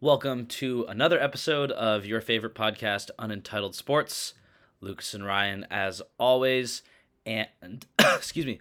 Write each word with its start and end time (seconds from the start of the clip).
Welcome 0.00 0.46
to 0.46 0.86
another 0.88 1.20
episode 1.20 1.72
of 1.72 2.06
your 2.06 2.20
favorite 2.20 2.54
podcast, 2.54 3.10
Unentitled 3.18 3.74
Sports. 3.74 4.34
Lucas 4.80 5.12
and 5.12 5.26
Ryan, 5.26 5.66
as 5.72 6.00
always. 6.18 6.82
And, 7.26 7.48
excuse 7.98 8.46
me, 8.46 8.60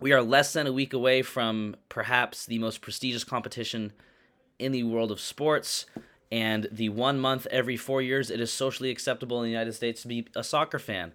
we 0.00 0.14
are 0.14 0.22
less 0.22 0.54
than 0.54 0.66
a 0.66 0.72
week 0.72 0.94
away 0.94 1.20
from 1.20 1.76
perhaps 1.90 2.46
the 2.46 2.58
most 2.58 2.80
prestigious 2.80 3.22
competition 3.22 3.92
in 4.58 4.72
the 4.72 4.84
world 4.84 5.10
of 5.10 5.20
sports. 5.20 5.84
And 6.32 6.68
the 6.72 6.88
one 6.88 7.18
month 7.18 7.46
every 7.50 7.76
four 7.76 8.00
years 8.00 8.30
it 8.30 8.40
is 8.40 8.50
socially 8.50 8.88
acceptable 8.88 9.40
in 9.40 9.44
the 9.44 9.50
United 9.50 9.74
States 9.74 10.00
to 10.02 10.08
be 10.08 10.26
a 10.34 10.42
soccer 10.42 10.78
fan. 10.78 11.12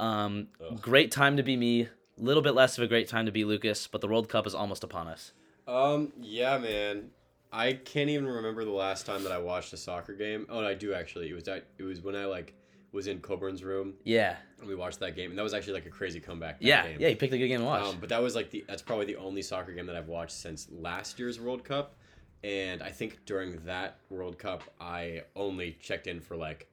Um, 0.00 0.48
great 0.80 1.12
time 1.12 1.36
to 1.36 1.42
be 1.42 1.58
me. 1.58 1.82
A 1.82 1.88
little 2.16 2.42
bit 2.42 2.54
less 2.54 2.78
of 2.78 2.84
a 2.84 2.86
great 2.86 3.06
time 3.06 3.26
to 3.26 3.32
be 3.32 3.44
Lucas, 3.44 3.86
but 3.86 4.00
the 4.00 4.08
World 4.08 4.30
Cup 4.30 4.46
is 4.46 4.54
almost 4.54 4.82
upon 4.82 5.08
us. 5.08 5.32
Um, 5.68 6.14
yeah, 6.22 6.56
man. 6.56 7.10
I 7.52 7.74
can't 7.74 8.10
even 8.10 8.26
remember 8.26 8.64
the 8.64 8.70
last 8.70 9.06
time 9.06 9.22
that 9.22 9.32
I 9.32 9.38
watched 9.38 9.72
a 9.72 9.76
soccer 9.76 10.14
game. 10.14 10.46
Oh, 10.48 10.60
no, 10.60 10.66
I 10.66 10.74
do 10.74 10.92
actually. 10.94 11.30
It 11.30 11.34
was 11.34 11.44
that. 11.44 11.66
It 11.78 11.84
was 11.84 12.00
when 12.02 12.14
I 12.16 12.24
like 12.26 12.54
was 12.92 13.06
in 13.08 13.20
Coburn's 13.20 13.62
room 13.62 13.94
Yeah, 14.04 14.36
and 14.58 14.68
we 14.68 14.74
watched 14.74 15.00
that 15.00 15.14
game, 15.16 15.30
and 15.30 15.38
that 15.38 15.42
was 15.42 15.52
actually 15.54 15.74
like 15.74 15.86
a 15.86 15.90
crazy 15.90 16.18
comeback. 16.20 16.56
yeah, 16.60 16.86
game. 16.86 17.00
yeah. 17.00 17.08
You 17.08 17.16
picked 17.16 17.34
a 17.34 17.38
good 17.38 17.48
game 17.48 17.60
to 17.60 17.66
watch. 17.66 17.82
Um, 17.82 17.96
but 18.00 18.08
that 18.08 18.22
was 18.22 18.34
like 18.34 18.50
the 18.50 18.64
that's 18.66 18.82
probably 18.82 19.06
the 19.06 19.16
only 19.16 19.42
soccer 19.42 19.72
game 19.72 19.86
that 19.86 19.96
I've 19.96 20.08
watched 20.08 20.32
since 20.32 20.66
last 20.70 21.18
year's 21.18 21.38
World 21.38 21.62
Cup, 21.64 21.96
and 22.42 22.82
I 22.82 22.90
think 22.90 23.24
during 23.26 23.58
that 23.66 23.98
World 24.10 24.38
Cup 24.38 24.62
I 24.80 25.22
only 25.34 25.76
checked 25.80 26.06
in 26.06 26.20
for 26.20 26.36
like 26.36 26.68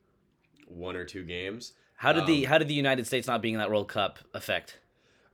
one 0.67 0.95
or 0.95 1.05
two 1.05 1.23
games. 1.23 1.73
How 1.95 2.14
did 2.14 2.26
the 2.26 2.45
Um, 2.45 2.50
how 2.52 2.58
did 2.58 2.67
the 2.67 2.73
United 2.73 3.05
States 3.05 3.28
not 3.28 3.42
being 3.42 3.55
in 3.55 3.59
that 3.59 3.70
World 3.70 3.88
Cup 3.88 4.20
affect? 4.34 4.80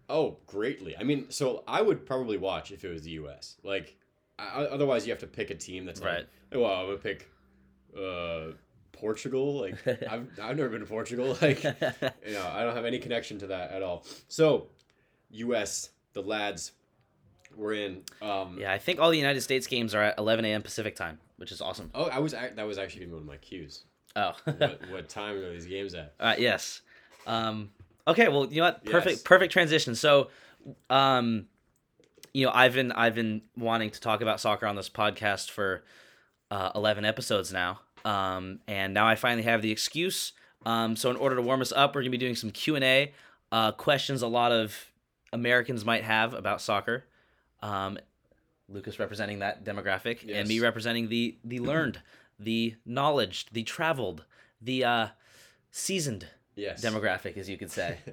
Oh, 0.10 0.38
greatly. 0.48 0.98
I 0.98 1.04
mean, 1.04 1.30
so 1.30 1.64
I 1.68 1.84
would 1.84 2.06
probably 2.06 2.38
watch 2.38 2.72
if 2.72 2.84
it 2.84 2.90
was 2.90 3.04
the 3.04 3.12
U.S. 3.12 3.58
Like, 3.64 3.96
otherwise 4.56 5.06
you 5.06 5.12
have 5.12 5.20
to 5.22 5.28
pick 5.28 5.50
a 5.50 5.56
team 5.56 5.86
that's 5.86 6.02
Right. 6.02 6.26
like, 6.52 6.62
well, 6.62 6.72
I'm 6.74 6.86
gonna 6.88 6.98
pick 6.98 7.30
uh, 7.98 8.54
Portugal. 8.92 9.62
Like, 9.62 9.86
I've 10.10 10.28
I've 10.42 10.58
never 10.58 10.70
been 10.70 10.82
to 10.82 10.86
Portugal. 10.86 11.38
Like, 11.42 11.64
you 11.64 12.34
know, 12.34 12.48
I 12.54 12.64
don't 12.64 12.76
have 12.76 12.86
any 12.86 13.00
connection 13.00 13.40
to 13.40 13.48
that 13.48 13.72
at 13.72 13.82
all. 13.84 14.06
So, 14.28 14.68
U.S. 15.32 15.90
the 16.14 16.22
lads 16.22 16.72
were 17.56 17.74
in. 17.74 18.04
Um, 18.22 18.58
yeah, 18.60 18.72
I 18.72 18.78
think 18.78 19.00
all 19.00 19.10
the 19.10 19.18
United 19.18 19.42
States 19.42 19.68
games 19.68 19.94
are 19.96 20.02
at 20.04 20.18
11 20.18 20.46
a.m. 20.46 20.62
Pacific 20.62 20.96
time, 20.96 21.20
which 21.38 21.52
is 21.52 21.62
awesome. 21.62 21.90
Oh, 21.96 22.06
I 22.06 22.20
was 22.20 22.34
that 22.34 22.66
was 22.68 22.78
actually 22.78 23.08
one 23.08 23.20
of 23.20 23.26
my 23.26 23.38
cues. 23.38 23.84
Oh, 24.16 24.34
What, 24.46 24.80
what 24.92 25.10
time 25.10 25.36
are 25.38 25.50
these 25.52 25.68
games 25.68 25.94
at? 25.94 26.14
uh, 26.20 26.36
yes. 26.38 26.82
Um, 27.28 27.70
okay, 28.08 28.28
well, 28.28 28.48
you 28.48 28.58
know 28.58 28.64
what? 28.64 28.84
Perfect, 28.86 29.18
Yes. 29.18 29.22
perfect 29.22 29.54
transition. 29.54 29.94
So, 29.94 30.30
um, 30.90 31.46
you 32.34 32.46
know, 32.46 32.52
I've 32.54 32.74
been 32.74 32.92
I've 32.92 33.16
been 33.16 33.42
wanting 33.58 33.90
to 33.92 34.00
talk 34.00 34.22
about 34.22 34.40
soccer 34.40 34.66
on 34.68 34.76
this 34.76 34.90
podcast 34.90 35.50
for 35.50 35.84
uh, 36.52 36.72
11 36.76 37.06
episodes 37.06 37.52
now, 37.54 37.80
um, 38.06 38.60
and 38.68 38.94
now 38.94 39.08
I 39.08 39.16
finally 39.16 39.44
have 39.44 39.62
the 39.62 39.72
excuse. 39.72 40.34
Um, 40.66 40.96
so, 40.96 41.10
in 41.10 41.16
order 41.16 41.36
to 41.36 41.42
warm 41.42 41.62
us 41.62 41.72
up, 41.72 41.96
we're 41.96 42.02
gonna 42.02 42.12
be 42.12 42.18
doing 42.18 42.36
some 42.36 42.52
Q 42.52 42.76
and 42.76 42.84
A 42.84 43.14
uh, 43.52 43.72
questions. 43.72 44.22
A 44.22 44.28
lot 44.28 44.52
of 44.52 44.92
Americans 45.32 45.86
might 45.86 46.04
have 46.04 46.34
about 46.34 46.62
soccer. 46.62 47.06
Um, 47.62 47.98
Lucas 48.68 49.00
representing 49.00 49.40
that 49.40 49.64
demographic, 49.64 50.30
and 50.32 50.48
me 50.48 50.60
representing 50.60 51.10
the 51.10 51.38
the 51.44 51.60
learned, 51.72 52.02
the 52.40 52.76
knowledge, 52.86 53.48
the 53.52 53.64
traveled, 53.64 54.26
the 54.62 54.84
uh, 54.84 55.08
seasoned 55.72 56.28
Yes. 56.56 56.84
demographic, 56.84 57.38
as 57.38 57.50
you 57.50 57.58
could 57.58 57.72
say. 57.72 58.00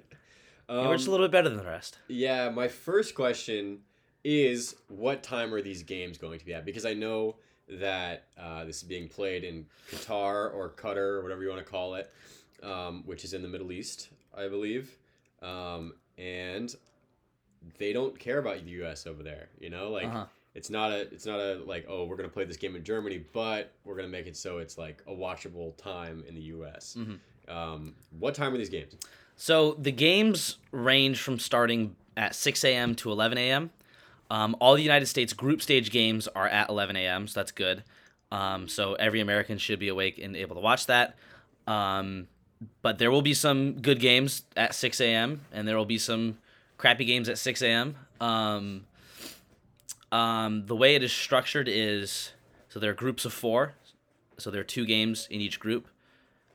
Um, 0.68 0.78
Yeah, 0.78 0.88
we're 0.88 0.96
just 0.96 1.06
a 1.06 1.12
little 1.12 1.26
bit 1.28 1.30
better 1.30 1.48
than 1.48 1.58
the 1.58 1.64
rest. 1.64 1.98
Yeah, 2.08 2.48
my 2.50 2.66
first 2.66 3.14
question 3.14 3.82
is 4.28 4.74
what 4.88 5.22
time 5.22 5.54
are 5.54 5.62
these 5.62 5.84
games 5.84 6.18
going 6.18 6.38
to 6.40 6.44
be 6.44 6.52
at? 6.52 6.64
Because 6.64 6.84
I 6.84 6.94
know 6.94 7.36
that 7.68 8.24
uh, 8.36 8.64
this 8.64 8.78
is 8.78 8.82
being 8.82 9.08
played 9.08 9.44
in 9.44 9.66
Qatar 9.90 10.52
or 10.52 10.74
Qatar 10.76 10.96
or 10.96 11.22
whatever 11.22 11.42
you 11.42 11.48
want 11.48 11.64
to 11.64 11.70
call 11.70 11.94
it, 11.94 12.12
um, 12.62 13.04
which 13.06 13.24
is 13.24 13.34
in 13.34 13.42
the 13.42 13.48
Middle 13.48 13.70
East, 13.70 14.08
I 14.36 14.48
believe. 14.48 14.96
Um, 15.42 15.94
and 16.18 16.74
they 17.78 17.92
don't 17.92 18.18
care 18.18 18.38
about 18.38 18.64
the 18.64 18.70
U.S. 18.72 19.06
over 19.06 19.22
there. 19.22 19.48
You 19.60 19.70
know, 19.70 19.90
like 19.90 20.06
Uh-huh. 20.06 20.26
it's 20.56 20.70
not 20.70 20.90
a 20.90 21.02
it's 21.12 21.26
not 21.26 21.38
a 21.38 21.60
like 21.64 21.86
oh 21.88 22.04
we're 22.04 22.16
gonna 22.16 22.28
play 22.28 22.44
this 22.44 22.56
game 22.56 22.74
in 22.74 22.82
Germany, 22.84 23.24
but 23.32 23.72
we're 23.84 23.94
gonna 23.96 24.08
make 24.08 24.26
it 24.26 24.36
so 24.36 24.58
it's 24.58 24.76
like 24.76 25.02
a 25.06 25.12
watchable 25.12 25.76
time 25.76 26.24
in 26.28 26.34
the 26.34 26.42
U.S. 26.42 26.96
Mhm. 26.98 27.18
Um, 27.48 27.94
what 28.18 28.34
time 28.34 28.52
are 28.54 28.58
these 28.58 28.70
games? 28.70 28.96
So 29.36 29.74
the 29.74 29.92
games 29.92 30.56
range 30.72 31.20
from 31.20 31.38
starting 31.38 31.94
at 32.16 32.34
6 32.34 32.64
a.m. 32.64 32.94
to 32.96 33.12
11 33.12 33.36
a.m. 33.38 33.70
Um, 34.30 34.56
all 34.60 34.74
the 34.74 34.82
United 34.82 35.06
States 35.06 35.32
group 35.32 35.62
stage 35.62 35.90
games 35.90 36.28
are 36.28 36.48
at 36.48 36.68
11 36.68 36.96
a.m., 36.96 37.28
so 37.28 37.40
that's 37.40 37.52
good. 37.52 37.84
Um, 38.32 38.68
so 38.68 38.94
every 38.94 39.20
American 39.20 39.58
should 39.58 39.78
be 39.78 39.88
awake 39.88 40.18
and 40.18 40.36
able 40.36 40.56
to 40.56 40.60
watch 40.60 40.86
that. 40.86 41.16
Um, 41.66 42.28
but 42.82 42.98
there 42.98 43.10
will 43.10 43.22
be 43.22 43.34
some 43.34 43.80
good 43.80 44.00
games 44.00 44.42
at 44.56 44.74
6 44.74 45.00
a.m., 45.00 45.42
and 45.52 45.68
there 45.68 45.76
will 45.76 45.84
be 45.84 45.98
some 45.98 46.38
crappy 46.76 47.04
games 47.04 47.28
at 47.28 47.38
6 47.38 47.62
a.m. 47.62 47.96
Um, 48.20 48.86
um, 50.12 50.66
the 50.66 50.76
way 50.76 50.94
it 50.94 51.02
is 51.02 51.12
structured 51.12 51.68
is 51.68 52.32
so 52.68 52.80
there 52.80 52.90
are 52.90 52.94
groups 52.94 53.24
of 53.24 53.32
four, 53.32 53.74
so 54.38 54.50
there 54.50 54.60
are 54.60 54.64
two 54.64 54.84
games 54.84 55.26
in 55.30 55.40
each 55.40 55.58
group, 55.58 55.88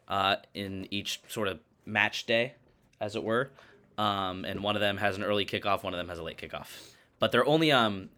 uh, 0.08 0.36
in 0.54 0.88
each 0.92 1.22
sort 1.28 1.48
of 1.48 1.60
match 1.86 2.26
day, 2.26 2.54
as 3.00 3.16
it 3.16 3.24
were. 3.24 3.50
Um, 3.98 4.46
and 4.46 4.62
one 4.62 4.76
of 4.76 4.81
them 4.81 4.98
has 4.98 5.18
an 5.18 5.24
early 5.24 5.46
kickoff, 5.46 5.84
one 5.84 5.94
of 5.94 5.98
them 5.98 6.10
has 6.10 6.20
a 6.20 6.24
late 6.24 6.38
kickoff. 6.38 6.91
But 7.22 7.32
they're 7.32 7.46
only 7.46 7.72
um, 7.72 8.09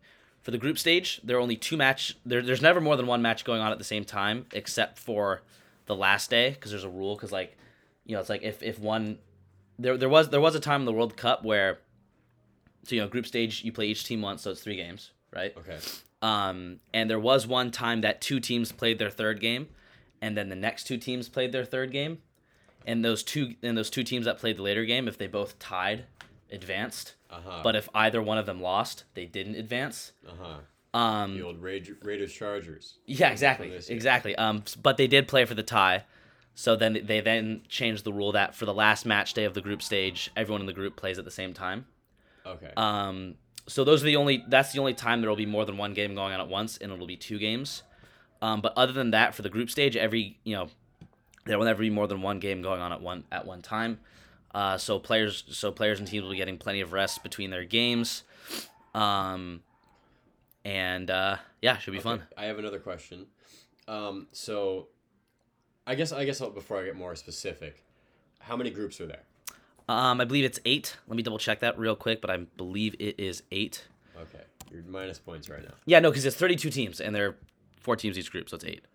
for 0.41 0.51
the 0.51 0.57
group 0.57 0.79
stage. 0.79 1.19
There 1.25 1.35
are 1.37 1.41
only 1.41 1.57
two 1.57 1.75
match. 1.75 2.17
There, 2.25 2.41
there's 2.41 2.61
never 2.61 2.79
more 2.79 2.95
than 2.95 3.05
one 3.05 3.21
match 3.21 3.43
going 3.43 3.61
on 3.61 3.73
at 3.73 3.77
the 3.77 3.83
same 3.83 4.05
time, 4.05 4.45
except 4.53 4.97
for 4.97 5.41
the 5.87 5.95
last 5.95 6.29
day, 6.29 6.51
because 6.51 6.71
there's 6.71 6.85
a 6.85 6.89
rule. 6.89 7.15
Because 7.15 7.33
like, 7.33 7.57
you 8.05 8.15
know, 8.15 8.21
it's 8.21 8.29
like 8.29 8.43
if 8.43 8.63
if 8.63 8.79
one 8.79 9.19
there 9.77 9.97
there 9.97 10.07
was 10.07 10.29
there 10.29 10.39
was 10.39 10.55
a 10.55 10.59
time 10.61 10.81
in 10.81 10.85
the 10.85 10.93
World 10.93 11.17
Cup 11.17 11.43
where, 11.43 11.79
so 12.85 12.95
you 12.95 13.01
know, 13.01 13.09
group 13.09 13.27
stage 13.27 13.63
you 13.65 13.73
play 13.73 13.87
each 13.87 14.05
team 14.05 14.21
once, 14.21 14.41
so 14.41 14.51
it's 14.51 14.61
three 14.61 14.77
games, 14.77 15.11
right? 15.33 15.53
Okay. 15.57 15.77
Um, 16.21 16.79
and 16.93 17.09
there 17.09 17.19
was 17.19 17.45
one 17.45 17.69
time 17.69 17.99
that 18.01 18.21
two 18.21 18.39
teams 18.39 18.71
played 18.71 18.99
their 18.99 19.09
third 19.09 19.41
game, 19.41 19.67
and 20.21 20.37
then 20.37 20.47
the 20.47 20.55
next 20.55 20.85
two 20.85 20.97
teams 20.97 21.27
played 21.27 21.51
their 21.51 21.65
third 21.65 21.91
game, 21.91 22.19
and 22.87 23.03
those 23.03 23.21
two 23.21 23.55
and 23.61 23.77
those 23.77 23.89
two 23.89 24.05
teams 24.05 24.23
that 24.23 24.37
played 24.37 24.55
the 24.55 24.61
later 24.61 24.85
game, 24.85 25.09
if 25.09 25.17
they 25.17 25.27
both 25.27 25.59
tied, 25.59 26.05
advanced. 26.53 27.15
Uh 27.29 27.39
huh. 27.45 27.59
But 27.63 27.75
if 27.75 27.89
either 27.93 28.21
one 28.21 28.37
of 28.37 28.45
them 28.45 28.61
lost, 28.61 29.03
they 29.15 29.25
didn't 29.25 29.55
advance. 29.55 30.11
uh 30.27 30.31
huh. 30.41 30.57
Um, 30.97 31.35
The 31.37 31.43
old 31.43 31.61
Raiders, 31.61 31.97
Raiders 32.03 32.31
Chargers. 32.31 32.99
yeah, 33.07 33.29
exactly, 33.31 33.73
exactly. 33.89 34.35
Um, 34.35 34.63
but 34.81 34.97
they 34.97 35.07
did 35.07 35.27
play 35.27 35.43
for 35.45 35.55
the 35.55 35.63
tie, 35.63 36.03
so 36.53 36.75
then 36.75 36.99
they 37.05 37.19
then 37.19 37.63
changed 37.67 38.03
the 38.03 38.13
rule 38.13 38.31
that 38.33 38.53
for 38.53 38.65
the 38.65 38.73
last 38.75 39.03
match 39.05 39.33
day 39.33 39.45
of 39.45 39.55
the 39.55 39.61
group 39.61 39.81
stage, 39.81 40.29
everyone 40.37 40.61
in 40.61 40.67
the 40.67 40.73
group 40.73 40.95
plays 40.95 41.17
at 41.17 41.25
the 41.25 41.31
same 41.31 41.51
time. 41.53 41.87
Okay. 42.45 42.69
Um, 42.77 43.35
so 43.67 43.83
those 43.83 44.03
are 44.03 44.05
the 44.05 44.17
only. 44.17 44.43
That's 44.47 44.71
the 44.71 44.79
only 44.79 44.93
time 44.93 45.21
there 45.21 45.29
will 45.31 45.37
be 45.37 45.47
more 45.47 45.65
than 45.65 45.77
one 45.77 45.93
game 45.95 46.13
going 46.13 46.31
on 46.33 46.39
at 46.39 46.47
once, 46.47 46.77
and 46.77 46.91
it'll 46.91 47.07
be 47.07 47.17
two 47.17 47.39
games. 47.39 47.81
Um, 48.43 48.61
but 48.61 48.73
other 48.77 48.91
than 48.93 49.11
that, 49.11 49.33
for 49.33 49.41
the 49.41 49.49
group 49.49 49.71
stage, 49.71 49.95
every 49.97 50.37
you 50.43 50.53
know, 50.55 50.67
there 51.45 51.57
will 51.57 51.65
never 51.65 51.81
be 51.81 51.89
more 51.89 52.05
than 52.07 52.21
one 52.21 52.39
game 52.39 52.61
going 52.61 52.81
on 52.81 52.91
at 52.91 53.01
one 53.01 53.23
at 53.31 53.47
one 53.47 53.63
time. 53.63 53.99
Uh, 54.53 54.77
so 54.77 54.99
players, 54.99 55.43
so 55.49 55.71
players 55.71 55.99
and 55.99 56.07
teams 56.07 56.23
will 56.23 56.31
be 56.31 56.37
getting 56.37 56.57
plenty 56.57 56.81
of 56.81 56.93
rest 56.93 57.23
between 57.23 57.49
their 57.49 57.65
games. 57.65 58.23
Um, 58.93 59.61
and 60.63 61.09
uh, 61.09 61.37
yeah, 61.61 61.77
should 61.77 61.91
be 61.91 61.97
Okay, 61.97 62.03
fun. 62.03 62.23
I 62.37 62.45
have 62.45 62.59
another 62.59 62.79
question. 62.79 63.25
Um, 63.87 64.27
so, 64.31 64.87
I 65.87 65.95
guess 65.95 66.11
I 66.11 66.23
guess 66.25 66.39
I'll, 66.39 66.51
before 66.51 66.79
I 66.79 66.85
get 66.85 66.95
more 66.95 67.15
specific, 67.15 67.83
how 68.39 68.55
many 68.55 68.69
groups 68.69 69.01
are 69.01 69.07
there? 69.07 69.23
Um, 69.89 70.21
I 70.21 70.25
believe 70.25 70.45
it's 70.45 70.59
eight. 70.63 70.95
Let 71.07 71.17
me 71.17 71.23
double 71.23 71.39
check 71.39 71.59
that 71.59 71.77
real 71.77 71.95
quick, 71.95 72.21
but 72.21 72.29
I 72.29 72.37
believe 72.37 72.95
it 72.99 73.19
is 73.19 73.43
eight. 73.51 73.85
Okay, 74.15 74.43
you're 74.71 74.83
minus 74.83 75.19
points 75.19 75.49
right 75.49 75.63
now. 75.63 75.73
Yeah, 75.85 75.99
no, 75.99 76.11
because 76.11 76.25
it's 76.25 76.37
thirty-two 76.37 76.69
teams, 76.69 77.01
and 77.01 77.13
there 77.13 77.27
are 77.29 77.35
four 77.81 77.95
teams 77.97 78.17
each 78.17 78.31
group, 78.31 78.47
so 78.49 78.55
it's 78.55 78.63
eight. 78.63 78.85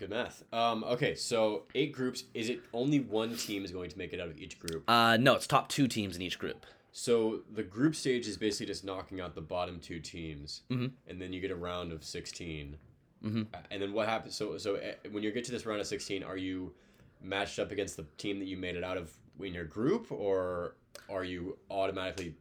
Good 0.00 0.08
math. 0.10 0.42
Um, 0.50 0.82
okay, 0.84 1.14
so 1.14 1.64
eight 1.74 1.92
groups. 1.92 2.24
Is 2.32 2.48
it 2.48 2.60
only 2.72 3.00
one 3.00 3.36
team 3.36 3.66
is 3.66 3.70
going 3.70 3.90
to 3.90 3.98
make 3.98 4.14
it 4.14 4.18
out 4.20 4.28
of 4.28 4.38
each 4.38 4.58
group? 4.58 4.82
Uh, 4.88 5.18
no, 5.20 5.34
it's 5.34 5.46
top 5.46 5.68
two 5.68 5.86
teams 5.86 6.16
in 6.16 6.22
each 6.22 6.38
group. 6.38 6.64
So 6.90 7.40
the 7.52 7.62
group 7.62 7.94
stage 7.94 8.26
is 8.26 8.38
basically 8.38 8.64
just 8.66 8.82
knocking 8.82 9.20
out 9.20 9.34
the 9.34 9.42
bottom 9.42 9.78
two 9.78 10.00
teams, 10.00 10.62
Mhm. 10.70 10.92
and 11.06 11.20
then 11.20 11.34
you 11.34 11.40
get 11.42 11.50
a 11.50 11.54
round 11.54 11.92
of 11.92 12.02
16 12.02 12.78
Mhm. 13.22 13.48
Uh, 13.52 13.58
And 13.70 13.82
then 13.82 13.92
what 13.92 14.08
happens? 14.08 14.34
So 14.34 14.56
so 14.56 14.76
uh, 14.76 14.94
when 15.10 15.22
you 15.22 15.30
get 15.32 15.44
to 15.44 15.52
this 15.52 15.66
round 15.66 15.78
of 15.82 15.86
sixteen, 15.86 16.22
are 16.22 16.38
you 16.38 16.72
matched 17.20 17.58
up 17.58 17.70
against 17.70 17.98
the 17.98 18.06
team 18.16 18.38
that 18.38 18.46
you 18.46 18.56
made 18.56 18.76
it 18.76 18.82
out 18.82 18.96
of 18.96 19.12
in 19.38 19.52
your 19.52 19.66
group, 19.66 20.10
or 20.10 20.76
are 21.10 21.24
you 21.24 21.58
automatically 21.70 22.34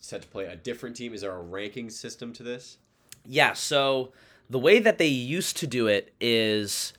set 0.00 0.22
to 0.22 0.28
play 0.28 0.46
a 0.46 0.56
different 0.56 0.96
team? 0.96 1.14
Is 1.14 1.20
there 1.20 1.30
a 1.30 1.40
ranking 1.40 1.88
system 1.90 2.32
to 2.32 2.42
this? 2.42 2.78
Yeah, 3.24 3.52
so 3.52 4.12
the 4.50 4.58
way 4.58 4.80
that 4.80 4.98
they 4.98 5.06
used 5.06 5.56
to 5.58 5.68
do 5.68 5.86
it 5.86 6.12
is 6.20 6.92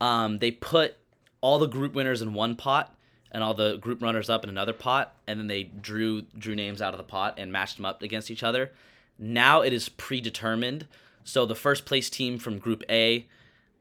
um, 0.00 0.38
they 0.38 0.50
put 0.50 0.96
all 1.40 1.58
the 1.58 1.66
group 1.68 1.94
winners 1.94 2.22
in 2.22 2.34
one 2.34 2.56
pot 2.56 2.94
and 3.30 3.42
all 3.44 3.54
the 3.54 3.76
group 3.76 4.02
runners 4.02 4.30
up 4.30 4.42
in 4.44 4.50
another 4.50 4.72
pot, 4.72 5.14
and 5.26 5.38
then 5.38 5.46
they 5.48 5.62
drew 5.64 6.22
drew 6.36 6.54
names 6.54 6.80
out 6.80 6.94
of 6.94 6.98
the 6.98 7.04
pot 7.04 7.34
and 7.38 7.52
matched 7.52 7.76
them 7.76 7.84
up 7.84 8.02
against 8.02 8.30
each 8.30 8.42
other. 8.42 8.72
Now 9.18 9.60
it 9.62 9.72
is 9.72 9.88
predetermined, 9.88 10.86
So 11.24 11.44
the 11.44 11.54
first 11.54 11.84
place 11.84 12.08
team 12.08 12.38
from 12.38 12.58
Group 12.58 12.82
A 12.88 13.26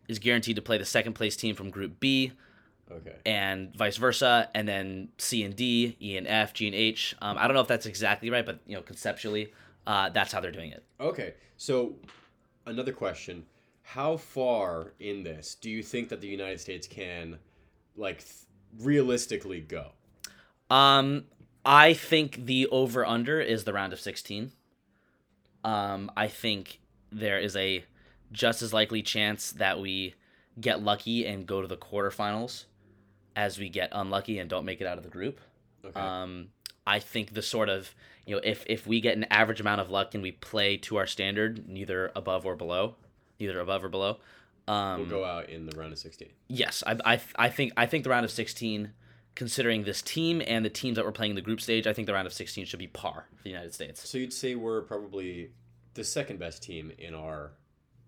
is 0.07 0.19
guaranteed 0.19 0.55
to 0.57 0.61
play 0.61 0.77
the 0.77 0.85
second 0.85 1.13
place 1.13 1.35
team 1.37 1.55
from 1.55 1.69
Group 1.69 1.99
B, 1.99 2.31
Okay. 2.91 3.15
and 3.25 3.73
vice 3.75 3.97
versa. 3.97 4.49
And 4.55 4.67
then 4.67 5.09
C 5.17 5.43
and 5.43 5.55
D, 5.55 5.95
E 6.01 6.17
and 6.17 6.27
F, 6.27 6.53
G 6.53 6.67
and 6.67 6.75
H. 6.75 7.15
Um, 7.21 7.37
I 7.37 7.47
don't 7.47 7.53
know 7.53 7.61
if 7.61 7.67
that's 7.67 7.85
exactly 7.85 8.29
right, 8.29 8.45
but 8.45 8.59
you 8.65 8.75
know, 8.75 8.81
conceptually, 8.81 9.53
uh, 9.85 10.09
that's 10.09 10.31
how 10.33 10.41
they're 10.41 10.51
doing 10.51 10.71
it. 10.71 10.83
Okay. 10.99 11.33
So, 11.57 11.95
another 12.65 12.91
question: 12.91 13.45
How 13.91 14.17
far 14.17 14.91
in 14.99 15.23
this 15.23 15.55
do 15.55 15.69
you 15.69 15.81
think 15.81 16.09
that 16.09 16.19
the 16.19 16.27
United 16.27 16.59
States 16.59 16.87
can, 16.87 17.39
like, 17.95 18.17
th- 18.17 18.33
realistically 18.79 19.61
go? 19.61 19.91
Um, 20.69 21.23
I 21.65 21.93
think 21.93 22.45
the 22.47 22.67
over 22.67 23.05
under 23.05 23.39
is 23.39 23.63
the 23.63 23.71
round 23.71 23.93
of 23.93 24.01
16. 24.01 24.51
Um, 25.63 26.11
I 26.17 26.27
think 26.27 26.81
there 27.13 27.39
is 27.39 27.55
a 27.55 27.85
just 28.29 28.61
as 28.61 28.73
likely 28.73 29.01
chance 29.01 29.53
that 29.53 29.79
we 29.79 30.15
get 30.59 30.83
lucky 30.83 31.25
and 31.25 31.47
go 31.47 31.61
to 31.61 31.67
the 31.67 31.77
quarterfinals 31.77 32.65
as 33.37 33.57
we 33.57 33.69
get 33.69 33.87
unlucky 33.93 34.37
and 34.37 34.49
don't 34.49 34.65
make 34.65 34.81
it 34.81 34.87
out 34.87 34.97
of 34.97 35.05
the 35.05 35.09
group. 35.09 35.39
Okay. 35.85 35.97
Um, 35.97 36.49
I 36.85 36.99
think 36.99 37.33
the 37.33 37.41
sort 37.41 37.69
of 37.69 37.95
you 38.25 38.35
know 38.35 38.41
if 38.43 38.65
if 38.67 38.85
we 38.85 38.99
get 38.99 39.15
an 39.15 39.25
average 39.31 39.61
amount 39.61 39.79
of 39.79 39.89
luck 39.89 40.13
and 40.13 40.21
we 40.21 40.33
play 40.33 40.75
to 40.75 40.97
our 40.97 41.07
standard, 41.07 41.69
neither 41.69 42.11
above 42.15 42.45
or 42.45 42.55
below, 42.57 42.95
neither 43.39 43.59
above 43.59 43.83
or 43.83 43.89
below. 43.89 44.17
Um, 44.67 45.01
we'll 45.01 45.09
go 45.09 45.23
out 45.25 45.49
in 45.49 45.65
the 45.65 45.77
round 45.77 45.93
of 45.93 45.99
sixteen. 45.99 46.29
Yes, 46.47 46.83
I, 46.85 46.97
I, 47.13 47.21
I 47.37 47.49
think 47.49 47.73
I 47.77 47.85
think 47.85 48.03
the 48.03 48.09
round 48.09 48.25
of 48.25 48.31
16, 48.31 48.91
considering 49.35 49.83
this 49.83 50.01
team 50.01 50.41
and 50.45 50.65
the 50.65 50.69
teams 50.69 50.97
that 50.97 51.05
we're 51.05 51.11
playing 51.13 51.31
in 51.31 51.35
the 51.35 51.41
group 51.41 51.61
stage, 51.61 51.87
I 51.87 51.93
think 51.93 52.05
the 52.05 52.13
round 52.13 52.27
of 52.27 52.33
16 52.33 52.65
should 52.65 52.79
be 52.79 52.87
par 52.87 53.27
for 53.35 53.43
the 53.43 53.49
United 53.49 53.73
States. 53.73 54.07
So 54.09 54.17
you'd 54.17 54.33
say 54.33 54.55
we're 54.55 54.81
probably 54.81 55.51
the 55.93 56.03
second 56.03 56.39
best 56.39 56.61
team 56.63 56.91
in 56.97 57.13
our 57.15 57.51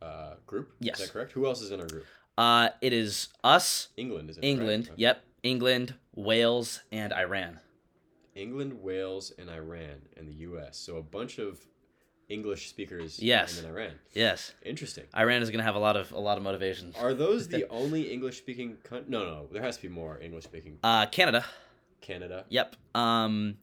uh, 0.01 0.33
group. 0.47 0.73
Yes. 0.79 0.99
Is 0.99 1.05
that 1.07 1.13
correct? 1.13 1.31
Who 1.31 1.45
else 1.45 1.61
is 1.61 1.71
in 1.71 1.79
our 1.79 1.87
group? 1.87 2.05
Uh, 2.37 2.69
it 2.81 2.91
is 2.93 3.29
us, 3.43 3.89
England 3.97 4.29
is 4.29 4.37
in. 4.37 4.43
it, 4.43 4.47
right? 4.47 4.51
England, 4.51 4.83
Okay. 4.85 4.93
yep, 4.97 5.23
England, 5.43 5.93
Wales, 6.15 6.81
and 6.91 7.13
Iran. 7.13 7.59
England, 8.35 8.81
Wales, 8.81 9.31
and 9.37 9.49
Iran, 9.49 10.01
and 10.17 10.27
the 10.27 10.33
U.S. 10.35 10.77
So 10.77 10.97
a 10.97 11.01
bunch 11.03 11.37
of 11.39 11.59
English 12.29 12.69
speakers. 12.69 13.19
Yes. 13.19 13.59
Then 13.59 13.71
Iran. 13.71 13.91
Yes, 14.13 14.53
Interesting. 14.63 15.05
Iran 15.17 15.41
is 15.41 15.49
gonna 15.49 15.63
have 15.63 15.75
a 15.75 15.79
lot 15.79 15.97
of 15.97 16.11
a 16.11 16.19
lot 16.19 16.37
of 16.37 16.43
motivation. 16.43 16.93
Are 16.99 17.13
those 17.13 17.47
the 17.55 17.67
only 17.69 18.11
English 18.13 18.37
speaking? 18.37 18.77
Con- 18.83 19.05
no, 19.07 19.25
no, 19.25 19.47
there 19.51 19.61
has 19.61 19.75
to 19.77 19.81
be 19.81 19.89
more 19.89 20.19
English 20.21 20.43
speaking. 20.45 20.77
Uh, 20.83 21.05
Canada, 21.07 21.43
Canada. 22.01 22.45
yep. 22.49 22.75
Um, 22.95 23.57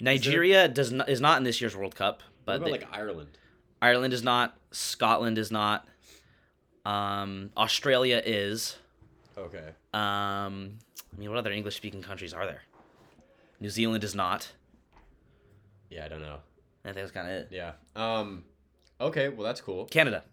Nigeria 0.00 0.68
does 0.68 0.92
not 0.92 1.08
is 1.08 1.20
not 1.20 1.38
in 1.38 1.44
this 1.44 1.60
year's 1.60 1.74
World 1.74 1.94
Cup, 1.94 2.22
What 2.22 2.44
but 2.44 2.56
about 2.56 2.64
they- 2.66 2.70
like 2.72 2.88
Ireland? 2.92 3.38
Ireland 3.80 4.12
is 4.12 4.22
not. 4.22 4.56
Scotland 4.72 5.38
is 5.38 5.50
not. 5.50 5.86
Um, 6.84 7.50
Australia 7.56 8.22
is. 8.24 8.76
Okay. 9.36 9.68
Um, 9.92 10.78
I 11.14 11.18
mean, 11.18 11.28
what 11.30 11.38
other 11.38 11.50
English 11.52 11.76
speaking 11.76 12.02
countries 12.02 12.32
are 12.32 12.46
there? 12.46 12.62
New 13.60 13.68
Zealand 13.70 14.04
is 14.04 14.14
not. 14.14 14.52
Yeah, 15.90 16.04
I 16.04 16.08
don't 16.08 16.20
know. 16.22 16.38
I 16.86 16.92
think 16.92 16.98
that's 16.98 17.12
kind 17.12 17.28
of 17.28 17.34
it. 17.34 17.48
Yeah. 17.50 17.72
Um. 17.94 18.44
Okay. 19.00 19.28
Well, 19.28 19.44
that's 19.44 19.60
cool. 19.60 19.86
Canada. 19.86 20.24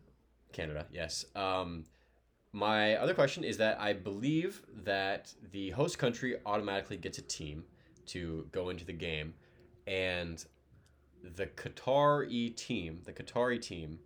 Canada. 0.51 0.85
Yes. 0.91 1.25
Um. 1.35 1.85
My 2.51 2.95
other 2.97 3.15
question 3.15 3.43
is 3.43 3.57
that 3.57 3.81
I 3.81 3.93
believe 3.93 4.61
that 4.83 5.33
the 5.51 5.71
host 5.71 5.97
country 5.97 6.37
automatically 6.45 6.97
gets 6.97 7.17
a 7.17 7.23
team 7.23 7.63
to 8.07 8.47
go 8.51 8.69
into 8.69 8.85
the 8.85 8.93
game, 8.93 9.33
and 9.87 10.45
the 11.23 11.47
Qatari 11.47 12.55
team, 12.55 13.01
the 13.05 13.13
Qatari 13.13 13.59
team, 13.59 13.97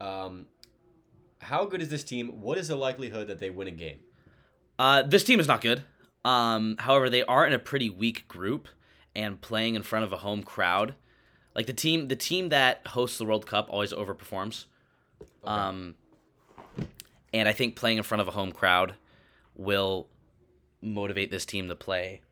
um, 0.00 0.46
how 1.40 1.64
good 1.64 1.82
is 1.82 1.88
this 1.88 2.04
team? 2.04 2.40
What 2.40 2.58
is 2.58 2.68
the 2.68 2.76
likelihood 2.76 3.26
that 3.28 3.40
they 3.40 3.50
win 3.50 3.68
a 3.68 3.72
game? 3.72 3.98
Uh, 4.78 5.02
this 5.02 5.24
team 5.24 5.40
is 5.40 5.48
not 5.48 5.60
good. 5.60 5.82
Um, 6.24 6.76
however, 6.78 7.10
they 7.10 7.24
are 7.24 7.46
in 7.46 7.52
a 7.52 7.58
pretty 7.58 7.90
weak 7.90 8.28
group 8.28 8.68
and 9.14 9.40
playing 9.40 9.74
in 9.74 9.82
front 9.82 10.04
of 10.04 10.12
a 10.12 10.18
home 10.18 10.42
crowd. 10.42 10.94
Like 11.54 11.66
the 11.66 11.72
team, 11.72 12.08
the 12.08 12.16
team 12.16 12.48
that 12.48 12.86
hosts 12.88 13.18
the 13.18 13.24
World 13.24 13.46
Cup 13.46 13.68
always 13.70 13.92
overperforms. 13.92 14.64
Um, 15.44 15.94
and 17.32 17.48
I 17.48 17.52
think 17.52 17.76
playing 17.76 17.98
in 17.98 18.02
front 18.02 18.22
of 18.22 18.28
a 18.28 18.32
home 18.32 18.52
crowd 18.52 18.94
will 19.54 20.08
motivate 20.82 21.30
this 21.30 21.44
team 21.44 21.68
to 21.68 21.74
play 21.76 22.22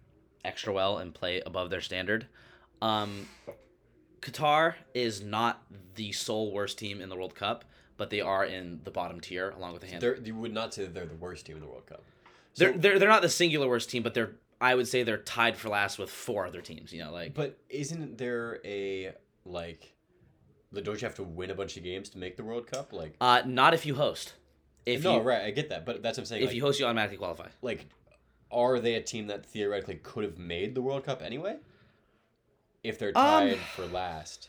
extra 0.45 0.73
well 0.73 0.99
and 0.99 1.15
play 1.15 1.41
above 1.45 1.71
their 1.71 1.81
standard. 1.81 2.27
Um, 2.81 3.29
Qatar 4.21 4.75
is 4.95 5.23
not 5.23 5.63
the 5.95 6.13
sole 6.13 6.53
worst 6.53 6.79
team 6.79 7.01
in 7.01 7.09
the 7.09 7.17
World 7.17 7.35
Cup, 7.35 7.65
but 7.97 8.11
they 8.11 8.21
are 8.21 8.45
in 8.45 8.81
the 8.85 8.91
bottom 8.91 9.21
tier 9.21 9.51
along 9.51 9.73
with 9.75 9.83
the. 9.83 9.99
They're, 9.99 10.17
you 10.17 10.35
would 10.37 10.53
not 10.53 10.75
say 10.75 10.83
that 10.83 10.95
they're 10.95 11.07
the 11.07 11.15
worst 11.15 11.47
team 11.47 11.57
in 11.57 11.63
the 11.63 11.69
World 11.69 11.87
Cup. 11.87 12.03
So, 12.55 12.65
They're, 12.65 12.79
they're 12.79 12.99
they're 12.99 13.09
not 13.09 13.23
the 13.23 13.29
singular 13.29 13.69
worst 13.69 13.91
team, 13.91 14.03
but 14.03 14.15
they're 14.15 14.33
I 14.63 14.75
would 14.75 14.89
say 14.89 15.03
they're 15.03 15.19
tied 15.19 15.57
for 15.57 15.69
last 15.69 15.99
with 15.99 16.09
four 16.09 16.47
other 16.47 16.61
teams. 16.61 16.93
You 16.93 17.05
know, 17.05 17.13
like 17.13 17.35
but 17.35 17.59
isn't 17.69 18.17
there 18.19 18.61
a 18.65 19.13
like? 19.45 19.93
like, 20.73 20.85
Don't 20.85 21.01
you 21.03 21.07
have 21.07 21.17
to 21.17 21.23
win 21.25 21.51
a 21.51 21.55
bunch 21.55 21.77
of 21.77 21.83
games 21.85 22.09
to 22.11 22.19
make 22.19 22.37
the 22.37 22.45
World 22.45 22.67
Cup? 22.67 22.93
Like, 22.93 23.17
uh, 23.21 23.43
not 23.45 23.75
if 23.75 23.85
you 23.85 23.95
host. 23.95 24.35
If 24.87 25.05
no, 25.05 25.17
you 25.17 25.21
right? 25.21 25.43
I 25.43 25.51
get 25.51 25.69
that, 25.69 25.85
but 25.85 26.03
that's 26.03 26.17
what 26.17 26.23
I'm 26.23 26.27
saying. 26.27 26.43
if 26.43 26.49
like, 26.49 26.57
you 26.57 26.63
host, 26.63 26.81
you 26.81 26.87
automatically 26.87 27.19
qualify. 27.19 27.49
like, 27.61 27.87
are 28.51 28.81
they 28.81 28.95
a 28.95 29.03
team 29.03 29.27
that 29.29 29.45
theoretically 29.47 29.97
could 29.97 30.25
have 30.25 30.39
made 30.39 30.75
the 30.75 30.81
World 30.83 31.05
Cup 31.05 31.23
anyway? 31.23 31.57
If 32.83 32.99
they're 32.99 33.11
Um, 33.11 33.15
tied 33.15 33.59
for 33.59 33.87
last. 33.87 34.49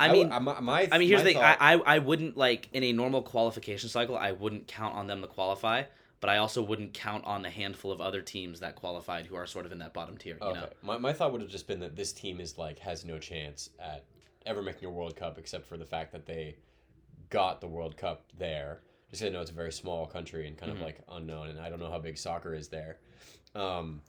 I 0.00 0.10
mean, 0.10 0.32
I, 0.32 0.38
my, 0.38 0.58
my- 0.60 0.88
I 0.90 0.98
mean, 0.98 1.08
here's 1.08 1.20
the 1.20 1.26
thing. 1.26 1.36
thought- 1.36 1.58
I, 1.60 1.74
I 1.74 1.96
I 1.96 1.98
wouldn't 1.98 2.36
like 2.36 2.68
in 2.72 2.82
a 2.82 2.92
normal 2.92 3.22
qualification 3.22 3.88
cycle. 3.88 4.16
I 4.16 4.32
wouldn't 4.32 4.66
count 4.66 4.94
on 4.94 5.06
them 5.06 5.20
to 5.20 5.26
qualify, 5.26 5.82
but 6.20 6.28
I 6.30 6.36
also 6.36 6.62
wouldn't 6.62 6.92
count 6.94 7.24
on 7.24 7.42
the 7.42 7.50
handful 7.50 7.90
of 7.90 8.00
other 8.00 8.20
teams 8.20 8.60
that 8.60 8.76
qualified 8.76 9.26
who 9.26 9.34
are 9.36 9.46
sort 9.46 9.66
of 9.66 9.72
in 9.72 9.78
that 9.78 9.94
bottom 9.94 10.16
tier. 10.16 10.36
You 10.40 10.46
Okay. 10.48 10.60
know, 10.60 10.68
My, 10.82 10.98
my 10.98 11.12
thought 11.12 11.32
would 11.32 11.40
have 11.40 11.50
just 11.50 11.66
been 11.66 11.80
that 11.80 11.96
this 11.96 12.12
team 12.12 12.40
is 12.40 12.58
like 12.58 12.78
has 12.80 13.04
no 13.04 13.18
chance 13.18 13.70
at 13.78 14.04
ever 14.46 14.62
making 14.62 14.86
a 14.88 14.90
World 14.90 15.16
Cup 15.16 15.38
except 15.38 15.66
for 15.66 15.76
the 15.76 15.84
fact 15.84 16.12
that 16.12 16.26
they 16.26 16.56
got 17.30 17.60
the 17.60 17.68
World 17.68 17.96
Cup 17.96 18.24
there. 18.38 18.80
Just 19.10 19.22
I 19.24 19.28
know 19.30 19.40
it's 19.40 19.50
a 19.50 19.54
very 19.54 19.72
small 19.72 20.06
country 20.06 20.46
and 20.46 20.56
kind 20.56 20.70
Mhm. 20.72 20.76
of 20.76 20.80
like 20.82 21.00
unknown, 21.10 21.48
and 21.48 21.58
I 21.58 21.68
don't 21.68 21.80
know 21.80 21.90
how 21.90 21.98
big 21.98 22.16
soccer 22.18 22.54
is 22.54 22.68
there. 22.68 22.98
Um, 23.54 24.02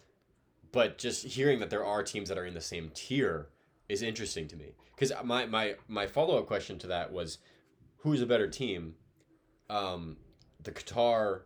but 0.71 0.97
just 0.97 1.25
hearing 1.25 1.59
that 1.59 1.69
there 1.69 1.83
are 1.85 2.03
teams 2.03 2.29
that 2.29 2.37
are 2.37 2.45
in 2.45 2.53
the 2.53 2.61
same 2.61 2.91
tier 2.93 3.49
is 3.89 4.01
interesting 4.01 4.47
to 4.49 4.55
me. 4.55 4.75
Because 4.95 5.11
my 5.23 5.45
my 5.45 5.75
my 5.87 6.07
follow 6.07 6.37
up 6.37 6.45
question 6.47 6.77
to 6.79 6.87
that 6.87 7.11
was, 7.11 7.39
who's 7.97 8.21
a 8.21 8.25
better 8.25 8.47
team, 8.47 8.95
um, 9.69 10.17
the 10.61 10.71
Qatar 10.71 11.41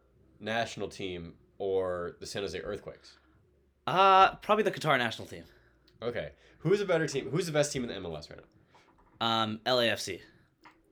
national 0.46 0.88
team 0.88 1.34
or 1.58 2.16
the 2.20 2.26
San 2.26 2.42
Jose 2.44 2.60
Earthquakes? 2.60 3.18
uh, 3.88 4.36
probably 4.38 4.64
the 4.64 4.72
Qatar 4.72 4.98
national 4.98 5.28
team. 5.28 5.44
Okay. 6.02 6.32
Who's 6.60 6.82
a 6.82 6.86
better 6.86 7.08
team? 7.08 7.30
Who's 7.30 7.46
the 7.46 7.52
best 7.52 7.72
team 7.72 7.84
in 7.84 7.90
the 7.90 7.96
MLS 8.08 8.30
right 8.30 8.40
now? 8.40 9.26
Um, 9.28 9.60
LAFC. 9.66 10.22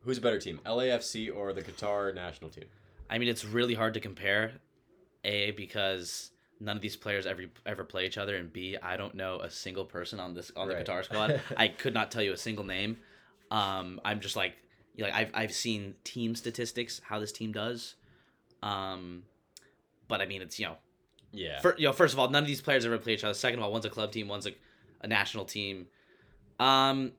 Who's 0.03 0.17
a 0.17 0.21
better 0.21 0.39
team, 0.39 0.59
LAFC 0.65 1.33
or 1.35 1.53
the 1.53 1.61
Qatar 1.61 2.13
national 2.13 2.49
team? 2.51 2.65
I 3.09 3.17
mean, 3.17 3.29
it's 3.29 3.45
really 3.45 3.73
hard 3.73 3.93
to 3.95 3.99
compare, 3.99 4.51
a 5.23 5.51
because 5.51 6.31
none 6.59 6.75
of 6.75 6.81
these 6.81 6.95
players 6.95 7.25
ever 7.25 7.43
ever 7.65 7.83
play 7.83 8.05
each 8.05 8.17
other, 8.17 8.35
and 8.35 8.51
b 8.51 8.77
I 8.81 8.97
don't 8.97 9.15
know 9.15 9.39
a 9.39 9.49
single 9.49 9.85
person 9.85 10.19
on 10.19 10.33
this 10.33 10.51
on 10.55 10.67
the 10.67 10.75
Right. 10.75 10.85
Qatar 10.85 11.03
squad. 11.09 11.41
I 11.57 11.67
could 11.69 11.93
not 11.93 12.11
tell 12.11 12.21
you 12.21 12.33
a 12.33 12.37
single 12.37 12.65
name. 12.65 12.97
Um, 13.49 13.99
I'm 14.05 14.19
just 14.19 14.35
like, 14.35 14.53
like 14.99 15.13
I've 15.13 15.31
I've 15.33 15.53
seen 15.53 15.95
team 16.03 16.35
statistics 16.35 17.01
how 17.03 17.19
this 17.19 17.31
team 17.31 17.51
does, 17.53 17.95
um, 18.61 19.23
but 20.07 20.21
I 20.21 20.25
mean 20.25 20.41
it's 20.41 20.59
you 20.59 20.65
know, 20.67 20.77
Yeah. 21.31 21.59
fir- 21.61 21.75
you 21.77 21.87
know, 21.87 21.93
first 21.93 22.13
of 22.13 22.19
all, 22.19 22.29
none 22.29 22.43
of 22.43 22.47
these 22.47 22.61
players 22.61 22.85
ever 22.85 22.97
play 22.97 23.13
each 23.13 23.23
other. 23.23 23.33
Second 23.33 23.59
of 23.59 23.65
all, 23.65 23.71
one's 23.71 23.85
a 23.85 23.89
club 23.89 24.11
team, 24.11 24.27
one's 24.27 24.45
a, 24.47 24.51
a 25.01 25.07
national 25.07 25.45
team. 25.45 25.87
Um, 26.59 27.13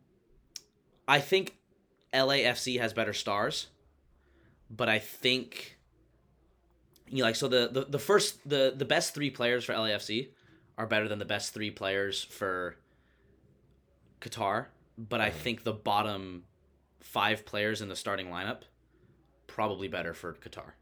I 1.08 1.20
think 1.20 1.56
LAFC 2.12 2.78
has 2.80 2.92
better 2.92 3.12
stars, 3.12 3.66
but 4.70 4.88
I 4.88 4.98
think 4.98 5.78
you 7.08 7.18
know, 7.18 7.24
like 7.24 7.36
so 7.36 7.48
the, 7.48 7.68
the 7.70 7.84
the 7.84 7.98
first 7.98 8.48
the 8.48 8.72
the 8.76 8.84
best 8.84 9.14
three 9.14 9.30
players 9.30 9.64
for 9.64 9.72
LAFC 9.74 10.28
are 10.78 10.86
better 10.86 11.06
than 11.08 11.18
the 11.18 11.24
best 11.24 11.52
three 11.52 11.70
players 11.70 12.22
for 12.24 12.76
Qatar, 14.20 14.66
but 14.96 15.20
I 15.20 15.30
Mhm. 15.30 15.34
think 15.34 15.64
the 15.64 15.72
bottom 15.72 16.44
five 17.00 17.44
players 17.44 17.82
in 17.82 17.88
the 17.88 17.96
starting 17.96 18.28
lineup 18.28 18.62
probably 19.46 19.86
better 19.88 20.14
for 20.14 20.32
Qatar. 20.34 20.72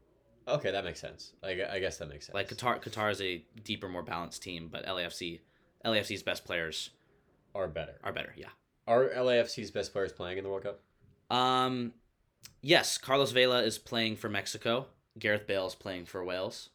Okay, 0.47 0.71
that 0.71 0.83
makes 0.83 0.99
sense. 0.99 1.33
I, 1.43 1.61
I 1.71 1.79
guess 1.79 1.97
that 1.97 2.09
makes 2.09 2.25
sense. 2.27 2.33
Like 2.35 2.49
Qatar, 2.49 2.81
Qatar 2.83 3.11
is 3.11 3.21
a 3.21 3.43
deeper, 3.63 3.87
more 3.89 4.03
balanced 4.03 4.41
team, 4.43 4.69
but 4.71 4.85
LAFC, 4.85 5.39
LAFC's 5.85 6.23
best 6.23 6.45
players 6.45 6.89
are 7.55 7.67
better. 7.67 7.95
are 8.03 8.11
better. 8.13 8.33
Yeah. 8.37 8.49
Are 8.87 9.09
LAFC's 9.09 9.71
best 9.71 9.93
players 9.93 10.11
playing 10.11 10.37
in 10.37 10.43
the 10.43 10.49
World 10.49 10.63
Cup? 10.63 10.79
Um, 11.35 11.93
yes, 12.61 12.97
Carlos 12.97 13.31
Vela 13.31 13.61
is 13.63 13.77
playing 13.77 14.17
for 14.17 14.29
Mexico. 14.29 14.87
Gareth 15.17 15.47
Bale 15.47 15.67
is 15.67 15.75
playing 15.75 16.05
for 16.05 16.23
Wales. 16.23 16.69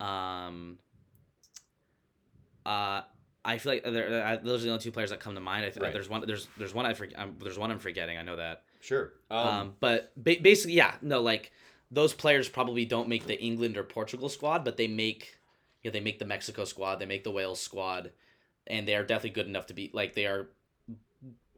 Um, 0.00 0.78
uh, 2.66 3.02
I 3.44 3.58
feel 3.58 3.72
like 3.74 3.84
there, 3.84 4.24
uh, 4.26 4.36
those 4.42 4.62
are 4.62 4.66
the 4.66 4.70
only 4.72 4.82
two 4.82 4.90
players 4.92 5.10
that 5.10 5.20
come 5.20 5.34
to 5.34 5.40
mind. 5.40 5.64
I 5.66 5.68
th- 5.70 5.80
Right. 5.82 5.92
There's 5.92 6.08
one. 6.08 6.24
There's 6.26 6.48
there's 6.56 6.72
one 6.74 6.86
I 6.86 6.94
forget. 6.94 7.18
Um, 7.18 7.36
there's 7.42 7.58
one 7.58 7.70
I'm 7.70 7.78
forgetting. 7.78 8.16
I 8.16 8.22
know 8.22 8.36
that. 8.36 8.62
Sure. 8.80 9.12
Um, 9.30 9.38
Um, 9.48 9.74
but 9.80 10.12
ba- 10.16 10.36
basically, 10.40 10.74
yeah, 10.74 10.94
no, 11.02 11.20
like 11.20 11.52
those 11.94 12.12
players 12.12 12.48
probably 12.48 12.84
don't 12.84 13.08
make 13.08 13.26
the 13.26 13.40
England 13.40 13.76
or 13.76 13.84
Portugal 13.84 14.28
squad, 14.28 14.64
but 14.64 14.76
they 14.76 14.88
make, 14.88 15.38
you 15.82 15.90
know, 15.90 15.92
they 15.92 16.00
make 16.00 16.18
the 16.18 16.24
Mexico 16.24 16.64
squad, 16.64 16.96
they 16.96 17.06
make 17.06 17.24
the 17.24 17.30
Wales 17.30 17.60
squad, 17.60 18.10
and 18.66 18.86
they 18.86 18.94
are 18.94 19.04
definitely 19.04 19.30
good 19.30 19.46
enough 19.46 19.66
to 19.66 19.74
be 19.74 19.90
like 19.92 20.14
they 20.14 20.26
are 20.26 20.48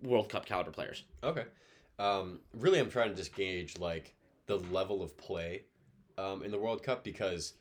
World 0.03 0.29
Cup 0.29 0.47
caliber 0.47 0.71
players. 0.71 1.05
Okay. 1.25 1.45
Um, 1.99 2.41
really, 2.55 2.79
I'm 2.79 2.91
trying 2.91 3.11
to 3.11 3.17
just 3.17 3.35
gauge 3.35 3.79
like 3.79 4.15
the 4.47 4.59
level 4.59 5.03
of 5.03 5.17
play 5.17 5.63
um, 6.19 6.43
in 6.43 6.51
the 6.51 6.59
World 6.59 6.83
Cup 6.83 7.03
because 7.03 7.55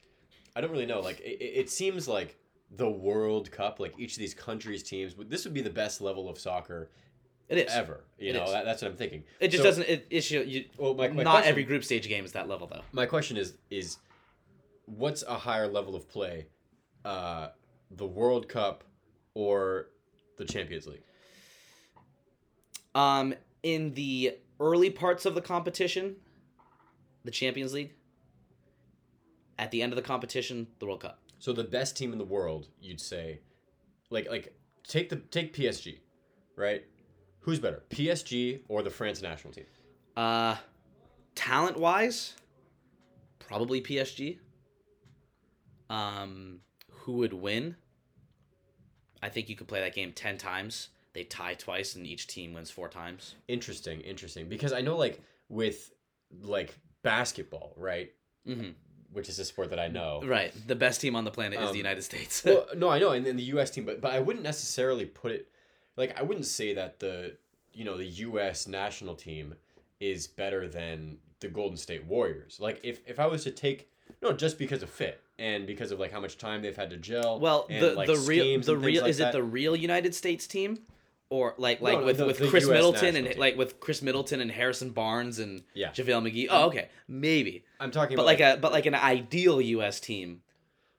I 0.55 0.61
don't 0.61 0.71
really 0.71 0.85
know. 0.85 0.99
Like, 0.99 1.19
it, 1.21 1.41
it 1.41 1.69
seems 1.69 2.07
like 2.07 2.37
the 2.71 2.89
World 2.89 3.51
Cup, 3.51 3.79
like 3.79 3.97
each 3.97 4.13
of 4.13 4.19
these 4.19 4.33
countries' 4.33 4.83
teams, 4.83 5.15
this 5.27 5.45
would 5.45 5.53
be 5.53 5.61
the 5.61 5.69
best 5.69 6.01
level 6.01 6.29
of 6.29 6.37
soccer 6.37 6.89
It 7.49 7.57
is. 7.59 7.71
ever. 7.73 8.03
You 8.17 8.31
It 8.31 8.33
know, 8.33 8.43
is. 8.45 8.51
that, 8.51 8.65
that's 8.65 8.81
what 8.81 8.91
I'm 8.91 8.97
thinking. 8.97 9.23
It 9.39 9.49
just 9.49 9.61
So- 9.63 9.69
doesn't. 9.69 10.03
It, 10.09 10.21
should, 10.23 10.47
you, 10.47 10.65
Well, 10.77 10.93
my, 10.95 11.07
my 11.09 11.23
not 11.23 11.31
question, 11.31 11.49
every 11.51 11.63
group 11.63 11.83
stage 11.83 12.07
game 12.07 12.25
is 12.25 12.31
that 12.33 12.47
level 12.47 12.65
though. 12.67 12.81
My 12.91 13.05
question 13.05 13.37
is 13.37 13.57
is 13.69 13.97
what's 14.85 15.23
a 15.23 15.35
higher 15.35 15.67
level 15.67 15.95
of 15.95 16.07
play, 16.09 16.47
uh, 17.03 17.49
the 17.91 18.07
World 18.07 18.47
Cup 18.49 18.83
or 19.35 19.87
the 20.37 20.45
Champions 20.45 20.87
League? 20.87 21.03
Um, 22.93 23.33
in 23.63 23.93
the 23.93 24.37
early 24.59 24.89
parts 24.89 25.25
of 25.25 25.35
the 25.35 25.41
competition, 25.41 26.15
the 27.23 27.31
Champions 27.31 27.73
League. 27.73 27.93
At 29.57 29.71
the 29.71 29.81
end 29.81 29.91
of 29.93 29.95
the 29.95 30.01
competition, 30.01 30.67
the 30.79 30.85
World 30.85 30.99
Cup. 31.01 31.19
So 31.39 31.53
the 31.53 31.63
best 31.63 31.95
team 31.95 32.11
in 32.11 32.17
the 32.17 32.25
world, 32.25 32.67
you'd 32.81 32.99
say, 32.99 33.39
like 34.09 34.29
like 34.29 34.53
take 34.87 35.09
the 35.09 35.15
take 35.17 35.53
PSG, 35.55 35.99
right? 36.55 36.83
Who's 37.45 37.59
better, 37.59 37.83
PSG 37.91 38.61
or 38.67 38.81
the 38.81 38.89
France 38.89 39.21
national 39.21 39.53
team? 39.53 39.65
Uh, 40.17 40.55
talent 41.35 41.77
wise, 41.77 42.33
probably 43.37 43.81
PSG. 43.81 44.39
Um, 45.91 46.61
who 46.89 47.13
would 47.17 47.33
win? 47.33 47.75
I 49.21 49.29
think 49.29 49.47
you 49.47 49.55
could 49.55 49.67
play 49.67 49.79
that 49.81 49.93
game 49.93 50.11
ten 50.11 50.39
times. 50.39 50.89
They 51.13 51.23
tie 51.23 51.53
twice, 51.53 51.95
and 51.95 52.05
each 52.07 52.25
team 52.25 52.53
wins 52.55 52.71
four 52.71 52.89
times. 52.89 53.35
Interesting, 53.47 54.01
interesting. 54.01 54.49
Because 54.49 54.73
I 54.73 54.81
know 54.81 54.97
like 54.97 55.21
with 55.47 55.93
like 56.41 56.75
basketball, 57.03 57.73
right? 57.77 58.11
hmm 58.43 58.69
Which 59.13 59.29
is 59.29 59.37
a 59.37 59.45
sport 59.45 59.69
that 59.69 59.79
I 59.79 59.87
know. 59.87 60.21
Right. 60.25 60.51
The 60.67 60.75
best 60.75 60.99
team 60.99 61.15
on 61.15 61.23
the 61.25 61.31
planet 61.31 61.59
is 61.59 61.67
Um, 61.67 61.71
the 61.73 61.77
United 61.77 62.01
States. 62.01 62.43
well, 62.43 62.65
no, 62.75 62.89
I 62.89 62.97
know, 62.97 63.11
and 63.11 63.23
then 63.23 63.35
the 63.37 63.43
U.S. 63.53 63.69
team, 63.69 63.85
but 63.85 64.01
but 64.01 64.13
I 64.13 64.19
wouldn't 64.19 64.43
necessarily 64.43 65.05
put 65.05 65.31
it 65.31 65.47
like 65.97 66.17
I 66.19 66.23
wouldn't 66.23 66.45
say 66.45 66.73
that 66.73 66.99
the 66.99 67.37
you 67.73 67.83
know 67.85 67.97
the 67.97 68.05
U.S. 68.05 68.67
national 68.67 69.15
team 69.15 69.55
is 69.99 70.27
better 70.27 70.67
than 70.67 71.17
the 71.39 71.47
Golden 71.47 71.77
State 71.77 72.05
Warriors. 72.05 72.57
Like 72.59 72.79
if 72.83 73.01
if 73.07 73.19
I 73.19 73.27
was 73.27 73.43
to 73.43 73.51
take 73.51 73.89
no, 74.21 74.33
just 74.33 74.57
because 74.57 74.83
of 74.83 74.89
fit 74.89 75.21
and 75.39 75.65
because 75.67 75.91
of 75.91 75.99
like 75.99 76.11
how 76.11 76.19
much 76.19 76.37
time 76.37 76.61
they've 76.61 76.75
had 76.75 76.89
to 76.91 76.97
gel. 76.97 77.39
well, 77.39 77.65
the 77.69 77.93
like, 77.93 78.07
the 78.07 78.17
real 78.17 78.59
the 78.61 78.77
real 78.77 79.01
like 79.03 79.09
is 79.09 79.17
that. 79.17 79.29
it 79.29 79.37
the 79.37 79.43
real 79.43 79.75
United 79.75 80.15
States 80.15 80.47
team, 80.47 80.79
or 81.29 81.53
like 81.57 81.81
like 81.81 81.99
no, 81.99 82.05
with 82.05 82.17
the- 82.17 82.25
with 82.25 82.37
the 82.39 82.47
Khris 82.47 82.63
US 82.65 82.69
Middleton 82.69 83.15
and 83.15 83.27
team. 83.27 83.39
like 83.39 83.57
with 83.57 83.79
Khris 83.79 84.01
Middleton 84.01 84.41
and 84.41 84.51
Harrison 84.51 84.91
Barnes 84.91 85.39
and 85.39 85.63
Yeah. 85.73 85.89
JaVale 85.91 86.31
McGee. 86.31 86.47
Oh, 86.49 86.67
okay, 86.67 86.89
maybe. 87.07 87.65
I'm 87.79 87.91
talking 87.91 88.15
But 88.15 88.23
about 88.23 88.25
like 88.27 88.39
a 88.39 88.57
but 88.61 88.71
like 88.71 88.85
an 88.85 88.95
ideal 88.95 89.59
U.S. 89.61 89.99
team. 89.99 90.41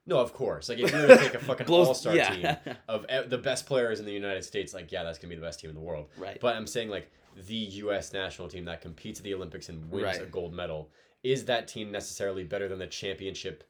No, 0.07 0.17
of 0.19 0.33
course. 0.33 0.69
Like 0.69 0.79
if 0.79 0.91
you 0.91 0.97
were 0.97 1.07
to 1.07 1.17
take 1.17 1.33
a 1.35 1.39
fucking 1.49 1.67
all 1.67 1.93
star 1.93 2.15
yeah. 2.15 2.55
team 2.55 2.75
of 2.87 3.05
the 3.29 3.37
best 3.37 3.65
players 3.67 3.99
in 3.99 4.05
the 4.05 4.11
United 4.13 4.43
States, 4.43 4.73
like 4.73 4.91
yeah, 4.91 5.03
that's 5.03 5.19
gonna 5.19 5.29
be 5.29 5.35
the 5.35 5.41
best 5.45 5.59
team 5.59 5.69
in 5.69 5.75
the 5.75 5.81
world. 5.81 6.07
Right. 6.17 6.39
But 6.41 6.55
I'm 6.55 6.65
saying 6.67 6.89
like 6.89 7.11
the 7.47 7.55
U.S. 7.55 8.13
national 8.13 8.47
team 8.47 8.65
that 8.65 8.81
competes 8.81 9.19
at 9.19 9.23
the 9.23 9.33
Olympics 9.35 9.69
and 9.69 9.91
wins 9.91 10.05
Right. 10.05 10.21
a 10.21 10.25
gold 10.25 10.53
medal 10.53 10.89
is 11.23 11.45
that 11.45 11.67
team 11.67 11.91
necessarily 11.91 12.43
better 12.43 12.67
than 12.67 12.79
the 12.79 12.87
championship 12.87 13.63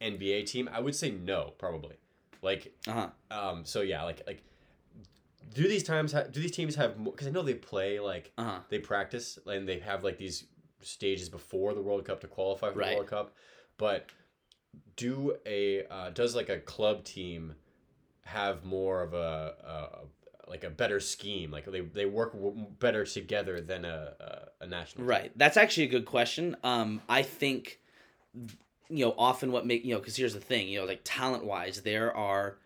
NBA 0.00 0.46
team? 0.46 0.68
I 0.72 0.80
would 0.80 0.94
say 0.94 1.10
no, 1.12 1.52
probably. 1.58 1.96
Like, 2.42 2.74
Uh 2.86 2.92
huh. 2.92 3.08
um, 3.50 3.64
so 3.64 3.80
yeah, 3.82 4.02
like 4.02 4.22
like. 4.26 4.42
Do 5.54 5.62
these 5.68 5.84
times 5.84 6.12
ha- 6.12 6.24
do 6.30 6.40
these 6.40 6.50
teams 6.50 6.74
have 6.74 7.02
because 7.02 7.26
I 7.26 7.30
know 7.30 7.42
they 7.42 7.54
play 7.54 8.00
like 8.00 8.32
Uh 8.36 8.44
huh. 8.44 8.58
they 8.68 8.78
practice 8.78 9.38
and 9.46 9.66
they 9.68 9.78
have 9.78 10.04
like 10.04 10.18
these 10.18 10.44
stages 10.82 11.28
before 11.28 11.72
the 11.74 11.80
World 11.80 12.04
Cup 12.04 12.20
to 12.22 12.26
qualify 12.26 12.72
for 12.72 12.78
Right. 12.78 12.90
the 12.90 12.96
World 12.96 13.08
Cup. 13.08 13.34
But 13.78 14.10
do 14.96 15.36
a 15.46 15.86
uh, 15.86 16.10
does 16.10 16.34
like 16.34 16.48
a 16.48 16.58
club 16.58 17.04
team 17.04 17.54
have 18.24 18.64
more 18.64 19.02
of 19.02 19.14
a, 19.14 19.54
a 19.64 20.50
like 20.50 20.64
a 20.64 20.70
better 20.70 21.00
scheme? 21.00 21.50
Like 21.50 21.66
they, 21.66 21.80
they 21.80 22.06
work 22.06 22.32
w- 22.32 22.66
better 22.78 23.04
together 23.04 23.60
than 23.60 23.84
a 23.84 24.14
a, 24.60 24.64
a 24.64 24.66
national. 24.66 25.02
team? 25.02 25.06
Right. 25.06 25.32
That's 25.36 25.56
actually 25.56 25.84
a 25.84 25.90
good 25.90 26.06
question. 26.06 26.56
Um, 26.64 27.02
I 27.08 27.22
think, 27.22 27.80
you 28.88 29.04
know, 29.04 29.14
often 29.18 29.52
what 29.52 29.66
make 29.66 29.84
you 29.84 29.94
know, 29.94 30.00
because 30.00 30.16
here's 30.16 30.34
the 30.34 30.40
thing, 30.40 30.68
you 30.68 30.80
know, 30.80 30.86
like 30.86 31.00
talent 31.04 31.44
wise, 31.44 31.82
there 31.82 32.14
are, 32.16 32.58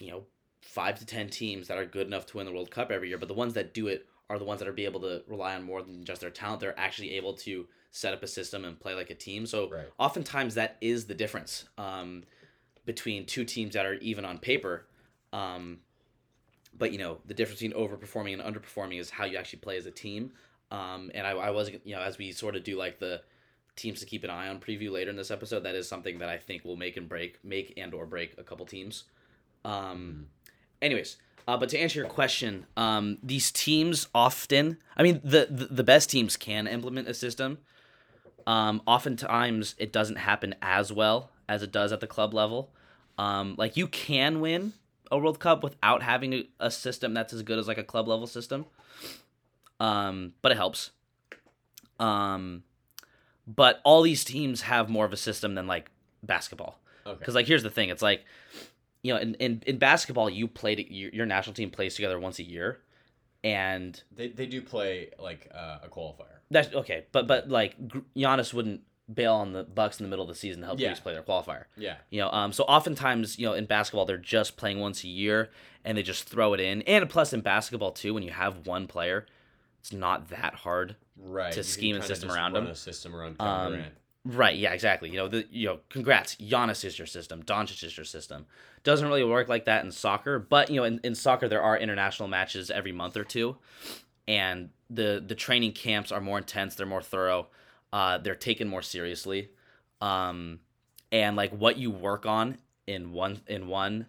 you 0.00 0.10
know, 0.10 0.24
five 0.62 0.98
to 0.98 1.06
ten 1.06 1.28
teams 1.28 1.68
that 1.68 1.78
are 1.78 1.86
good 1.86 2.06
enough 2.06 2.26
to 2.26 2.36
win 2.36 2.46
the 2.46 2.52
World 2.52 2.70
Cup 2.70 2.90
every 2.90 3.08
year, 3.08 3.18
but 3.18 3.28
the 3.28 3.34
ones 3.34 3.54
that 3.54 3.72
do 3.72 3.86
it 3.86 4.06
are 4.28 4.38
the 4.38 4.44
ones 4.44 4.58
that 4.58 4.68
are 4.68 4.72
be 4.72 4.84
able 4.84 5.00
to 5.00 5.22
rely 5.28 5.54
on 5.54 5.62
more 5.62 5.82
than 5.82 6.04
just 6.04 6.20
their 6.20 6.30
talent. 6.30 6.60
They're 6.60 6.78
actually 6.78 7.12
able 7.12 7.34
to 7.34 7.66
set 7.96 8.12
up 8.12 8.22
a 8.22 8.26
system 8.26 8.64
and 8.64 8.78
play 8.78 8.94
like 8.94 9.10
a 9.10 9.14
team. 9.14 9.46
So 9.46 9.70
Right. 9.70 9.86
oftentimes 9.98 10.54
that 10.54 10.76
is 10.80 11.06
the 11.06 11.14
difference 11.14 11.64
um, 11.78 12.24
between 12.84 13.24
two 13.24 13.44
teams 13.44 13.72
that 13.74 13.86
are 13.86 13.94
even 13.94 14.24
on 14.24 14.38
paper. 14.38 14.86
Um, 15.32 15.80
but 16.78 16.92
you 16.92 16.98
know 16.98 17.18
the 17.24 17.32
difference 17.32 17.60
between 17.60 17.78
overperforming 17.78 18.38
and 18.38 18.42
underperforming 18.42 19.00
is 19.00 19.08
how 19.08 19.24
you 19.24 19.38
actually 19.38 19.60
play 19.60 19.78
as 19.78 19.86
a 19.86 19.90
team. 19.90 20.32
Um, 20.70 21.10
and 21.14 21.26
I, 21.26 21.30
I 21.30 21.50
was 21.50 21.70
you 21.84 21.94
know 21.96 22.02
as 22.02 22.18
we 22.18 22.32
sort 22.32 22.54
of 22.54 22.64
do 22.64 22.76
like 22.76 22.98
the 22.98 23.22
teams 23.76 24.00
to 24.00 24.06
keep 24.06 24.24
an 24.24 24.30
eye 24.30 24.48
on 24.48 24.60
preview 24.60 24.90
later 24.90 25.10
in 25.10 25.16
this 25.16 25.30
episode, 25.30 25.60
that 25.60 25.74
is 25.74 25.88
something 25.88 26.18
that 26.18 26.28
I 26.28 26.38
think 26.38 26.64
will 26.64 26.76
make 26.76 26.96
and 26.96 27.08
break, 27.08 27.38
make 27.44 27.74
and 27.76 27.92
or 27.92 28.06
break 28.06 28.34
a 28.38 28.42
couple 28.42 28.64
teams. 28.64 29.04
Um, 29.64 30.26
anyways, 30.80 31.16
uh, 31.46 31.56
but 31.56 31.68
to 31.70 31.78
answer 31.78 32.00
your 32.00 32.08
question, 32.08 32.66
um, 32.76 33.18
these 33.22 33.50
teams 33.52 34.08
often, 34.14 34.78
I 34.96 35.02
mean, 35.02 35.20
the, 35.22 35.46
the 35.50 35.66
the 35.66 35.84
best 35.84 36.10
teams 36.10 36.36
can 36.36 36.66
implement 36.66 37.08
a 37.08 37.14
system. 37.14 37.58
Um, 38.46 38.82
oftentimes, 38.86 39.74
it 39.78 39.92
doesn't 39.92 40.16
happen 40.16 40.54
as 40.62 40.92
well 40.92 41.30
as 41.48 41.62
it 41.62 41.72
does 41.72 41.92
at 41.92 42.00
the 42.00 42.06
club 42.06 42.32
level. 42.32 42.70
Um, 43.18 43.54
like 43.56 43.76
you 43.76 43.88
can 43.88 44.40
win 44.40 44.74
a 45.10 45.18
World 45.18 45.38
Cup 45.38 45.62
without 45.62 46.02
having 46.02 46.44
a, 46.60 46.70
system 46.70 47.14
that's 47.14 47.32
as 47.32 47.42
good 47.42 47.58
as 47.58 47.68
like 47.68 47.78
a 47.78 47.84
club 47.84 48.08
level 48.08 48.26
system. 48.26 48.66
Um, 49.80 50.32
but 50.42 50.52
it 50.52 50.56
helps. 50.56 50.90
Um, 51.98 52.62
but 53.46 53.80
all 53.84 54.02
these 54.02 54.24
teams 54.24 54.62
have 54.62 54.88
more 54.88 55.04
of 55.04 55.12
a 55.12 55.16
system 55.16 55.54
than 55.54 55.66
like 55.66 55.90
basketball. 56.22 56.78
Okay. 57.06 57.18
Because 57.18 57.34
like 57.34 57.46
here's 57.46 57.62
the 57.62 57.70
thing, 57.70 57.88
it's 57.88 58.02
like, 58.02 58.24
you 59.02 59.14
know, 59.14 59.20
in 59.20 59.34
in, 59.36 59.62
in 59.66 59.78
basketball, 59.78 60.28
you 60.28 60.48
play 60.48 60.74
to, 60.74 60.92
your, 60.92 61.10
your 61.10 61.26
national 61.26 61.54
team 61.54 61.70
plays 61.70 61.94
together 61.94 62.18
once 62.18 62.38
a 62.38 62.42
year, 62.42 62.80
and 63.44 64.02
They, 64.14 64.28
they 64.28 64.46
do 64.46 64.60
play 64.60 65.10
like 65.18 65.48
uh, 65.54 65.78
a 65.84 65.88
qualifier. 65.88 66.35
That's 66.50 66.72
okay. 66.74 67.06
But 67.12 67.26
but 67.26 67.48
like 67.48 67.76
Giannis 68.16 68.52
wouldn't 68.54 68.82
bail 69.12 69.34
on 69.34 69.52
the 69.52 69.62
Bucks 69.62 70.00
in 70.00 70.04
the 70.04 70.10
middle 70.10 70.24
of 70.24 70.28
the 70.28 70.34
season 70.34 70.62
to 70.62 70.66
help 70.66 70.80
Yeah. 70.80 70.88
Greece 70.88 71.00
play 71.00 71.12
their 71.12 71.22
qualifier. 71.22 71.64
Yeah. 71.76 71.96
You 72.10 72.22
know, 72.22 72.30
um, 72.30 72.52
so 72.52 72.64
oftentimes, 72.64 73.38
you 73.38 73.46
know, 73.46 73.52
in 73.52 73.66
basketball, 73.66 74.04
they're 74.04 74.18
just 74.18 74.56
playing 74.56 74.80
once 74.80 75.04
a 75.04 75.08
year 75.08 75.50
and 75.84 75.96
they 75.96 76.02
just 76.02 76.28
throw 76.28 76.54
it 76.54 76.60
in. 76.60 76.82
And 76.82 77.08
plus, 77.08 77.32
in 77.32 77.40
basketball 77.40 77.92
too, 77.92 78.14
when 78.14 78.24
you 78.24 78.32
have 78.32 78.66
one 78.66 78.88
player, 78.88 79.26
it's 79.78 79.92
not 79.92 80.28
that 80.30 80.54
hard. 80.54 80.96
Right. 81.16 81.52
To 81.52 81.58
you 81.60 81.62
scheme 81.62 81.94
and 81.94 82.02
kinda 82.02 82.14
system 82.16 82.32
around 82.32 82.54
them. 82.54 82.66
A 82.66 82.74
system 82.74 83.14
around 83.14 83.36
Um, 83.40 83.84
Right? 84.24 84.56
Yeah, 84.56 84.72
exactly. 84.72 85.08
You 85.10 85.18
know, 85.18 85.28
the 85.28 85.46
you 85.52 85.68
know, 85.68 85.78
congrats, 85.88 86.34
Giannis 86.36 86.84
is 86.84 86.98
your 86.98 87.06
system, 87.06 87.44
Doncic 87.44 87.84
is 87.84 87.96
your 87.96 88.04
system. 88.04 88.46
Doesn't 88.82 89.06
really 89.06 89.22
work 89.22 89.48
like 89.48 89.66
that 89.66 89.84
in 89.84 89.92
soccer, 89.92 90.40
but 90.40 90.68
you 90.68 90.76
know, 90.76 90.84
in, 90.84 90.98
in 91.04 91.14
soccer 91.14 91.48
there 91.48 91.62
are 91.62 91.78
international 91.78 92.28
matches 92.28 92.68
every 92.68 92.90
month 92.90 93.16
or 93.16 93.22
two, 93.22 93.56
and 94.28 94.70
the 94.90 95.22
the 95.26 95.34
training 95.34 95.72
camps 95.72 96.12
are 96.12 96.20
more 96.20 96.38
intense. 96.38 96.74
They're 96.74 96.86
more 96.86 97.02
thorough. 97.02 97.48
Uh, 97.92 98.18
they're 98.18 98.34
taken 98.34 98.68
more 98.68 98.82
seriously, 98.82 99.50
um, 100.00 100.60
and 101.12 101.36
like 101.36 101.52
what 101.52 101.78
you 101.78 101.90
work 101.90 102.26
on 102.26 102.58
in 102.86 103.12
one 103.12 103.40
in 103.46 103.68
one, 103.68 104.06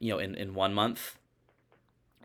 you 0.00 0.12
know, 0.12 0.18
in 0.18 0.34
in 0.34 0.54
one 0.54 0.74
month, 0.74 1.18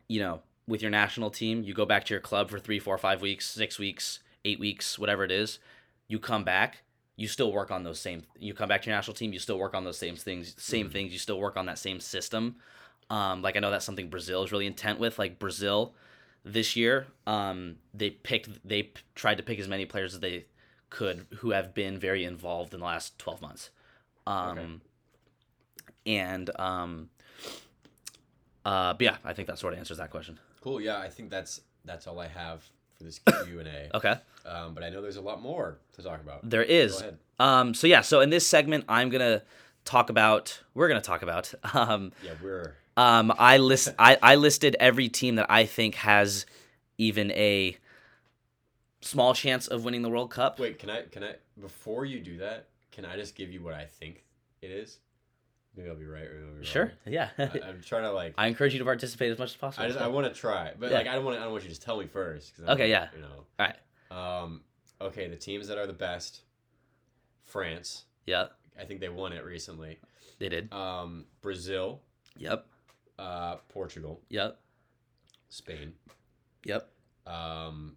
you 0.08 0.20
know, 0.20 0.42
with 0.68 0.82
your 0.82 0.92
national 0.92 1.30
team, 1.30 1.64
you 1.64 1.74
go 1.74 1.86
back 1.86 2.06
to 2.06 2.14
your 2.14 2.22
club 2.22 2.50
for 2.50 2.60
three, 2.60 2.80
four, 2.80 2.98
five 2.98 3.22
weeks, 3.22 3.50
six 3.50 3.80
weeks, 3.80 4.20
eight 4.46 4.60
weeks, 4.60 5.00
whatever 5.00 5.24
it 5.24 5.32
is. 5.32 5.60
You 6.08 6.20
come 6.20 6.44
back, 6.44 6.84
you 7.16 7.28
still 7.28 7.52
work 7.52 7.72
on 7.72 7.84
those 7.84 8.00
same. 8.00 8.24
You 8.40 8.54
come 8.54 8.70
back 8.70 8.82
to 8.84 8.90
your 8.90 8.98
national 8.98 9.16
team, 9.16 9.34
you 9.34 9.40
still 9.40 9.60
work 9.60 9.74
on 9.74 9.84
those 9.84 9.98
same 9.98 10.16
things. 10.16 10.56
Same 10.58 10.90
things. 10.90 11.14
You 11.14 11.20
still 11.20 11.40
work 11.40 11.58
on 11.58 11.66
that 11.68 11.80
same 11.80 12.00
system. 12.00 12.56
Um, 13.10 13.42
like 13.42 13.56
I 13.56 13.60
know 13.60 13.72
that's 13.72 13.86
something 13.86 14.10
Brazil 14.10 14.44
is 14.44 14.52
really 14.52 14.66
intent 14.66 15.00
with. 15.00 15.20
Like 15.20 15.40
Brazil, 15.40 15.94
this 16.44 16.76
year, 16.76 17.08
um, 17.28 17.76
they 17.94 18.10
picked. 18.10 18.68
They 18.68 18.84
p- 18.84 19.02
tried 19.16 19.36
to 19.38 19.44
pick 19.44 19.60
as 19.60 19.68
many 19.68 19.86
players 19.86 20.14
as 20.16 20.20
they 20.20 20.46
could 20.90 21.26
who 21.38 21.52
have 21.52 21.74
been 21.74 21.98
very 22.00 22.24
involved 22.24 22.74
in 22.74 22.80
the 22.80 22.86
last 22.86 23.18
twelve 23.20 23.42
months. 23.42 23.70
Um, 24.28 24.58
Okay. 24.58 24.68
and 26.08 26.50
um, 26.60 27.10
Uh, 28.66 28.94
but 28.94 29.02
yeah, 29.02 29.18
I 29.26 29.34
think 29.34 29.48
that 29.48 29.58
sort 29.58 29.74
of 29.74 29.80
answers 29.80 29.98
that 29.98 30.12
question. 30.12 30.40
Cool. 30.62 30.80
Yeah, 30.82 31.00
I 31.00 31.10
think 31.10 31.30
that's 31.30 31.62
that's 31.86 32.06
all 32.08 32.20
I 32.20 32.28
have 32.28 32.64
for 32.98 33.04
this 33.04 33.20
Q 33.46 33.60
and 33.60 33.68
A. 33.68 33.90
Okay. 33.96 34.16
Um, 34.46 34.74
but 34.74 34.84
I 34.84 34.90
know 34.90 35.02
there's 35.02 35.18
a 35.18 35.22
lot 35.22 35.42
more 35.42 35.78
to 35.94 36.02
talk 36.04 36.22
about. 36.22 36.48
There 36.50 36.64
is. 36.64 36.94
Go 36.94 37.00
ahead. 37.00 37.18
Um, 37.40 37.74
so 37.74 37.88
yeah, 37.88 38.02
so 38.02 38.22
in 38.22 38.30
this 38.30 38.46
segment, 38.46 38.86
I'm 38.88 39.10
gonna 39.10 39.42
talk 39.86 40.10
about. 40.10 40.62
We're 40.74 40.88
gonna 40.88 41.02
talk 41.02 41.22
about. 41.24 41.54
Um, 41.74 42.12
Yeah, 42.24 42.34
we're 42.42 42.76
um, 42.98 43.34
I 43.38 43.58
list. 43.58 43.90
I, 43.98 44.18
I 44.22 44.36
listed 44.36 44.76
every 44.80 45.10
team 45.10 45.36
that 45.36 45.48
I 45.50 45.66
think 45.66 45.96
has 45.96 46.46
even 46.98 47.32
a 47.32 47.78
small 49.02 49.34
chance 49.34 49.68
of 49.68 49.84
winning 49.84 50.02
the 50.02 50.10
World 50.10 50.32
Cup. 50.32 50.60
wait. 50.60 50.80
Can 50.80 50.90
I 50.90 51.04
can 51.04 51.24
I 51.24 51.36
before 51.60 52.06
you 52.06 52.20
do 52.20 52.38
that? 52.38 52.68
Can 52.92 53.06
I 53.06 53.16
just 53.16 53.36
give 53.36 53.52
you 53.52 53.62
what 53.62 53.74
I 53.74 53.86
think 53.86 54.24
it 54.62 54.70
is? 54.72 55.00
Maybe 55.76 55.90
I'll 55.90 55.96
be 55.96 56.06
right 56.06 56.24
or 56.26 56.44
I'll 56.54 56.60
be 56.60 56.66
Sure. 56.66 56.84
wrong. 56.86 56.92
Yeah. 57.14 57.30
I, 57.38 57.44
I'm 57.66 57.82
trying 57.82 58.04
to 58.04 58.12
like. 58.12 58.34
I 58.38 58.48
encourage 58.48 58.74
you 58.74 58.80
to 58.80 58.86
participate 58.86 59.32
as 59.32 59.40
much 59.40 59.52
as 59.52 59.56
possible. 59.56 59.86
I 59.86 59.88
just 59.88 60.00
I 60.00 60.08
want 60.08 60.28
to 60.28 60.34
try, 60.38 60.74
but 60.78 60.92
Yeah. 60.92 60.98
like 60.98 61.08
I 61.08 61.16
don't 61.16 61.24
want 61.24 61.38
I 61.38 61.44
don't 61.44 61.52
want 61.52 61.64
you 61.64 61.70
to 61.70 61.76
just 61.76 61.82
tell 61.84 61.98
me 61.98 62.08
first. 62.08 62.54
Okay, 62.60 62.68
like, 62.68 62.90
yeah. 62.90 63.08
You 63.16 63.22
know. 63.22 63.46
Alright. 63.60 64.44
Um. 64.44 64.62
Okay, 65.00 65.28
the 65.30 65.38
teams 65.38 65.68
that 65.70 65.78
are 65.78 65.88
the 65.88 65.94
best. 65.94 66.42
France. 67.44 68.06
yeah, 68.26 68.46
I 68.80 68.86
think 68.86 69.02
they 69.02 69.10
won 69.10 69.34
it 69.34 69.44
recently. 69.44 70.00
they 70.40 70.50
did. 70.50 70.72
Um. 70.74 71.26
Brazil. 71.42 72.02
Yep. 72.38 72.66
Uh. 73.22 73.58
Portugal. 73.70 74.20
Yep. 74.30 74.60
Spain. 75.50 75.94
Yep. 76.66 76.90
Um. 77.28 77.96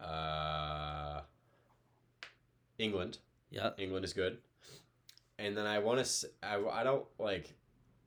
Uh. 0.00 1.20
England. 2.78 3.18
Yep. 3.50 3.76
England 3.78 4.04
is 4.04 4.12
good. 4.14 4.38
And 5.38 5.56
then 5.56 5.66
I 5.66 5.78
want 5.78 6.04
to. 6.04 6.28
I, 6.42 6.80
I 6.80 6.82
don't 6.84 7.04
like. 7.18 7.54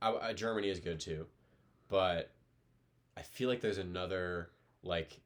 I, 0.01 0.12
I, 0.13 0.34
Germany 0.34 0.70
is 0.70 0.80
good 0.80 1.00
too, 1.00 1.28
but 1.88 2.32
I 3.16 3.22
feel 3.22 3.48
like 3.48 3.62
there's 3.62 3.78
another 3.78 4.50
like. 4.84 5.20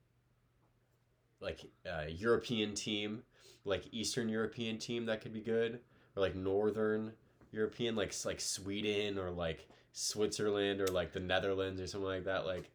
Like 1.42 1.62
uh, 1.86 2.06
European 2.08 2.74
team, 2.74 3.22
like 3.66 3.84
Eastern 3.92 4.30
European 4.30 4.78
team 4.80 5.06
that 5.06 5.22
could 5.22 5.34
be 5.34 5.42
good, 5.42 5.80
or 6.16 6.22
like 6.22 6.34
Northern 6.36 7.12
European, 7.52 7.96
like 7.96 8.14
like 8.26 8.42
Sweden 8.42 9.20
or 9.20 9.30
like 9.30 9.68
Switzerland 9.98 10.82
or 10.82 10.88
like 10.88 11.14
the 11.14 11.22
Netherlands 11.22 11.80
or 11.80 11.88
something 11.88 12.08
like 12.08 12.26
that. 12.26 12.46
Like, 12.46 12.70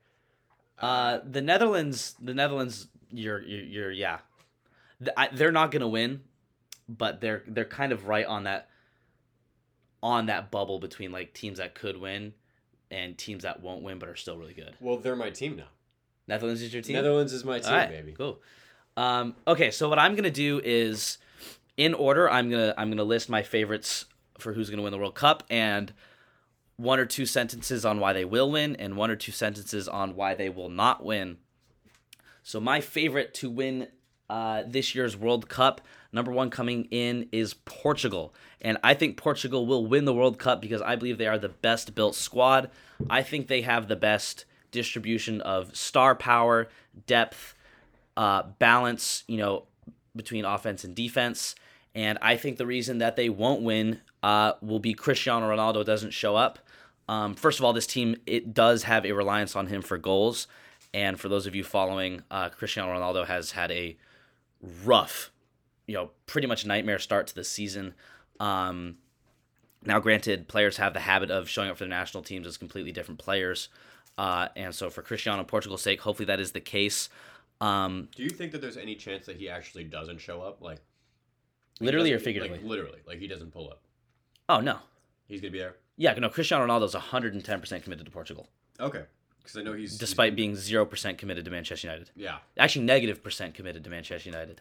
Uh, 0.78 1.20
the 1.30 1.42
Netherlands. 1.42 2.16
The 2.20 2.32
Netherlands. 2.34 2.88
You're. 3.10 3.42
You're. 3.42 3.64
you're 3.64 3.90
yeah. 3.92 4.18
They're 5.32 5.52
not 5.52 5.70
gonna 5.70 5.88
win, 5.88 6.22
but 6.88 7.20
they're 7.20 7.42
they're 7.46 7.64
kind 7.66 7.92
of 7.92 8.06
right 8.08 8.26
on 8.26 8.44
that. 8.44 8.68
On 10.02 10.26
that 10.26 10.50
bubble 10.50 10.78
between 10.78 11.12
like 11.12 11.34
teams 11.34 11.58
that 11.58 11.74
could 11.74 12.00
win, 12.00 12.32
and 12.90 13.18
teams 13.18 13.42
that 13.42 13.60
won't 13.60 13.82
win 13.82 13.98
but 13.98 14.08
are 14.08 14.16
still 14.16 14.38
really 14.38 14.54
good. 14.54 14.74
well, 14.80 14.96
they're 14.96 15.14
my 15.14 15.28
team 15.28 15.56
now. 15.56 15.68
Netherlands 16.26 16.62
is 16.62 16.72
your 16.72 16.80
team. 16.80 16.94
Netherlands 16.94 17.34
is 17.34 17.44
my 17.44 17.58
team, 17.58 17.72
right, 17.72 17.90
baby. 17.90 18.12
Cool. 18.12 18.40
Um, 18.96 19.34
okay, 19.46 19.70
so 19.70 19.90
what 19.90 19.98
I'm 19.98 20.14
gonna 20.14 20.30
do 20.30 20.58
is, 20.64 21.18
in 21.76 21.92
order, 21.92 22.30
I'm 22.30 22.48
gonna 22.50 22.72
I'm 22.78 22.88
gonna 22.88 23.04
list 23.04 23.28
my 23.28 23.42
favorites 23.42 24.06
for 24.38 24.54
who's 24.54 24.70
gonna 24.70 24.80
win 24.82 24.92
the 24.92 24.98
World 24.98 25.14
Cup 25.14 25.42
and 25.50 25.92
one 26.80 26.98
or 26.98 27.04
two 27.04 27.26
sentences 27.26 27.84
on 27.84 28.00
why 28.00 28.14
they 28.14 28.24
will 28.24 28.50
win 28.50 28.74
and 28.76 28.96
one 28.96 29.10
or 29.10 29.16
two 29.16 29.32
sentences 29.32 29.86
on 29.86 30.16
why 30.16 30.34
they 30.34 30.48
will 30.48 30.70
not 30.70 31.04
win. 31.04 31.36
So 32.42 32.58
my 32.58 32.80
favorite 32.80 33.34
to 33.34 33.50
win 33.50 33.88
uh, 34.30 34.62
this 34.66 34.94
year's 34.94 35.14
World 35.14 35.48
Cup, 35.48 35.82
number 36.10 36.32
one 36.32 36.48
coming 36.48 36.86
in 36.90 37.28
is 37.32 37.52
Portugal, 37.52 38.34
and 38.62 38.78
I 38.82 38.94
think 38.94 39.18
Portugal 39.18 39.66
will 39.66 39.86
win 39.86 40.06
the 40.06 40.14
World 40.14 40.38
Cup 40.38 40.62
because 40.62 40.80
I 40.80 40.96
believe 40.96 41.18
they 41.18 41.26
are 41.26 41.38
the 41.38 41.50
best 41.50 41.94
built 41.94 42.14
squad. 42.14 42.70
I 43.10 43.22
think 43.22 43.48
they 43.48 43.60
have 43.60 43.88
the 43.88 43.96
best 43.96 44.46
distribution 44.70 45.42
of 45.42 45.76
star 45.76 46.14
power, 46.14 46.68
depth, 47.06 47.54
uh, 48.16 48.44
balance, 48.58 49.24
you 49.26 49.36
know, 49.36 49.64
between 50.16 50.46
offense 50.46 50.82
and 50.84 50.94
defense. 50.94 51.54
And 51.94 52.18
I 52.22 52.36
think 52.36 52.56
the 52.56 52.66
reason 52.66 52.98
that 52.98 53.16
they 53.16 53.28
won't 53.28 53.62
win 53.62 54.00
uh, 54.22 54.52
will 54.60 54.78
be 54.78 54.94
Cristiano 54.94 55.48
Ronaldo 55.48 55.84
doesn't 55.84 56.12
show 56.12 56.36
up. 56.36 56.58
Um, 57.08 57.34
first 57.34 57.58
of 57.58 57.64
all, 57.64 57.72
this 57.72 57.86
team 57.86 58.16
it 58.26 58.54
does 58.54 58.84
have 58.84 59.04
a 59.04 59.12
reliance 59.12 59.56
on 59.56 59.66
him 59.66 59.82
for 59.82 59.98
goals, 59.98 60.46
and 60.94 61.18
for 61.18 61.28
those 61.28 61.46
of 61.46 61.56
you 61.56 61.64
following, 61.64 62.22
uh, 62.30 62.48
Cristiano 62.50 62.92
Ronaldo 62.92 63.26
has 63.26 63.52
had 63.52 63.72
a 63.72 63.96
rough, 64.84 65.32
you 65.88 65.94
know, 65.94 66.10
pretty 66.26 66.46
much 66.46 66.64
nightmare 66.64 67.00
start 67.00 67.26
to 67.26 67.34
the 67.34 67.42
season. 67.42 67.94
Um, 68.38 68.98
now, 69.84 69.98
granted, 69.98 70.46
players 70.46 70.76
have 70.76 70.92
the 70.94 71.00
habit 71.00 71.32
of 71.32 71.48
showing 71.48 71.70
up 71.70 71.78
for 71.78 71.84
their 71.84 71.88
national 71.88 72.22
teams 72.22 72.46
as 72.46 72.56
completely 72.56 72.92
different 72.92 73.18
players, 73.18 73.70
uh, 74.16 74.48
and 74.54 74.72
so 74.72 74.88
for 74.88 75.02
Cristiano 75.02 75.42
Portugal's 75.42 75.82
sake, 75.82 76.02
hopefully 76.02 76.26
that 76.26 76.38
is 76.38 76.52
the 76.52 76.60
case. 76.60 77.08
Um, 77.60 78.08
Do 78.14 78.22
you 78.22 78.30
think 78.30 78.52
that 78.52 78.60
there's 78.60 78.76
any 78.76 78.94
chance 78.94 79.26
that 79.26 79.36
he 79.36 79.48
actually 79.48 79.84
doesn't 79.84 80.18
show 80.18 80.40
up? 80.42 80.62
Like 80.62 80.78
literally 81.80 82.12
or 82.12 82.18
figuratively? 82.18 82.58
Like 82.58 82.66
literally, 82.68 82.98
like 83.06 83.18
he 83.18 83.26
doesn't 83.26 83.52
pull 83.52 83.68
up. 83.70 83.80
oh 84.48 84.60
no, 84.60 84.78
He's 85.28 85.40
gonna 85.40 85.50
be 85.52 85.58
there. 85.58 85.76
yeah, 85.96 86.12
no, 86.14 86.28
Cristiano 86.28 86.66
Ronaldo 86.66 86.84
is 86.84 86.94
110% 86.94 87.82
committed 87.82 88.04
to 88.04 88.10
Portugal, 88.12 88.48
Okay, 88.78 89.04
because 89.38 89.56
I 89.56 89.62
know 89.62 89.72
he's 89.74 89.96
despite 89.98 90.34
being 90.36 90.52
0% 90.52 91.18
committed 91.18 91.44
to 91.44 91.50
Manchester 91.50 91.86
United. 91.86 92.10
yeah. 92.16 92.38
actually 92.58 92.84
negative 92.84 93.22
percent 93.22 93.54
committed 93.54 93.84
to 93.84 93.90
Manchester 93.90 94.28
United. 94.30 94.60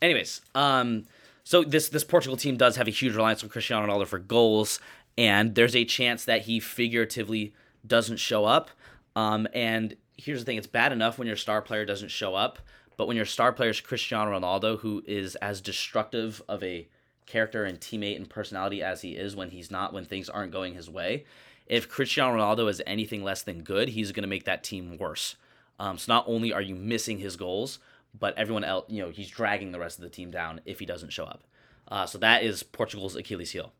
Anyways, 0.00 0.40
um, 0.54 1.04
so 1.44 1.62
this 1.64 1.88
this 1.88 2.04
Portugal 2.04 2.36
team 2.36 2.56
does 2.56 2.76
have 2.76 2.88
a 2.88 2.90
huge 2.90 3.14
reliance 3.14 3.42
on 3.42 3.48
Cristiano 3.48 3.86
Ronaldo 3.86 4.06
for 4.06 4.18
goals, 4.18 4.80
and 5.18 5.54
there's 5.54 5.76
a 5.76 5.84
chance 5.84 6.24
that 6.24 6.42
he 6.42 6.58
figuratively 6.60 7.52
doesn't 7.86 8.16
show 8.18 8.44
up. 8.44 8.70
Um, 9.14 9.46
and 9.54 9.96
here's 10.16 10.40
the 10.40 10.44
thing: 10.44 10.56
it's 10.58 10.66
bad 10.66 10.92
enough 10.92 11.18
when 11.18 11.26
your 11.28 11.36
star 11.36 11.62
player 11.62 11.84
doesn't 11.84 12.10
show 12.10 12.34
up, 12.34 12.58
but 12.96 13.06
when 13.06 13.16
your 13.16 13.26
star 13.26 13.52
player 13.52 13.70
is 13.70 13.80
Cristiano 13.80 14.38
Ronaldo, 14.38 14.78
who 14.80 15.02
is 15.06 15.34
as 15.36 15.60
destructive 15.60 16.42
of 16.48 16.62
a 16.62 16.88
character 17.26 17.64
and 17.64 17.80
teammate 17.80 18.16
and 18.16 18.28
personality 18.28 18.82
as 18.82 19.02
he 19.02 19.12
is 19.12 19.36
when 19.36 19.50
he's 19.50 19.70
not 19.70 19.92
when 19.92 20.04
things 20.04 20.28
aren't 20.28 20.52
going 20.52 20.74
his 20.74 20.90
way, 20.90 21.24
if 21.66 21.88
Cristiano 21.88 22.36
Ronaldo 22.36 22.68
is 22.68 22.82
anything 22.86 23.22
less 23.22 23.42
than 23.42 23.62
good, 23.62 23.90
he's 23.90 24.12
going 24.12 24.22
to 24.22 24.28
make 24.28 24.44
that 24.44 24.64
team 24.64 24.98
worse. 24.98 25.36
Um, 25.78 25.98
so 25.98 26.12
not 26.12 26.24
only 26.28 26.52
are 26.52 26.60
you 26.60 26.74
missing 26.74 27.18
his 27.18 27.36
goals, 27.36 27.78
but 28.18 28.36
everyone 28.36 28.64
else, 28.64 28.84
you 28.88 29.02
know, 29.02 29.10
he's 29.10 29.28
dragging 29.28 29.72
the 29.72 29.78
rest 29.78 29.98
of 29.98 30.02
the 30.02 30.10
team 30.10 30.30
down 30.30 30.60
if 30.64 30.78
he 30.78 30.86
doesn't 30.86 31.12
show 31.12 31.24
up. 31.24 31.44
Uh, 31.88 32.06
so 32.06 32.18
that 32.18 32.42
is 32.42 32.62
Portugal's 32.62 33.16
Achilles 33.16 33.52
heel. 33.52 33.72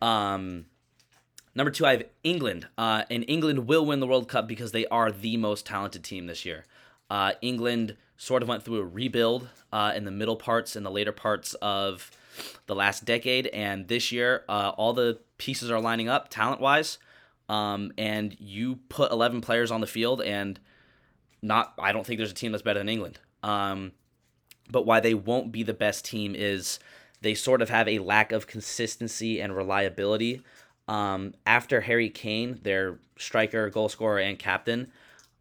Um, 0.00 0.66
number 1.54 1.70
two, 1.70 1.86
I 1.86 1.92
have 1.92 2.04
England, 2.24 2.66
uh, 2.76 3.04
and 3.10 3.24
England 3.28 3.66
will 3.66 3.84
win 3.84 4.00
the 4.00 4.06
World 4.06 4.28
Cup 4.28 4.48
because 4.48 4.72
they 4.72 4.86
are 4.86 5.10
the 5.10 5.36
most 5.36 5.66
talented 5.66 6.04
team 6.04 6.26
this 6.26 6.44
year. 6.44 6.64
Uh, 7.10 7.32
England 7.40 7.96
sort 8.18 8.42
of 8.42 8.48
went 8.48 8.64
through 8.64 8.78
a 8.78 8.84
rebuild 8.84 9.48
uh, 9.72 9.92
in 9.96 10.04
the 10.04 10.10
middle 10.10 10.36
parts 10.36 10.76
and 10.76 10.84
the 10.84 10.90
later 10.90 11.12
parts 11.12 11.54
of 11.54 12.10
the 12.66 12.74
last 12.74 13.04
decade, 13.04 13.46
and 13.48 13.88
this 13.88 14.12
year, 14.12 14.44
uh, 14.48 14.72
all 14.76 14.92
the 14.92 15.18
pieces 15.38 15.70
are 15.70 15.80
lining 15.80 16.08
up 16.08 16.28
talent 16.28 16.60
wise. 16.60 16.98
Um, 17.48 17.92
and 17.96 18.36
you 18.38 18.76
put 18.90 19.10
11 19.10 19.40
players 19.40 19.70
on 19.70 19.80
the 19.80 19.86
field, 19.86 20.20
and 20.20 20.60
not 21.40 21.72
I 21.78 21.92
don't 21.92 22.04
think 22.04 22.18
there's 22.18 22.30
a 22.30 22.34
team 22.34 22.52
that's 22.52 22.62
better 22.62 22.80
than 22.80 22.90
England. 22.90 23.18
Um, 23.42 23.92
but 24.70 24.84
why 24.84 25.00
they 25.00 25.14
won't 25.14 25.50
be 25.50 25.62
the 25.62 25.72
best 25.72 26.04
team 26.04 26.34
is 26.36 26.78
they 27.22 27.34
sort 27.34 27.62
of 27.62 27.70
have 27.70 27.88
a 27.88 28.00
lack 28.00 28.32
of 28.32 28.46
consistency 28.46 29.40
and 29.40 29.56
reliability. 29.56 30.42
Um, 30.86 31.34
after 31.46 31.82
Harry 31.82 32.10
Kane, 32.10 32.60
their 32.62 32.98
striker, 33.16 33.70
goal 33.70 33.88
scorer, 33.88 34.18
and 34.18 34.38
captain, 34.38 34.90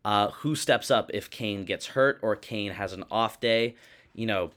uh, 0.07 0.31
who 0.31 0.55
steps 0.55 0.89
up 0.89 1.11
if 1.13 1.29
Kane 1.29 1.65
gets 1.65 1.87
hurt 1.87 2.17
or 2.21 2.37
Kane 2.37 2.71
has 2.71 2.93
an 2.93 3.03
off 3.11 3.41
day? 3.41 3.75
You 4.13 4.25
know, 4.25 4.51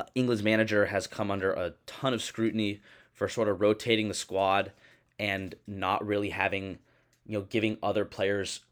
uh, 0.00 0.02
England's 0.16 0.42
manager 0.42 0.86
has 0.86 1.06
come 1.06 1.30
under 1.30 1.52
a 1.52 1.74
ton 1.86 2.12
of 2.12 2.20
scrutiny 2.20 2.80
for 3.12 3.28
sort 3.28 3.46
of 3.46 3.60
rotating 3.60 4.08
the 4.08 4.14
squad 4.14 4.72
and 5.16 5.54
not 5.68 6.04
really 6.04 6.30
having, 6.30 6.80
you 7.24 7.38
know, 7.38 7.46
giving 7.48 7.78
other 7.84 8.04
players 8.04 8.62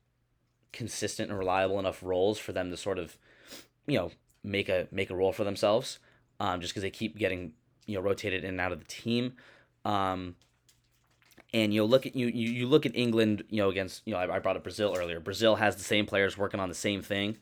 consistent 0.73 1.31
and 1.31 1.39
reliable 1.39 1.79
enough 1.79 2.03
roles 2.03 2.37
for 2.37 2.51
them 2.51 2.71
to 2.73 2.77
sort 2.77 2.99
of, 2.99 3.17
you 3.87 3.97
know, 3.97 4.11
make 4.43 4.69
a 4.69 4.89
make 4.91 5.09
a 5.09 5.15
role 5.15 5.33
for 5.33 5.45
themselves. 5.45 6.01
Um, 6.41 6.61
just 6.61 6.73
because 6.73 6.83
they 6.83 6.91
keep 6.91 7.17
getting 7.17 7.53
you 7.87 7.95
know 7.95 8.01
rotated 8.01 8.43
in 8.43 8.51
and 8.51 8.61
out 8.61 8.73
of 8.73 8.81
the 8.81 8.87
team. 8.87 9.35
Um, 9.85 10.35
and 11.55 11.73
you 11.73 11.81
know, 11.81 11.87
look 11.87 12.05
at 12.05 12.15
you, 12.15 12.27
you 12.27 12.51
you 12.51 12.67
look 12.67 12.85
at 12.85 12.95
England, 12.95 13.45
you 13.49 13.63
know, 13.63 13.71
against 13.71 14.03
you 14.05 14.13
know 14.13 14.19
I, 14.19 14.37
I 14.37 14.39
brought 14.41 14.57
up 14.57 14.63
Brazil 14.65 14.95
earlier. 14.99 15.21
Brazil 15.21 15.57
has 15.57 15.77
the 15.77 15.85
same 15.85 16.05
players 16.05 16.37
working 16.37 16.61
on 16.61 16.69
the 16.69 16.75
same 16.75 17.01
thing, 17.01 17.39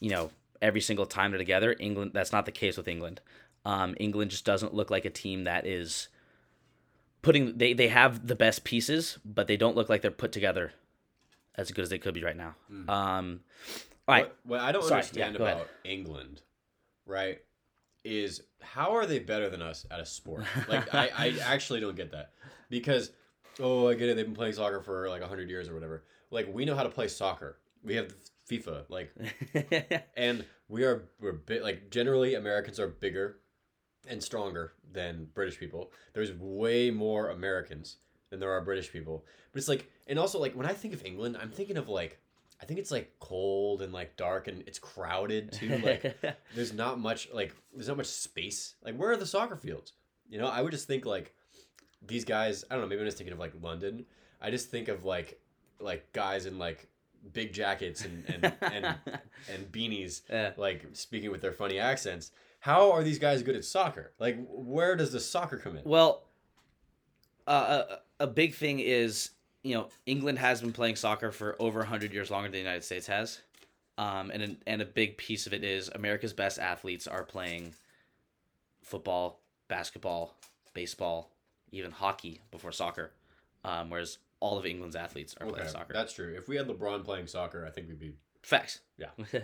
you 0.00 0.10
know, 0.10 0.30
every 0.60 0.80
single 0.82 1.06
time 1.06 1.30
they're 1.30 1.38
together. 1.38 1.74
England, 1.80 2.10
that's 2.12 2.32
not 2.32 2.44
the 2.44 2.52
case 2.52 2.76
with 2.76 2.88
England. 2.88 3.20
Um, 3.64 3.94
England 3.98 4.30
just 4.30 4.44
doesn't 4.44 4.74
look 4.74 4.90
like 4.90 5.04
a 5.06 5.10
team 5.10 5.44
that 5.44 5.66
is 5.66 6.08
putting. 7.22 7.56
They 7.56 7.72
they 7.72 7.88
have 7.88 8.26
the 8.26 8.34
best 8.34 8.64
pieces, 8.64 9.18
but 9.24 9.46
they 9.46 9.56
don't 9.56 9.76
look 9.76 9.88
like 9.88 10.02
they're 10.02 10.10
put 10.10 10.32
together 10.32 10.72
as 11.54 11.70
good 11.70 11.82
as 11.82 11.88
they 11.88 11.98
could 11.98 12.14
be 12.14 12.24
right 12.24 12.36
now. 12.36 12.56
Um, 12.88 13.40
all 14.08 14.14
right, 14.16 14.24
What, 14.26 14.36
what 14.44 14.60
I 14.60 14.72
don't 14.72 14.82
Sorry, 14.82 14.96
understand 15.02 15.34
yeah, 15.34 15.38
go 15.38 15.44
ahead. 15.44 15.56
about 15.58 15.68
England, 15.84 16.42
right, 17.06 17.38
is 18.04 18.42
how 18.60 18.96
are 18.96 19.06
they 19.06 19.20
better 19.20 19.48
than 19.48 19.62
us 19.62 19.86
at 19.90 20.00
a 20.00 20.04
sport? 20.06 20.44
Like 20.68 20.92
I, 20.92 21.10
I 21.16 21.38
actually 21.44 21.80
don't 21.80 21.96
get 21.96 22.10
that 22.10 22.32
because 22.68 23.12
oh, 23.60 23.88
I 23.88 23.94
get 23.94 24.08
it. 24.08 24.16
They've 24.16 24.26
been 24.26 24.34
playing 24.34 24.54
soccer 24.54 24.80
for 24.80 25.08
like 25.08 25.22
hundred 25.22 25.50
years 25.50 25.68
or 25.68 25.74
whatever. 25.74 26.04
Like 26.30 26.52
we 26.52 26.64
know 26.64 26.74
how 26.74 26.82
to 26.82 26.88
play 26.88 27.08
soccer. 27.08 27.58
We 27.82 27.96
have 27.96 28.14
FIFA. 28.50 28.84
Like, 28.88 29.14
and 30.16 30.44
we 30.68 30.84
are 30.84 31.04
we're 31.20 31.32
bit 31.32 31.62
like 31.62 31.90
generally 31.90 32.34
Americans 32.34 32.80
are 32.80 32.88
bigger 32.88 33.38
and 34.08 34.22
stronger 34.22 34.72
than 34.92 35.28
British 35.34 35.58
people. 35.58 35.92
There's 36.12 36.32
way 36.32 36.90
more 36.90 37.30
Americans 37.30 37.96
than 38.30 38.40
there 38.40 38.52
are 38.52 38.60
British 38.60 38.92
people. 38.92 39.24
But 39.52 39.58
it's 39.58 39.68
like, 39.68 39.90
and 40.06 40.18
also 40.18 40.38
like 40.38 40.54
when 40.54 40.66
I 40.66 40.72
think 40.72 40.94
of 40.94 41.04
England, 41.04 41.36
I'm 41.40 41.50
thinking 41.50 41.76
of 41.76 41.88
like, 41.88 42.18
I 42.60 42.66
think 42.66 42.80
it's 42.80 42.90
like 42.90 43.14
cold 43.20 43.82
and 43.82 43.92
like 43.92 44.16
dark 44.16 44.48
and 44.48 44.62
it's 44.66 44.78
crowded 44.78 45.52
too. 45.52 45.78
Like, 45.78 46.16
there's 46.54 46.72
not 46.72 46.98
much 46.98 47.28
like 47.32 47.54
there's 47.72 47.88
not 47.88 47.96
much 47.96 48.06
space. 48.06 48.74
Like, 48.84 48.96
where 48.96 49.10
are 49.10 49.16
the 49.16 49.26
soccer 49.26 49.56
fields? 49.56 49.92
You 50.28 50.38
know, 50.38 50.46
I 50.46 50.62
would 50.62 50.72
just 50.72 50.86
think 50.86 51.04
like 51.04 51.34
these 52.06 52.24
guys. 52.24 52.64
I 52.70 52.74
don't 52.74 52.82
know. 52.82 52.88
Maybe 52.88 53.00
I'm 53.00 53.06
just 53.06 53.18
thinking 53.18 53.32
of 53.32 53.38
like 53.38 53.52
London. 53.62 54.04
I 54.40 54.50
just 54.50 54.70
think 54.70 54.88
of 54.88 55.04
like 55.04 55.40
like 55.80 56.12
guys 56.12 56.46
in 56.46 56.58
like 56.58 56.88
big 57.32 57.52
jackets 57.52 58.04
and 58.04 58.24
and 58.28 58.52
and, 58.60 58.86
and 59.52 59.72
beanies, 59.72 60.22
Yeah. 60.30 60.52
like 60.56 60.84
speaking 60.92 61.30
with 61.30 61.40
their 61.40 61.52
funny 61.52 61.78
accents. 61.78 62.30
How 62.60 62.92
are 62.92 63.02
these 63.02 63.18
guys 63.18 63.42
good 63.42 63.56
at 63.56 63.64
soccer? 63.64 64.12
Like, 64.18 64.38
where 64.48 64.96
does 64.96 65.12
the 65.12 65.20
soccer 65.20 65.58
come 65.58 65.76
in? 65.76 65.84
Well, 65.84 66.22
uh, 67.46 67.82
a, 68.20 68.24
a 68.24 68.26
big 68.26 68.54
thing 68.54 68.80
is 68.80 69.30
you 69.62 69.74
know 69.74 69.88
England 70.06 70.38
has 70.38 70.60
been 70.60 70.72
playing 70.72 70.96
soccer 70.96 71.30
for 71.32 71.56
over 71.60 71.84
hundred 71.84 72.12
years 72.12 72.30
longer 72.30 72.46
than 72.48 72.52
the 72.52 72.58
United 72.58 72.84
States 72.84 73.06
has, 73.06 73.40
um, 73.98 74.30
and 74.30 74.56
and 74.66 74.80
a 74.82 74.86
big 74.86 75.16
piece 75.18 75.46
of 75.46 75.52
it 75.52 75.62
is 75.64 75.88
America's 75.94 76.32
best 76.32 76.58
athletes 76.58 77.06
are 77.06 77.22
playing 77.24 77.74
football, 78.82 79.40
basketball, 79.68 80.34
baseball, 80.74 81.30
even 81.74 81.90
hockey 81.90 82.40
before 82.50 82.72
soccer, 82.72 83.12
um, 83.64 83.90
whereas 83.90 84.18
all 84.40 84.58
of 84.58 84.66
England's 84.66 84.96
athletes 84.96 85.34
are 85.40 85.46
playing 85.46 85.68
soccer. 85.68 85.92
that's 85.92 86.12
true. 86.12 86.34
If 86.36 86.48
we 86.48 86.56
had 86.56 86.68
LeBron 86.68 87.04
playing 87.04 87.26
soccer, 87.26 87.66
I 87.66 87.70
think 87.70 87.88
we'd 87.88 87.98
be 87.98 88.14
Facts. 88.44 88.80
Yeah. 88.98 89.08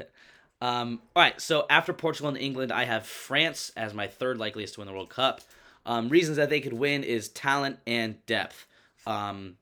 um, 0.61 1.01
all 1.17 1.23
right. 1.23 1.41
So 1.41 1.67
after 1.71 1.93
Portugal 1.93 2.29
and 2.29 2.39
England, 2.39 2.71
I 2.71 2.85
have 2.85 3.07
France 3.07 3.73
as 3.77 3.95
my 3.95 4.07
third 4.07 4.39
likeliest 4.39 4.75
to 4.75 4.81
win 4.81 4.87
the 4.87 4.93
World 4.93 5.09
Cup. 5.09 5.41
Um, 5.87 6.11
reasons 6.11 6.37
that 6.37 6.51
they 6.51 6.61
could 6.61 6.75
win 6.75 7.03
is 7.03 7.29
talent 7.29 7.79
and 7.87 8.25
depth. 8.27 8.67
Um, 9.07 9.57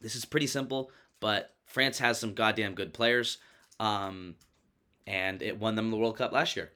this 0.00 0.14
is 0.14 0.26
pretty 0.26 0.46
simple, 0.46 0.90
but 1.20 1.54
France 1.64 1.98
has 1.98 2.20
some 2.20 2.34
goddamn 2.34 2.74
good 2.74 2.92
players, 2.92 3.38
um, 3.80 4.34
and 5.06 5.40
it 5.42 5.58
won 5.58 5.74
them 5.74 5.90
the 5.90 5.96
World 5.96 6.18
Cup 6.18 6.32
last 6.32 6.54
year, 6.54 6.70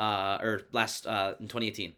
uh, 0.00 0.38
or 0.42 0.62
last 0.72 1.06
uh, 1.06 1.34
in 1.38 1.46
2018. 1.46 1.94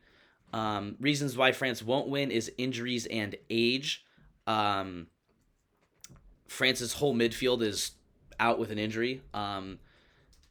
Um, 0.52 0.96
reasons 1.00 1.36
why 1.36 1.52
France 1.52 1.82
won't 1.82 2.08
win 2.08 2.30
is 2.30 2.52
injuries 2.58 3.06
and 3.06 3.36
age. 3.48 4.04
Um, 4.46 5.06
France's 6.46 6.94
whole 6.94 7.14
midfield 7.14 7.62
is 7.62 7.92
out 8.38 8.58
with 8.58 8.70
an 8.70 8.78
injury. 8.78 9.22
Um, 9.32 9.78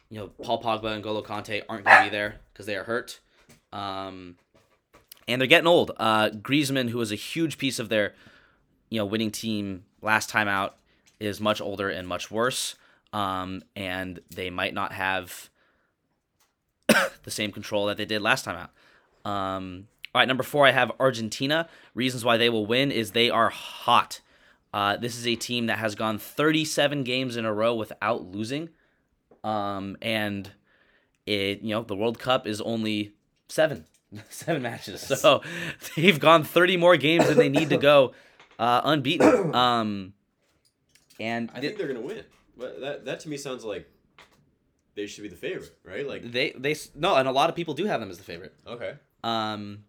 you 0.09 0.19
know, 0.19 0.27
Paul 0.43 0.61
Pogba 0.61 0.95
and 0.95 1.03
N'Golo 1.03 1.23
Kanté 1.23 1.63
aren't 1.69 1.85
going 1.85 1.97
to 1.97 2.03
be 2.03 2.09
there 2.09 2.41
because 2.51 2.65
they 2.65 2.75
are 2.75 2.83
hurt. 2.83 3.19
Um, 3.71 4.35
and 5.27 5.39
they're 5.39 5.47
getting 5.47 5.67
old. 5.67 5.91
Uh, 5.97 6.29
Griezmann, 6.29 6.89
who 6.89 6.97
was 6.97 7.11
a 7.11 7.15
huge 7.15 7.57
piece 7.57 7.79
of 7.79 7.89
their, 7.89 8.13
you 8.89 8.97
know, 8.97 9.05
winning 9.05 9.31
team 9.31 9.83
last 10.01 10.29
time 10.29 10.47
out, 10.47 10.77
is 11.19 11.39
much 11.39 11.61
older 11.61 11.89
and 11.89 12.07
much 12.07 12.31
worse. 12.31 12.75
Um, 13.13 13.61
and 13.75 14.19
they 14.29 14.49
might 14.49 14.73
not 14.73 14.93
have 14.93 15.49
the 16.87 17.31
same 17.31 17.51
control 17.51 17.85
that 17.85 17.97
they 17.97 18.05
did 18.05 18.21
last 18.21 18.45
time 18.45 18.57
out. 18.57 19.31
Um, 19.31 19.87
all 20.13 20.19
right, 20.19 20.27
number 20.27 20.43
four, 20.43 20.67
I 20.67 20.71
have 20.71 20.91
Argentina. 20.99 21.67
Reasons 21.95 22.25
why 22.25 22.37
they 22.37 22.49
will 22.49 22.65
win 22.65 22.91
is 22.91 23.11
they 23.11 23.29
are 23.29 23.49
hot. 23.49 24.21
Uh, 24.73 24.97
this 24.97 25.17
is 25.17 25.25
a 25.27 25.35
team 25.35 25.67
that 25.67 25.79
has 25.79 25.95
gone 25.95 26.17
37 26.17 27.03
games 27.03 27.37
in 27.37 27.45
a 27.45 27.53
row 27.53 27.73
without 27.75 28.25
losing. 28.25 28.69
Um, 29.43 29.97
and 30.01 30.49
it, 31.25 31.61
you 31.61 31.69
know, 31.75 31.83
the 31.83 31.95
World 31.95 32.19
Cup 32.19 32.45
is 32.47 32.61
only 32.61 33.13
seven, 33.49 33.85
seven 34.29 34.61
matches. 34.61 35.01
So 35.01 35.41
they've 35.95 36.19
gone 36.19 36.43
30 36.43 36.77
more 36.77 36.97
games 36.97 37.27
than 37.27 37.37
they 37.37 37.49
need 37.49 37.69
to 37.69 37.77
go 37.77 38.13
uh, 38.59 38.81
unbeaten. 38.83 39.53
Um, 39.55 40.13
and 41.19 41.51
I 41.53 41.59
think 41.59 41.77
they're 41.77 41.87
gonna 41.87 42.01
win. 42.01 42.23
But 42.57 42.81
that 42.81 43.05
that 43.05 43.19
to 43.21 43.29
me 43.29 43.37
sounds 43.37 43.63
like 43.63 43.89
they 44.95 45.07
should 45.07 45.23
be 45.23 45.29
the 45.29 45.35
favorite, 45.35 45.71
right? 45.83 46.05
Like, 46.07 46.31
they, 46.31 46.51
they, 46.57 46.75
no, 46.95 47.15
and 47.15 47.27
a 47.27 47.31
lot 47.31 47.49
of 47.49 47.55
people 47.55 47.73
do 47.73 47.85
have 47.85 47.99
them 47.99 48.09
as 48.09 48.17
the 48.17 48.23
favorite. 48.23 48.53
okay, 48.67 48.95
Um, 49.23 49.85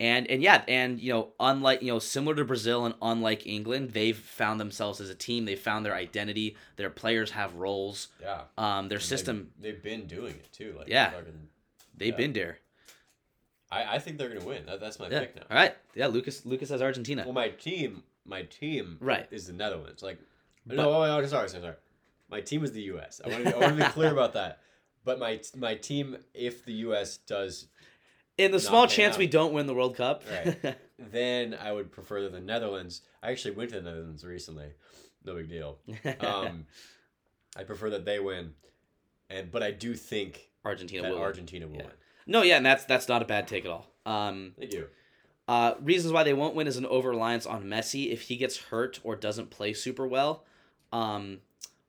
and 0.00 0.28
and 0.28 0.42
yeah, 0.42 0.62
and 0.68 1.00
you 1.00 1.12
know, 1.12 1.32
unlike 1.38 1.82
you 1.82 1.88
know, 1.92 1.98
similar 1.98 2.34
to 2.36 2.44
Brazil 2.44 2.84
and 2.84 2.94
unlike 3.00 3.46
England, 3.46 3.90
they've 3.92 4.16
found 4.16 4.58
themselves 4.60 5.00
as 5.00 5.08
a 5.10 5.14
team. 5.14 5.44
they've 5.44 5.58
found 5.58 5.86
their 5.86 5.94
identity. 5.94 6.56
Their 6.76 6.90
players 6.90 7.30
have 7.32 7.54
roles. 7.54 8.08
yeah. 8.20 8.42
Um, 8.58 8.88
their 8.88 8.98
And 8.98 9.04
system, 9.06 9.50
They've, 9.60 9.74
they've 9.74 9.82
been 9.82 10.06
doing 10.06 10.34
it 10.34 10.52
too. 10.52 10.74
Like, 10.78 10.88
Yeah. 10.88 11.10
fucking- 11.10 11.48
they've 11.96 12.08
yeah. 12.12 12.16
been 12.16 12.32
there. 12.32 12.58
I, 13.70 13.94
I 13.96 13.98
think 13.98 14.18
they're 14.18 14.28
gonna 14.28 14.44
win. 14.44 14.66
That, 14.66 14.80
that's 14.80 14.98
my 14.98 15.08
Yeah. 15.08 15.20
pick 15.20 15.36
now. 15.36 15.42
All 15.50 15.56
right. 15.56 15.74
Yeah, 15.94 16.06
Lucas. 16.08 16.44
Lucas 16.44 16.68
has 16.70 16.82
Argentina. 16.82 17.22
Well, 17.24 17.32
my 17.32 17.48
team, 17.50 18.02
my 18.24 18.42
team, 18.42 18.98
Right. 19.00 19.26
is 19.30 19.46
the 19.46 19.52
Netherlands. 19.52 20.02
Like, 20.02 20.18
But- 20.66 20.76
no, 20.76 20.90
oh, 20.90 21.02
oh, 21.02 21.26
sorry, 21.26 21.48
sorry, 21.48 21.62
sorry. 21.62 21.76
My 22.28 22.40
team 22.40 22.64
is 22.64 22.72
the 22.72 22.82
U.S. 22.82 23.20
I 23.24 23.28
want 23.28 23.44
to, 23.44 23.56
I 23.56 23.58
want 23.60 23.78
to 23.78 23.84
be 23.84 23.90
clear 23.92 24.10
about 24.10 24.32
that. 24.32 24.60
But 25.04 25.18
my 25.18 25.40
my 25.56 25.74
team, 25.74 26.16
if 26.32 26.64
the 26.64 26.72
U.S. 26.88 27.18
does, 27.18 27.66
In 28.36 28.50
the 28.50 28.58
small 28.60 28.86
chance 28.86 29.14
out. 29.14 29.18
we 29.18 29.26
don't 29.26 29.52
win 29.52 29.66
the 29.66 29.74
World 29.74 29.96
Cup. 29.96 30.22
Right. 30.30 30.76
then 30.98 31.54
I 31.54 31.72
would 31.72 31.92
prefer 31.92 32.22
that 32.22 32.32
the 32.32 32.40
Netherlands. 32.40 33.02
I 33.22 33.30
actually 33.30 33.54
went 33.54 33.70
to 33.70 33.76
the 33.80 33.82
Netherlands 33.82 34.24
recently. 34.24 34.68
No 35.24 35.34
big 35.34 35.48
deal. 35.48 35.78
Um, 36.20 36.66
I 37.56 37.62
prefer 37.62 37.90
that 37.90 38.04
they 38.04 38.18
win, 38.18 38.54
and 39.30 39.50
but 39.52 39.62
I 39.62 39.70
do 39.70 39.94
think 39.94 40.50
Argentina 40.64 41.02
that 41.02 41.12
will. 41.12 41.18
Argentina 41.22 41.66
will 41.68 41.76
Yeah. 41.76 41.82
win. 41.84 41.92
No, 42.26 42.42
yeah, 42.42 42.56
and 42.56 42.66
that's 42.66 42.84
that's 42.84 43.08
not 43.08 43.22
a 43.22 43.24
bad 43.24 43.46
take 43.46 43.64
at 43.64 43.70
all. 43.70 43.86
Um, 44.04 44.54
Thank 44.58 44.72
you. 44.72 44.88
Uh, 45.46 45.74
reasons 45.80 46.12
why 46.12 46.24
they 46.24 46.32
won't 46.32 46.54
win 46.54 46.66
is 46.66 46.76
an 46.78 46.86
over 46.86 47.10
reliance 47.10 47.46
on 47.46 47.64
Messi. 47.64 48.10
If 48.10 48.22
he 48.22 48.36
gets 48.36 48.56
hurt 48.56 48.98
or 49.04 49.14
doesn't 49.14 49.50
play 49.50 49.72
super 49.74 50.06
well, 50.06 50.44
um, 50.92 51.38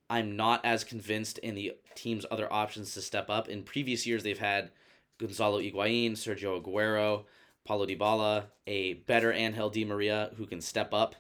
I'm 0.09 0.35
not 0.35 0.63
as 0.65 0.83
convinced 0.83 1.37
in 1.39 1.55
the 1.55 1.73
team's 1.95 2.25
other 2.29 2.51
options 2.51 2.93
to 2.93 3.01
step 3.01 3.29
up. 3.29 3.47
In 3.47 3.63
previous 3.63 4.05
years, 4.05 4.23
they've 4.23 4.37
had 4.37 4.71
Gonzalo 5.17 5.59
Higuain, 5.59 6.11
Sergio 6.11 6.61
Aguero, 6.61 7.25
Paulo 7.63 7.85
Dybala, 7.85 8.45
a 8.67 8.93
better 8.93 9.31
Angel 9.31 9.69
Di 9.69 9.85
Maria 9.85 10.31
who 10.37 10.45
can 10.45 10.61
step 10.61 10.93
up. 10.93 11.15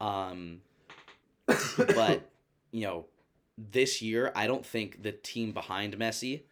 Um, 0.00 0.60
but 1.76 2.28
you 2.70 2.86
know, 2.86 3.06
this 3.56 4.02
year 4.02 4.32
I 4.34 4.46
don't 4.46 4.64
think 4.64 5.02
the 5.02 5.12
team 5.12 5.52
behind 5.52 5.96
Messi 5.96 6.42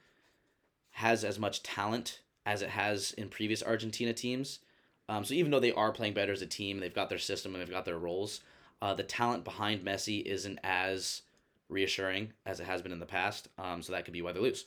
has 0.91 1.25
as 1.25 1.39
much 1.39 1.63
talent 1.63 2.21
as 2.45 2.63
it 2.63 2.71
has 2.71 3.13
in 3.13 3.29
previous 3.29 3.63
Argentina 3.63 4.13
teams. 4.13 4.61
Um, 5.09 5.25
so 5.25 5.35
even 5.35 5.51
though 5.51 5.61
they 5.61 5.73
are 5.73 5.93
playing 5.93 6.15
better 6.15 6.33
as 6.33 6.43
a 6.43 6.47
team, 6.47 6.81
they've 6.81 6.95
got 6.95 7.09
their 7.09 7.19
system 7.19 7.55
and 7.55 7.61
they've 7.61 7.71
got 7.71 7.85
their 7.85 7.99
roles. 7.99 8.41
Uh, 8.81 8.95
the 8.95 9.03
talent 9.03 9.45
behind 9.45 9.85
Messi 9.85 10.23
isn't 10.25 10.59
as 10.63 11.23
reassuring 11.69 12.33
as 12.47 12.61
it 12.61 12.67
has 12.67 12.83
been 12.83 12.93
in 12.93 13.01
the 13.01 13.07
past. 13.07 13.49
Um, 13.59 13.83
so 13.83 13.93
that 13.93 14.05
could 14.05 14.13
be 14.13 14.23
why 14.23 14.33
they 14.33 14.41
lose. 14.41 14.67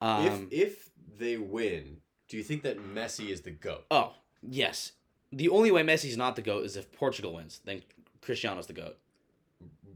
Um, 0.00 0.48
if 0.50 0.64
if 0.70 0.90
they 1.18 1.36
win, 1.36 1.98
do 2.28 2.36
you 2.36 2.42
think 2.42 2.62
that 2.62 2.78
Messi 2.78 3.30
is 3.30 3.40
the 3.42 3.50
goat? 3.50 3.84
oh 3.90 4.12
yes, 4.42 4.92
the 5.32 5.48
only 5.48 5.70
way 5.70 5.82
Messi's 5.82 6.16
not 6.16 6.36
the 6.36 6.42
goat 6.42 6.64
is 6.64 6.76
if 6.76 6.92
Portugal 6.92 7.34
wins. 7.34 7.60
Then 7.64 7.82
Cristiano's 8.22 8.66
the 8.66 8.72
goat. 8.74 8.96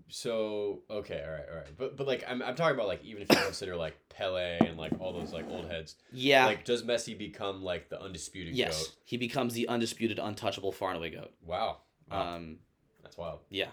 So 0.09 0.81
okay, 0.91 1.23
all 1.27 1.33
right, 1.33 1.45
all 1.51 1.57
right. 1.57 1.77
But 1.79 1.97
but 1.97 2.07
like 2.07 2.23
I'm 2.29 2.43
I'm 2.43 2.55
talking 2.55 2.75
about 2.75 2.87
like 2.89 3.03
even 3.05 3.23
if 3.23 3.29
you 3.31 3.37
consider 3.45 3.77
like 3.77 3.97
Pele 4.11 4.59
and 4.61 4.77
like 4.77 4.93
all 5.01 5.13
those 5.13 5.33
like 5.33 5.49
old 5.49 5.67
heads, 5.71 5.97
Yeah. 6.13 6.45
like 6.47 6.65
does 6.65 6.83
Messi 6.83 7.17
become 7.17 7.63
like 7.63 7.89
the 7.89 8.01
undisputed 8.01 8.55
yes, 8.55 8.79
goat? 8.89 8.95
he 9.05 9.17
becomes 9.17 9.55
the 9.55 9.69
undisputed, 9.69 10.19
untouchable, 10.19 10.71
far 10.73 10.91
and 10.91 10.99
away 10.99 11.11
goat. 11.11 11.33
Wow. 11.47 11.79
Wow. 12.11 12.35
Um, 12.35 12.57
That's 13.03 13.17
wild. 13.17 13.39
Yeah. 13.49 13.69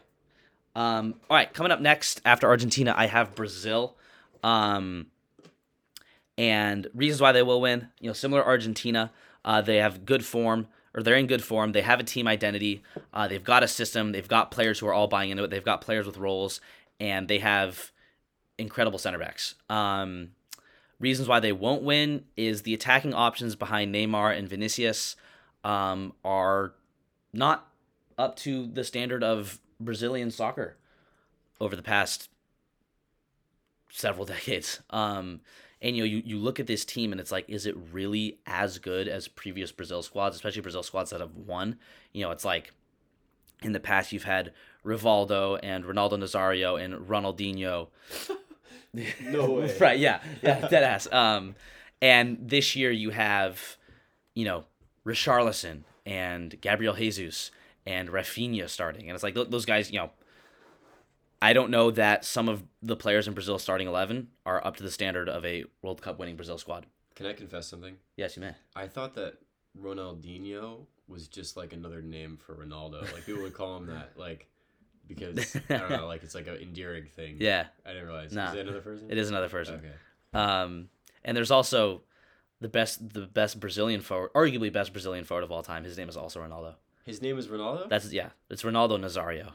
Um, 0.76 1.15
all 1.30 1.36
right, 1.36 1.52
coming 1.54 1.74
up 1.74 1.82
next 1.82 2.22
after 2.24 2.48
Argentina, 2.48 2.94
I 2.96 3.08
have 3.08 3.36
Brazil. 3.36 3.98
Um, 4.42 5.08
and 6.39 6.88
reasons 6.93 7.19
why 7.19 7.34
they 7.34 7.43
will 7.43 7.60
win, 7.60 7.89
you 7.99 8.08
know, 8.08 8.13
similar 8.13 8.41
Argentina, 8.41 9.12
uh, 9.43 9.62
they 9.62 9.75
have 9.75 10.06
good 10.06 10.23
form, 10.23 10.69
or 10.93 11.04
they're 11.04 11.17
in 11.17 11.28
good 11.28 11.43
form. 11.43 11.73
They 11.73 11.82
have 11.82 11.99
a 11.99 12.04
team 12.04 12.30
identity. 12.30 12.82
Uh, 13.13 13.28
they've 13.28 13.43
got 13.43 13.62
a 13.62 13.67
system. 13.67 14.13
They've 14.13 14.25
got 14.25 14.49
players 14.49 14.80
who 14.80 14.88
are 14.88 14.93
all 14.93 15.10
buying 15.10 15.32
into 15.32 15.43
it. 15.43 15.49
They've 15.49 15.62
got 15.62 15.82
players 15.82 16.06
with 16.06 16.15
roles, 16.15 16.62
and 16.97 17.28
they 17.28 17.39
have 17.39 17.91
incredible 18.58 18.97
center 18.97 19.19
backs. 19.19 19.56
Um, 19.69 20.30
reasons 20.97 21.28
why 21.28 21.41
they 21.41 21.52
won't 21.52 21.84
win 21.84 22.23
is 22.38 22.62
the 22.62 22.73
attacking 22.73 23.13
options 23.13 23.58
behind 23.58 23.93
Neymar 23.93 24.38
and 24.38 24.47
Vinicius 24.47 25.17
um, 25.65 26.13
are 26.23 26.73
not 27.34 27.67
up 28.17 28.38
to 28.38 28.65
the 28.65 28.86
standard 28.86 29.25
of 29.25 29.60
Brazilian 29.78 30.32
soccer 30.32 30.78
over 31.60 31.75
the 31.75 31.84
past 31.84 32.30
several 33.91 34.25
decades. 34.25 34.80
Um, 34.89 35.41
and 35.82 35.96
you 35.96 36.04
know, 36.04 36.06
you, 36.06 36.22
you 36.26 36.38
look 36.38 36.60
at 36.60 36.68
this 36.68 36.84
team 36.84 37.12
and 37.12 37.22
it's 37.22 37.32
like, 37.32 37.46
is 37.48 37.65
it 37.65 37.76
really 37.92 38.39
as 38.46 38.80
good 38.80 39.08
as 39.08 39.28
previous 39.28 39.72
Brazil 39.72 40.02
squads, 40.04 40.36
especially 40.36 40.62
Brazil 40.62 40.84
squads 40.84 41.12
that 41.12 41.22
have 41.22 41.36
won? 41.36 41.78
You 42.13 42.24
know, 42.24 42.32
it's 42.32 42.46
like 42.46 42.74
in 43.62 43.72
the 43.72 43.80
past 43.80 44.12
you've 44.12 44.24
had 44.24 44.52
Rivaldo 44.86 45.60
and 45.62 45.86
Ronaldo 45.86 46.13
Nazario 46.13 46.82
and 46.82 47.08
Ronaldinho. 47.08 47.88
No 49.22 49.52
way. 49.52 49.78
right? 49.80 50.00
Yeah, 50.00 50.20
yeah, 50.42 50.68
dead 50.68 50.82
ass. 50.82 51.08
Um, 51.12 51.54
and 52.02 52.38
this 52.42 52.76
year 52.76 52.89
you 52.89 53.12
have, 53.12 53.78
you 54.34 54.46
know, 54.46 54.63
Richarlison 55.06 55.84
and 56.08 56.60
Gabriel 56.60 56.96
Jesus 56.96 57.52
and 57.86 58.10
Rafinha 58.10 58.68
starting, 58.68 59.08
and 59.08 59.13
it's 59.13 59.24
like 59.24 59.36
th- 59.36 59.50
those 59.50 59.65
guys, 59.65 59.92
you 59.92 60.00
know. 60.00 60.10
I 61.41 61.54
don't 61.54 61.71
know 61.71 61.91
that 61.91 62.25
some 62.25 62.49
of 62.49 62.63
the 62.82 62.95
players 62.95 63.28
in 63.28 63.34
Brazil 63.34 63.60
starting 63.60 63.88
eleven 63.88 64.28
are 64.45 64.65
up 64.65 64.78
to 64.78 64.84
the 64.84 64.91
standard 64.91 65.30
of 65.30 65.45
a 65.45 65.65
World 65.82 66.02
Cup 66.02 66.19
winning 66.19 66.36
Brazil 66.36 66.58
squad. 66.58 66.86
Can 67.15 67.25
I 67.25 67.34
confess 67.34 67.67
something? 67.67 67.97
Yes, 68.15 68.36
you 68.36 68.41
may. 68.41 68.54
I 68.75 68.88
thought 68.88 69.15
that 69.15 69.36
Ronaldinho 69.82 70.86
was 71.08 71.28
just 71.28 71.58
like 71.58 71.73
another 71.73 72.02
name 72.02 72.38
for 72.38 72.56
Ronaldo. 72.56 73.02
Like 73.13 73.25
people 73.25 73.41
would 73.41 73.54
call 73.54 73.78
him 73.78 73.88
that, 73.88 74.12
like 74.17 74.47
because 75.08 75.56
I 75.69 75.78
don't 75.78 75.89
know, 75.89 76.08
like 76.08 76.23
it's 76.23 76.36
like 76.36 76.47
an 76.47 76.58
endearing 76.58 77.06
thing. 77.06 77.38
Yeah, 77.39 77.65
I 77.86 77.89
didn't 77.89 78.08
realize. 78.08 78.32
Nah. 78.32 78.49
Is 78.49 78.56
it 78.56 78.60
another 78.62 78.82
person? 78.82 79.12
it 79.12 79.17
is 79.17 79.30
another 79.30 79.49
person. 79.49 79.75
Okay. 79.75 79.93
Um, 80.34 80.89
and 81.25 81.36
there's 81.36 81.52
also 81.52 82.04
the 82.62 82.69
best, 82.69 83.13
the 83.13 83.21
best 83.21 83.60
Brazilian 83.60 84.02
forward, 84.02 84.32
arguably 84.34 84.71
best 84.71 84.93
Brazilian 84.93 85.25
forward 85.25 85.43
of 85.43 85.52
all 85.52 85.63
time. 85.63 85.84
His 85.84 85.97
name 85.97 86.10
is 86.10 86.15
also 86.17 86.39
Ronaldo. 86.39 86.75
His 87.06 87.21
name 87.21 87.38
is 87.38 87.47
Ronaldo. 87.47 87.89
That's 87.89 88.12
yeah, 88.13 88.30
it's 88.49 88.63
Ronaldo 88.63 88.99
Nazario, 88.99 89.54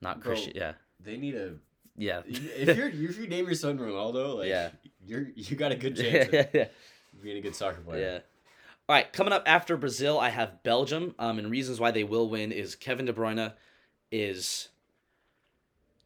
not 0.00 0.20
Bro. 0.20 0.32
Christian. 0.32 0.52
Yeah, 0.56 0.72
they 1.04 1.16
need 1.16 1.34
a. 1.34 1.54
yeah, 1.96 2.22
If 2.26 2.76
you're 2.76 2.88
if 2.88 3.18
you 3.18 3.26
name 3.28 3.46
your 3.46 3.54
son 3.54 3.78
Ronaldo, 3.78 4.38
like 4.38 4.48
Yeah. 4.48 4.70
you're 5.06 5.28
you 5.34 5.56
got 5.56 5.72
a 5.72 5.76
good 5.76 5.96
chance 5.96 6.28
yeah, 6.32 6.46
yeah. 6.52 6.62
of 6.62 7.22
being 7.22 7.36
a 7.38 7.40
good 7.40 7.54
soccer 7.56 7.80
player. 7.80 8.00
yeah. 8.00 8.18
All 8.88 8.96
right, 8.96 9.10
coming 9.12 9.32
up 9.32 9.44
after 9.46 9.76
Brazil, 9.76 10.18
I 10.18 10.28
have 10.30 10.62
Belgium. 10.64 11.14
Um, 11.18 11.38
and 11.38 11.50
reasons 11.50 11.78
why 11.80 11.92
they 11.92 12.04
will 12.04 12.28
win 12.28 12.50
is 12.52 12.74
Kevin 12.74 13.06
De 13.06 13.12
Bruyne 13.12 13.52
is 14.10 14.68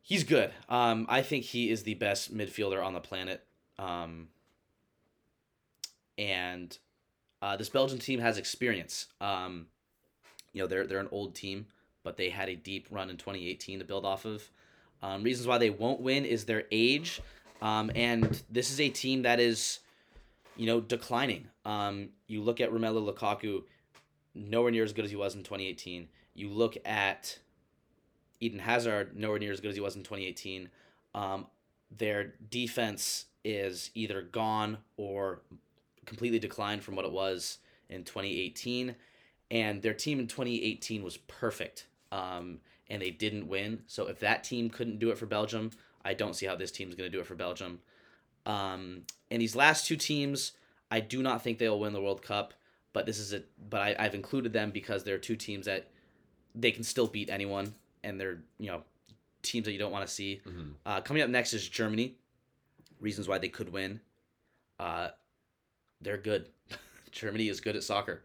he's 0.03 0.25
good. 0.25 0.53
Um, 0.69 1.07
I 1.09 1.23
think 1.23 1.45
he 1.45 1.71
is 1.71 1.83
the 1.85 1.95
best 1.95 2.37
midfielder 2.37 2.85
on 2.85 2.93
the 2.93 3.01
planet. 3.01 3.45
Um, 3.79 4.29
and 6.19 6.77
uh, 7.43 7.57
this 7.57 7.69
Belgian 7.69 7.99
team 7.99 8.21
has 8.21 8.39
experience. 8.39 9.07
Um, 9.21 9.67
you 10.53 10.63
know, 10.63 10.67
they're 10.67 10.87
they're 10.87 11.01
an 11.01 11.09
old 11.11 11.35
team, 11.35 11.67
but 12.03 12.17
they 12.17 12.31
had 12.31 12.49
a 12.49 12.55
deep 12.57 12.87
run 12.91 13.11
in 13.11 13.17
2018 13.17 13.79
to 13.81 13.85
build 13.85 14.05
off 14.05 14.25
of. 14.25 14.49
Um, 15.03 15.23
reasons 15.23 15.47
why 15.47 15.59
they 15.59 15.71
won't 15.71 16.01
win 16.01 16.25
is 16.25 16.45
their 16.45 16.65
age, 16.71 17.21
um, 17.63 17.91
and 17.95 18.43
this 18.51 18.71
is 18.71 18.81
a 18.81 18.89
team 18.89 19.23
that 19.23 19.41
is, 19.41 19.81
you 20.57 20.67
know, 20.67 20.81
declining. 20.81 21.49
Um, 21.65 22.11
you 22.27 22.43
look 22.43 22.61
at 22.61 22.71
Romelu 22.71 23.13
Lukaku, 23.13 23.63
nowhere 24.35 24.71
near 24.71 24.85
as 24.85 24.93
good 24.93 25.05
as 25.05 25.11
he 25.11 25.17
was 25.17 25.35
in 25.35 25.43
2018. 25.43 26.09
You 26.35 26.51
look 26.51 26.77
at 26.85 27.39
Eden 28.41 28.59
Hazard, 28.59 29.17
nowhere 29.17 29.39
near 29.39 29.53
as 29.53 29.61
good 29.61 29.71
as 29.71 29.75
he 29.75 29.81
was 29.81 29.97
in 29.97 30.03
2018. 30.03 30.69
Um, 31.15 31.47
their 31.97 32.35
defense 32.51 33.27
is 33.45 33.91
either 33.95 34.23
gone 34.23 34.79
or 34.97 35.41
completely 36.05 36.39
declined 36.39 36.83
from 36.83 36.97
what 36.97 37.05
it 37.05 37.13
was 37.13 37.59
in 37.89 38.05
2018. 38.05 38.95
And 39.51 39.83
their 39.83 39.95
team 39.95 40.19
in 40.19 40.27
2018 40.27 41.03
was 41.03 41.17
perfect. 41.17 41.87
Um, 42.13 42.59
and 42.89 43.01
they 43.03 43.11
didn't 43.11 43.49
win. 43.49 43.83
So 43.87 44.07
if 44.09 44.21
that 44.21 44.45
team 44.45 44.71
couldn't 44.71 44.99
do 44.99 45.11
it 45.11 45.19
for 45.19 45.27
Belgium, 45.27 45.71
I 46.05 46.15
don't 46.15 46.35
see 46.35 46.47
how 46.47 46.55
this 46.57 46.71
team's 46.71 46.95
going 46.95 47.11
to 47.11 47.17
do 47.17 47.21
it 47.21 47.27
for 47.27 47.35
Belgium. 47.35 47.81
Um, 48.45 49.03
and 49.31 49.43
these 49.43 49.57
last 49.57 49.87
two 49.87 49.97
teams, 49.97 50.53
I 50.91 51.01
do 51.01 51.23
not 51.23 51.43
think 51.43 51.59
they'll 51.59 51.81
win 51.81 51.93
the 51.93 52.01
World 52.01 52.23
Cup. 52.23 52.55
But 52.93 53.05
this 53.05 53.19
is 53.19 53.35
a 53.35 53.43
but 53.69 53.81
I, 53.83 53.97
I've 53.99 54.15
included 54.15 54.53
them 54.55 54.71
because 54.71 55.05
they're 55.05 55.19
two 55.19 55.37
teams 55.37 55.67
that 55.67 55.91
they 56.55 56.71
can 56.71 56.83
still 56.83 57.07
beat 57.07 57.29
anyone, 57.29 57.75
and 58.03 58.19
they're 58.19 58.39
you 58.59 58.71
know 58.71 58.85
teams 59.43 59.67
that 59.67 59.73
you 59.73 59.79
don't 59.79 59.93
want 59.93 60.07
to 60.07 60.13
see. 60.13 60.41
Mhm. 60.47 60.73
Uh, 60.87 61.01
coming 61.03 61.23
up 61.23 61.29
next 61.29 61.53
is 61.53 61.69
Germany. 61.69 62.15
Reasons 62.99 63.29
why 63.29 63.37
they 63.37 63.51
could 63.51 63.71
win. 63.71 64.01
Uh, 64.81 65.09
they're 66.01 66.17
good. 66.17 66.49
Germany 67.11 67.49
is 67.49 67.61
good 67.61 67.77
at 67.77 67.83
soccer. 67.83 68.23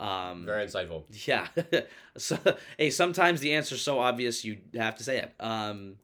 Um, 0.00 0.44
Very 0.46 0.64
insightful. 0.64 1.04
yeah. 1.26 1.48
so, 2.16 2.38
hey, 2.76 2.90
sometimes 2.90 3.40
the 3.40 3.54
answer's 3.54 3.82
so 3.82 3.98
obvious 3.98 4.44
you 4.44 4.58
have 4.74 4.96
to 4.96 5.04
say 5.04 5.18
it. 5.18 5.34
Um, 5.40 5.96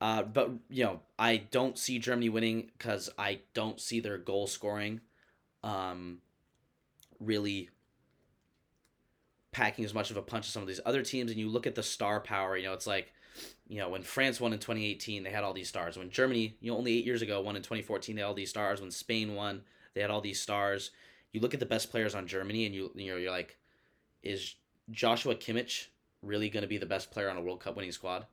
uh, 0.00 0.22
but 0.22 0.50
you 0.68 0.84
know, 0.84 1.00
I 1.18 1.38
don't 1.50 1.78
see 1.78 1.98
Germany 1.98 2.28
winning 2.28 2.70
because 2.76 3.08
I 3.18 3.40
don't 3.54 3.80
see 3.80 4.00
their 4.00 4.18
goal 4.18 4.46
scoring, 4.46 5.00
um, 5.62 6.18
really 7.18 7.70
packing 9.52 9.86
as 9.86 9.94
much 9.94 10.10
of 10.10 10.18
a 10.18 10.22
punch 10.22 10.46
as 10.46 10.52
some 10.52 10.62
of 10.62 10.68
these 10.68 10.80
other 10.84 11.02
teams. 11.02 11.30
And 11.30 11.40
you 11.40 11.48
look 11.48 11.66
at 11.66 11.74
the 11.74 11.82
star 11.82 12.20
power. 12.20 12.58
You 12.58 12.66
know, 12.66 12.74
it's 12.74 12.86
like, 12.86 13.10
you 13.66 13.78
know, 13.78 13.88
when 13.88 14.02
France 14.02 14.38
won 14.38 14.52
in 14.52 14.58
2018, 14.58 15.22
they 15.22 15.30
had 15.30 15.44
all 15.44 15.54
these 15.54 15.68
stars. 15.68 15.96
When 15.96 16.10
Germany, 16.10 16.56
you 16.60 16.70
know, 16.70 16.76
only 16.76 16.98
eight 16.98 17.06
years 17.06 17.22
ago 17.22 17.40
won 17.40 17.56
in 17.56 17.62
2014, 17.62 18.14
they 18.14 18.20
had 18.20 18.28
all 18.28 18.34
these 18.34 18.50
stars. 18.50 18.82
When 18.82 18.90
Spain 18.90 19.34
won, 19.34 19.62
they 19.94 20.02
had 20.02 20.10
all 20.10 20.20
these 20.20 20.40
stars. 20.40 20.90
You 21.32 21.40
look 21.40 21.54
at 21.54 21.60
the 21.60 21.66
best 21.66 21.90
players 21.90 22.14
on 22.14 22.26
Germany, 22.26 22.66
and 22.66 22.74
you 22.74 22.90
you 22.94 23.10
know 23.10 23.16
you're 23.18 23.30
like, 23.30 23.56
is 24.22 24.54
Joshua 24.90 25.34
Kimmich 25.34 25.86
really 26.22 26.48
going 26.48 26.62
to 26.62 26.68
be 26.68 26.78
the 26.78 26.86
best 26.86 27.10
player 27.10 27.28
on 27.30 27.36
a 27.36 27.42
World 27.42 27.60
Cup 27.60 27.76
winning 27.76 27.92
squad? 27.92 28.26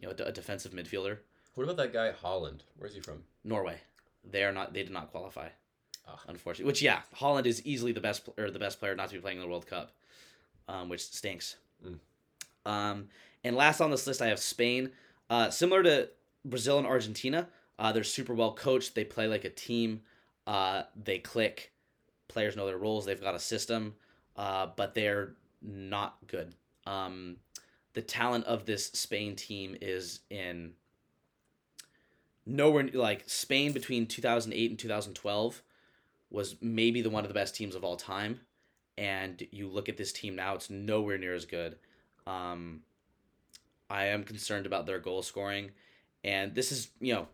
You 0.00 0.06
know, 0.08 0.12
a, 0.12 0.14
d- 0.14 0.24
a 0.24 0.32
defensive 0.32 0.72
midfielder. 0.72 1.18
What 1.54 1.64
about 1.64 1.76
that 1.78 1.92
guy 1.92 2.12
Haaland? 2.22 2.60
Where's 2.76 2.94
he 2.94 3.00
from? 3.00 3.22
Norway, 3.44 3.78
they 4.30 4.44
are 4.44 4.52
not. 4.52 4.74
They 4.74 4.82
did 4.82 4.92
not 4.92 5.10
qualify, 5.10 5.48
Ah. 6.06 6.20
unfortunately. 6.28 6.66
Which 6.70 6.82
yeah, 6.82 7.00
Haaland 7.16 7.46
is 7.46 7.64
easily 7.64 7.92
the 7.92 8.00
best 8.00 8.28
or 8.36 8.50
the 8.50 8.58
best 8.58 8.78
player 8.78 8.94
not 8.94 9.08
to 9.08 9.14
be 9.14 9.20
playing 9.20 9.38
in 9.38 9.42
the 9.42 9.48
World 9.48 9.66
Cup, 9.66 9.92
um, 10.68 10.88
which 10.90 11.02
stinks. 11.02 11.56
Mm. 11.84 11.98
Um, 12.70 13.08
and 13.44 13.56
last 13.56 13.80
on 13.80 13.90
this 13.90 14.06
list, 14.06 14.20
I 14.20 14.26
have 14.26 14.38
Spain. 14.40 14.90
Uh, 15.30 15.48
similar 15.50 15.82
to 15.84 16.08
Brazil 16.44 16.78
and 16.78 16.86
Argentina, 16.86 17.48
uh, 17.78 17.92
they're 17.92 18.04
super 18.04 18.34
well 18.34 18.52
coached. 18.52 18.94
They 18.94 19.04
play 19.04 19.26
like 19.26 19.44
a 19.44 19.50
team. 19.50 20.02
Uh, 20.46 20.82
they 21.02 21.18
click. 21.18 21.72
Players 22.36 22.54
know 22.54 22.66
their 22.66 22.76
roles. 22.76 23.06
They've 23.06 23.18
got 23.18 23.34
a 23.34 23.38
system, 23.38 23.94
uh, 24.36 24.66
but 24.76 24.92
they're 24.92 25.36
not 25.62 26.18
good. 26.26 26.54
Um, 26.84 27.36
the 27.94 28.02
talent 28.02 28.44
of 28.44 28.66
this 28.66 28.88
Spain 28.88 29.34
team 29.36 29.74
is 29.80 30.20
in 30.28 30.72
nowhere 32.44 32.90
like 32.92 33.24
Spain 33.26 33.72
between 33.72 34.04
2008 34.06 34.70
and 34.70 34.78
2012 34.78 35.62
was 36.28 36.56
maybe 36.60 37.00
the 37.00 37.08
one 37.08 37.24
of 37.24 37.28
the 37.28 37.34
best 37.34 37.56
teams 37.56 37.74
of 37.74 37.84
all 37.84 37.96
time 37.96 38.38
and 38.98 39.46
you 39.50 39.66
look 39.66 39.88
at 39.88 39.96
this 39.96 40.12
team 40.12 40.36
now 40.36 40.54
it's 40.54 40.68
nowhere 40.68 41.16
near 41.16 41.34
as 41.34 41.46
good 41.46 41.76
um, 42.26 42.82
I 43.88 44.08
am 44.08 44.24
concerned 44.24 44.66
about 44.66 44.84
their 44.84 44.98
goal 44.98 45.22
scoring 45.22 45.70
and 46.22 46.54
this 46.54 46.70
is 46.70 46.88
you 47.00 47.14
know 47.14 47.28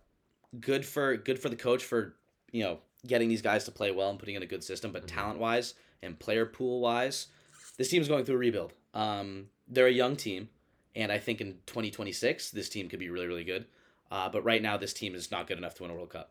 good 0.60 0.86
for 0.86 1.16
good 1.16 1.40
for 1.40 1.48
the 1.48 1.56
coach 1.56 1.82
for 1.82 2.14
you 2.52 2.62
know 2.62 2.78
getting 3.06 3.28
these 3.28 3.42
guys 3.42 3.64
to 3.64 3.72
play 3.72 3.90
well 3.90 4.10
and 4.10 4.18
putting 4.18 4.34
in 4.34 4.42
a 4.42 4.46
good 4.46 4.62
system 4.64 4.92
but 4.92 5.02
Mhm. 5.04 5.08
talent 5.08 5.38
wise 5.38 5.74
and 6.02 6.18
player 6.18 6.46
pool 6.46 6.80
wise 6.80 7.28
this 7.76 7.88
team 7.88 8.02
is 8.02 8.08
going 8.08 8.24
through 8.24 8.36
a 8.36 8.38
rebuild 8.38 8.72
um, 8.94 9.48
they're 9.68 9.86
a 9.86 9.92
young 9.92 10.16
team 10.16 10.48
and 10.94 11.10
I 11.10 11.18
think 11.18 11.40
in 11.40 11.58
2026 11.66 12.50
this 12.50 12.68
team 12.68 12.88
could 12.88 12.98
be 12.98 13.08
really 13.10 13.26
really 13.26 13.44
good 13.44 13.66
uh, 14.10 14.28
but 14.28 14.42
right 14.42 14.60
now, 14.60 14.76
this 14.76 14.92
team 14.92 15.14
is 15.14 15.30
not 15.30 15.46
good 15.46 15.56
enough 15.56 15.72
to 15.74 15.82
win 15.84 15.90
a 15.90 15.94
World 15.94 16.10
Cup. 16.10 16.30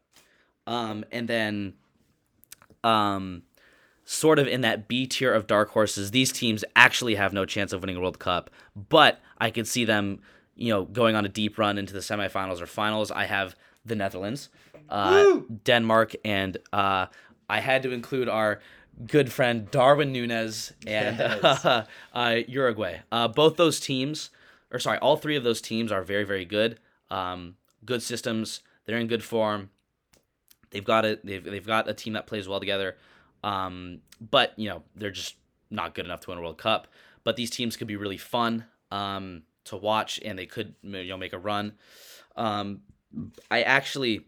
Um, 0.67 1.03
and 1.11 1.27
then, 1.27 1.73
um, 2.83 3.41
sort 4.05 4.37
of 4.37 4.47
in 4.47 4.61
that 4.61 4.87
B 4.87 5.07
tier 5.07 5.33
of 5.33 5.47
dark 5.47 5.69
horses, 5.71 6.11
these 6.11 6.31
teams 6.31 6.63
actually 6.75 7.15
have 7.15 7.33
no 7.33 7.43
chance 7.43 7.73
of 7.73 7.81
winning 7.81 7.95
a 7.95 7.99
World 7.99 8.19
Cup. 8.19 8.51
But 8.75 9.19
I 9.39 9.49
could 9.49 9.67
see 9.67 9.83
them, 9.83 10.21
you 10.55 10.71
know, 10.71 10.85
going 10.85 11.15
on 11.15 11.25
a 11.25 11.29
deep 11.29 11.57
run 11.57 11.79
into 11.79 11.93
the 11.93 11.99
semifinals 12.01 12.61
or 12.61 12.67
finals. 12.67 13.09
I 13.09 13.25
have 13.25 13.55
the 13.85 13.95
Netherlands, 13.95 14.49
uh, 14.89 15.39
Denmark, 15.63 16.15
and 16.23 16.57
uh, 16.71 17.07
I 17.49 17.59
had 17.59 17.83
to 17.83 17.91
include 17.91 18.29
our 18.29 18.59
good 19.07 19.31
friend 19.31 19.69
Darwin 19.71 20.11
Nunez 20.11 20.73
and 20.85 21.17
Yes. 21.17 21.65
uh, 22.13 22.35
Uruguay. 22.47 22.99
Uh, 23.11 23.27
both 23.27 23.57
those 23.57 23.79
teams, 23.79 24.29
or 24.71 24.79
sorry, 24.79 24.99
all 24.99 25.17
three 25.17 25.35
of 25.35 25.43
those 25.43 25.61
teams 25.61 25.91
are 25.91 26.03
very, 26.03 26.23
very 26.23 26.45
good. 26.45 26.79
Um, 27.09 27.55
good 27.85 28.03
systems. 28.03 28.61
They're 28.85 28.97
in 28.97 29.07
good 29.07 29.23
form. 29.23 29.69
They've 30.69 30.85
got 30.85 31.05
it. 31.05 31.25
They've 31.25 31.43
they've 31.43 31.65
got 31.65 31.89
a 31.89 31.93
team 31.93 32.13
that 32.13 32.27
plays 32.27 32.47
well 32.47 32.59
together. 32.59 32.95
Um, 33.43 33.99
but 34.19 34.53
you 34.57 34.69
know 34.69 34.83
they're 34.95 35.11
just 35.11 35.35
not 35.69 35.95
good 35.95 36.05
enough 36.05 36.21
to 36.21 36.29
win 36.29 36.37
a 36.37 36.41
World 36.41 36.57
Cup. 36.57 36.87
But 37.23 37.35
these 37.35 37.49
teams 37.49 37.75
could 37.77 37.87
be 37.87 37.95
really 37.95 38.17
fun 38.17 38.65
um, 38.91 39.43
to 39.65 39.75
watch, 39.77 40.19
and 40.23 40.37
they 40.39 40.45
could 40.45 40.75
you 40.81 41.03
know 41.05 41.17
make 41.17 41.33
a 41.33 41.39
run. 41.39 41.73
Um, 42.35 42.81
I 43.49 43.61
actually, 43.61 44.25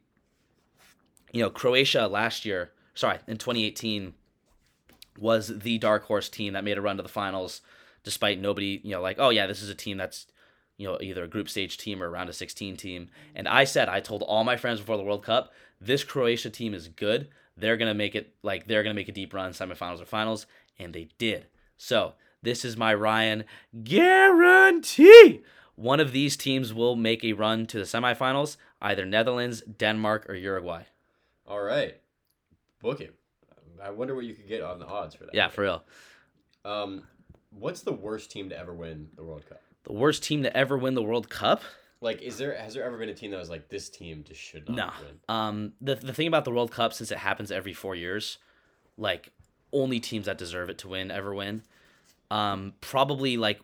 you 1.32 1.41
know, 1.41 1.50
Croatia 1.50 2.08
last 2.08 2.46
year, 2.46 2.72
sorry, 2.93 3.19
in 3.28 3.38
2018, 3.38 4.13
was 5.17 5.60
the 5.60 5.78
dark 5.78 6.06
horse 6.06 6.30
team 6.30 6.54
that 6.54 6.63
made 6.63 6.78
a 6.78 6.82
run 6.82 6.98
to 6.98 7.04
the 7.04 7.10
finals, 7.10 7.62
despite 8.04 8.39
nobody, 8.39 8.82
you 8.84 8.91
know, 8.91 9.02
like, 9.02 9.17
oh 9.19 9.30
yeah, 9.30 9.48
this 9.48 9.62
is 9.62 9.69
a 9.69 9.76
team 9.76 9.98
that's, 9.98 10.28
you 10.78 10.88
know, 10.88 10.98
either 11.02 11.24
a 11.24 11.28
group 11.28 11.50
stage 11.50 11.78
team 11.78 12.02
or 12.02 12.13
a 12.15 12.34
16 12.34 12.78
team. 12.78 13.10
And 13.36 13.48
I 13.48 13.63
said, 13.63 13.89
I 13.89 14.00
told 14.00 14.24
all 14.24 14.43
my 14.43 14.58
friends 14.58 14.80
before 14.80 14.98
the 14.98 15.04
World 15.04 15.24
Cup, 15.24 15.54
this 15.80 16.04
Croatia 16.04 16.50
team 16.50 16.74
is 16.74 16.88
good. 16.88 17.30
They're 17.56 17.78
gonna 17.78 17.93
make 17.93 18.15
it 18.15 18.34
like 18.41 18.67
they're 18.67 18.84
gonna 18.84 18.96
make 18.96 19.10
a 19.10 19.13
deep 19.13 19.34
run, 19.34 19.52
semifinals 19.52 20.02
or 20.02 20.06
finals, 20.06 20.48
and 20.80 20.93
they 20.93 21.10
did. 21.17 21.46
So 21.78 22.13
This 22.43 22.65
is 22.65 22.76
my 22.78 22.93
Ryan 22.93 23.46
guarantee. 23.84 25.41
One 25.75 25.99
of 25.99 26.12
these 26.12 26.38
teams 26.38 26.73
will 26.73 26.95
make 26.95 27.23
a 27.23 27.33
run 27.33 27.65
to 27.67 27.77
the 27.77 27.83
semifinals, 27.86 28.57
either 28.81 29.05
Netherlands, 29.05 29.62
Denmark, 29.62 30.29
or 30.29 30.36
Uruguay. 30.36 30.83
All 31.47 31.62
right, 31.62 31.95
book 32.81 32.99
him. 32.99 33.13
I 33.81 33.89
wonder 33.89 34.15
what 34.15 34.25
you 34.25 34.33
could 34.33 34.47
get 34.47 34.62
on 34.62 34.79
the 34.79 34.86
odds 34.86 35.15
for 35.15 35.25
that. 35.25 35.33
Yeah, 35.36 35.49
for 35.49 35.62
real. 35.63 35.83
Um, 36.63 37.03
what's 37.49 37.81
the 37.81 37.91
worst 37.91 38.31
team 38.31 38.49
to 38.49 38.57
ever 38.57 38.73
win 38.73 39.09
the 39.15 39.23
World 39.23 39.45
Cup? 39.49 39.62
The 39.83 39.93
worst 39.93 40.23
team 40.23 40.43
to 40.43 40.55
ever 40.55 40.77
win 40.77 40.93
the 40.93 41.01
World 41.03 41.29
Cup? 41.29 41.62
Like, 41.99 42.21
is 42.21 42.38
there 42.38 42.55
has 42.57 42.73
there 42.75 42.83
ever 42.83 42.97
been 42.97 43.09
a 43.09 43.13
team 43.13 43.31
that 43.31 43.38
was 43.39 43.49
like 43.49 43.69
this 43.69 43.89
team 43.89 44.23
just 44.27 44.39
should 44.39 44.69
not 44.69 44.75
No. 44.77 45.05
win? 45.05 45.19
Um, 45.27 45.73
the 45.81 45.95
the 45.95 46.13
thing 46.13 46.27
about 46.27 46.45
the 46.45 46.51
World 46.51 46.71
Cup, 46.71 46.93
since 46.93 47.12
it 47.12 47.17
happens 47.17 47.51
every 47.51 47.73
four 47.73 47.95
years, 47.95 48.38
like 48.97 49.31
only 49.71 49.99
teams 49.99 50.27
that 50.27 50.38
deserve 50.38 50.69
it 50.69 50.77
to 50.79 50.88
win 50.89 51.09
ever 51.12 51.33
win. 51.33 51.63
Um, 52.29 52.73
probably 52.79 53.38
like 53.38 53.59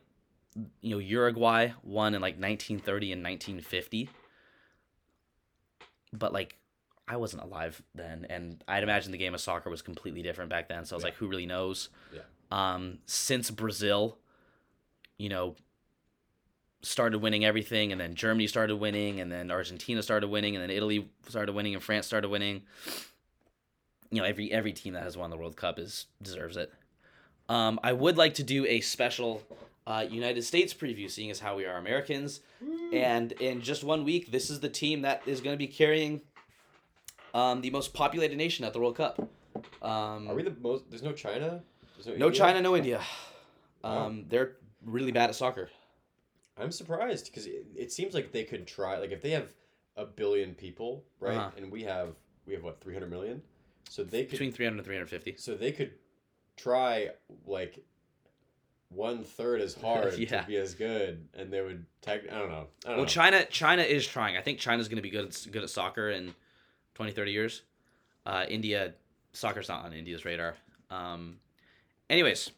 you 0.82 0.92
know 0.92 1.00
Uruguay 1.00 1.70
won 1.84 2.14
in 2.16 2.22
like 2.22 2.36
1930 2.36 3.14
and 3.14 3.24
1950. 3.24 4.10
But 6.12 6.34
like 6.34 6.58
I 7.08 7.18
wasn't 7.18 7.44
alive 7.44 7.82
then, 7.96 8.26
and 8.30 8.64
I'd 8.68 8.84
imagine 8.84 9.12
the 9.12 9.18
game 9.18 9.34
of 9.34 9.42
soccer 9.42 9.70
was 9.70 9.82
completely 9.82 10.22
different 10.22 10.50
back 10.50 10.68
then. 10.70 10.86
So 10.86 10.96
I 10.96 10.98
was 10.98 11.04
Yeah. 11.04 11.08
like, 11.08 11.16
who 11.16 11.28
really 11.28 11.46
knows? 11.46 11.90
Yeah. 12.14 12.22
Um, 12.52 13.00
since 13.06 13.50
Brazil, 13.52 14.18
you 15.18 15.30
know, 15.30 15.56
started 16.82 17.20
winning 17.20 17.44
everything, 17.46 17.92
and 17.92 18.00
then 18.00 18.16
Germany 18.16 18.48
started 18.48 18.78
winning, 18.78 19.20
and 19.20 19.32
then 19.32 19.52
Argentina 19.52 20.02
started 20.02 20.28
winning, 20.30 20.56
and 20.56 20.64
then 20.64 20.70
Italy 20.70 21.10
started 21.28 21.54
winning, 21.54 21.74
and 21.74 21.84
France 21.84 22.06
started 22.08 22.30
winning. 22.30 22.64
You 24.12 24.22
know, 24.22 24.28
every 24.28 24.52
every 24.52 24.74
team 24.74 24.94
that 24.94 25.04
has 25.04 25.16
won 25.18 25.30
the 25.30 25.38
World 25.38 25.56
Cup 25.56 25.78
is 25.78 26.08
deserves 26.22 26.58
it. 26.58 26.74
Um, 27.48 27.80
I 27.84 27.94
would 27.94 28.18
like 28.18 28.36
to 28.36 28.44
do 28.44 28.66
a 28.66 28.82
special 28.82 29.44
uh, 29.88 30.06
United 30.10 30.44
States 30.44 30.74
preview, 30.74 31.10
seeing 31.10 31.32
as 31.32 31.40
how 31.40 31.56
we 31.56 31.66
are 31.66 31.78
Americans, 31.78 32.42
and 32.94 33.32
in 33.34 33.62
just 33.62 33.84
one 33.84 34.04
week, 34.04 34.32
this 34.32 34.50
is 34.50 34.60
the 34.60 34.70
team 34.70 35.02
that 35.04 35.22
is 35.26 35.42
going 35.42 35.54
to 35.54 35.58
be 35.58 35.68
carrying 35.68 36.22
um, 37.34 37.62
the 37.62 37.70
most 37.70 37.94
populated 37.94 38.36
nation 38.38 38.66
at 38.66 38.74
the 38.74 38.80
World 38.80 38.96
Cup. 38.98 39.20
Um, 39.82 40.28
Are 40.30 40.36
we 40.36 40.44
the 40.44 40.56
most? 40.62 40.90
There's 40.90 41.04
no 41.04 41.12
China. 41.14 41.62
There's 41.96 42.08
no 42.20 42.28
India? 42.28 42.32
China, 42.40 42.62
no 42.62 42.76
India. 42.76 43.02
Wow. 43.84 44.08
Um, 44.08 44.26
they're 44.28 44.54
really 44.86 45.12
bad 45.12 45.30
at 45.30 45.36
soccer. 45.36 45.70
I'm 46.58 46.72
surprised 46.72 47.26
because 47.26 47.46
it, 47.46 47.66
it 47.76 47.92
seems 47.92 48.14
like 48.14 48.32
they 48.32 48.44
could 48.44 48.68
try. 48.68 48.98
Like 48.98 49.12
if 49.12 49.22
they 49.22 49.32
have 49.32 49.48
a 49.96 50.06
billion 50.06 50.54
people, 50.54 51.04
right, 51.20 51.36
Uh-huh. 51.38 51.52
and 51.58 51.72
we 51.72 51.84
have 51.84 52.16
we 52.46 52.54
have 52.54 52.64
what 52.64 52.82
300 52.82 53.10
million, 53.10 53.42
so 53.90 54.04
they 54.04 54.22
could 54.24 54.32
Between 54.32 54.52
300 54.52 54.78
and 54.78 54.86
350. 54.86 55.36
so 55.38 55.56
they 55.56 55.72
could 55.72 55.94
try 56.58 57.10
like 57.46 57.80
one 58.90 59.24
third 59.24 59.62
as 59.62 59.74
hard 59.82 60.18
Yeah. 60.18 60.42
to 60.42 60.48
be 60.48 60.58
as 60.58 60.74
good, 60.74 61.28
and 61.34 61.52
they 61.52 61.62
would 61.62 61.86
tag. 62.02 62.28
I 62.32 62.38
don't 62.40 62.50
know. 62.50 62.68
I 62.86 62.90
don't 62.90 62.98
Well, 62.98 62.98
know. 63.00 63.06
China 63.06 63.46
China 63.46 63.84
is 63.84 64.06
trying. 64.08 64.36
I 64.38 64.42
think 64.42 64.60
China's 64.60 64.88
going 64.88 64.98
to 64.98 65.02
be 65.04 65.10
good 65.10 65.26
at, 65.28 65.48
good 65.52 65.64
at 65.64 65.70
soccer 65.70 66.10
in 66.10 66.34
20, 66.96 67.12
30 67.12 67.32
years. 67.32 67.62
Uh, 68.26 68.46
India, 68.50 68.94
soccer's 69.34 69.70
not 69.70 69.86
on 69.86 69.94
India's 69.94 70.26
radar. 70.26 70.56
Um, 70.90 71.38
anyways, 72.10 72.52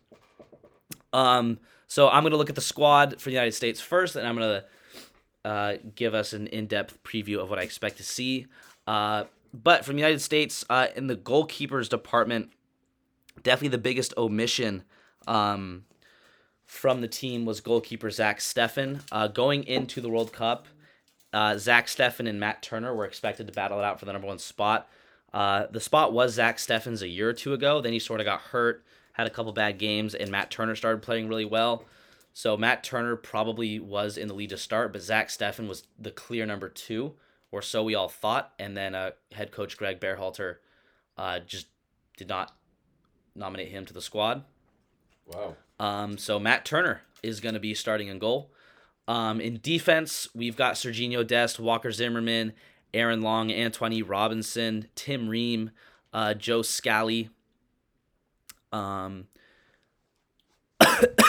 um, 1.13 1.59
so 1.87 2.09
I'm 2.09 2.23
going 2.23 2.31
to 2.31 2.37
look 2.37 2.49
at 2.49 2.55
the 2.55 2.61
squad 2.61 3.19
for 3.19 3.29
the 3.29 3.33
United 3.33 3.53
States 3.53 3.79
first, 3.81 4.15
and 4.15 4.25
I'm 4.27 4.35
going 4.37 4.61
to 4.61 5.49
uh, 5.49 5.77
give 5.95 6.13
us 6.13 6.33
an 6.33 6.47
in-depth 6.47 7.03
preview 7.03 7.39
of 7.39 7.49
what 7.49 7.59
I 7.59 7.63
expect 7.63 7.97
to 7.97 8.03
see. 8.03 8.47
Uh, 8.87 9.25
but 9.53 9.83
from 9.85 9.95
the 9.95 9.99
United 10.01 10.21
States, 10.21 10.63
uh, 10.69 10.87
in 10.95 11.07
the 11.07 11.15
goalkeepers 11.15 11.89
department, 11.89 12.51
definitely 13.43 13.69
the 13.69 13.77
biggest 13.77 14.13
omission 14.17 14.83
um, 15.27 15.83
from 16.71 17.01
the 17.01 17.07
team 17.07 17.43
was 17.43 17.59
goalkeeper 17.59 18.09
Zach 18.09 18.39
Steffen. 18.39 19.01
Uh, 19.11 19.27
going 19.27 19.65
into 19.65 19.99
the 19.99 20.07
World 20.07 20.31
Cup, 20.31 20.69
uh, 21.33 21.57
Zach 21.57 21.87
Steffen 21.87 22.29
and 22.29 22.39
Matt 22.39 22.63
Turner 22.63 22.95
were 22.95 23.03
expected 23.03 23.45
to 23.47 23.51
battle 23.51 23.79
it 23.79 23.83
out 23.83 23.99
for 23.99 24.05
the 24.05 24.13
number 24.13 24.29
one 24.29 24.39
spot. 24.39 24.87
Uh, 25.33 25.65
the 25.69 25.81
spot 25.81 26.13
was 26.13 26.35
Zach 26.35 26.55
Steffen's 26.55 27.01
a 27.01 27.09
year 27.09 27.27
or 27.27 27.33
two 27.33 27.51
ago. 27.51 27.81
Then 27.81 27.91
he 27.91 27.99
sort 27.99 28.21
of 28.21 28.25
got 28.25 28.39
hurt, 28.39 28.85
had 29.11 29.27
a 29.27 29.29
couple 29.29 29.51
bad 29.51 29.79
games, 29.79 30.15
and 30.15 30.31
Matt 30.31 30.49
Turner 30.49 30.77
started 30.77 31.01
playing 31.01 31.27
really 31.27 31.43
well. 31.43 31.83
So 32.31 32.55
Matt 32.55 32.85
Turner 32.85 33.17
probably 33.17 33.77
was 33.77 34.17
in 34.17 34.29
the 34.29 34.33
lead 34.33 34.51
to 34.51 34.57
start, 34.57 34.93
but 34.93 35.01
Zach 35.01 35.27
Steffen 35.27 35.67
was 35.67 35.83
the 35.99 36.09
clear 36.09 36.45
number 36.45 36.69
two, 36.69 37.15
or 37.51 37.61
so 37.61 37.83
we 37.83 37.95
all 37.95 38.07
thought. 38.07 38.53
And 38.57 38.77
then 38.77 38.95
uh, 38.95 39.11
head 39.33 39.51
coach 39.51 39.75
Greg 39.75 39.99
Berhalter 39.99 40.55
uh, 41.17 41.39
just 41.39 41.67
did 42.15 42.29
not 42.29 42.55
nominate 43.35 43.67
him 43.67 43.85
to 43.87 43.93
the 43.93 44.01
squad. 44.01 44.45
wow. 45.27 45.57
Um, 45.81 46.19
so 46.19 46.39
Matt 46.39 46.63
Turner 46.63 47.01
is 47.23 47.39
going 47.39 47.55
to 47.55 47.59
be 47.59 47.73
starting 47.73 48.07
in 48.07 48.19
goal. 48.19 48.51
Um, 49.07 49.41
in 49.41 49.59
defense, 49.63 50.27
we've 50.35 50.55
got 50.55 50.75
Sergiño 50.75 51.25
Dest, 51.25 51.59
Walker 51.59 51.91
Zimmerman, 51.91 52.53
Aaron 52.93 53.21
Long, 53.21 53.51
Antonee 53.51 54.03
Robinson, 54.03 54.87
Tim 54.93 55.27
Ream, 55.27 55.71
uh, 56.13 56.35
Joe 56.35 56.61
Scally. 56.61 57.31
Um, 58.71 59.25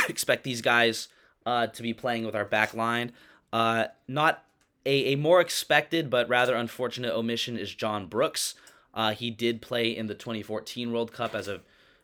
expect 0.09 0.45
these 0.45 0.61
guys 0.61 1.09
uh, 1.47 1.69
to 1.69 1.83
be 1.83 1.95
playing 1.95 2.27
with 2.27 2.35
our 2.35 2.45
back 2.45 2.75
line. 2.75 3.13
Uh, 3.55 3.87
not 4.07 4.45
a, 4.85 5.15
a 5.15 5.17
more 5.17 5.41
expected 5.41 6.11
but 6.11 6.29
rather 6.29 6.55
unfortunate 6.55 7.15
omission 7.15 7.57
is 7.57 7.75
John 7.75 8.07
Brooks. 8.07 8.55
Uh, 8.93 9.13
he 9.13 9.31
did 9.31 9.63
play 9.63 9.97
in 9.97 10.09
the 10.09 10.15
2014 10.15 10.93
World 10.93 11.11
Cup 11.11 11.35
as 11.35 11.49
a 11.49 11.63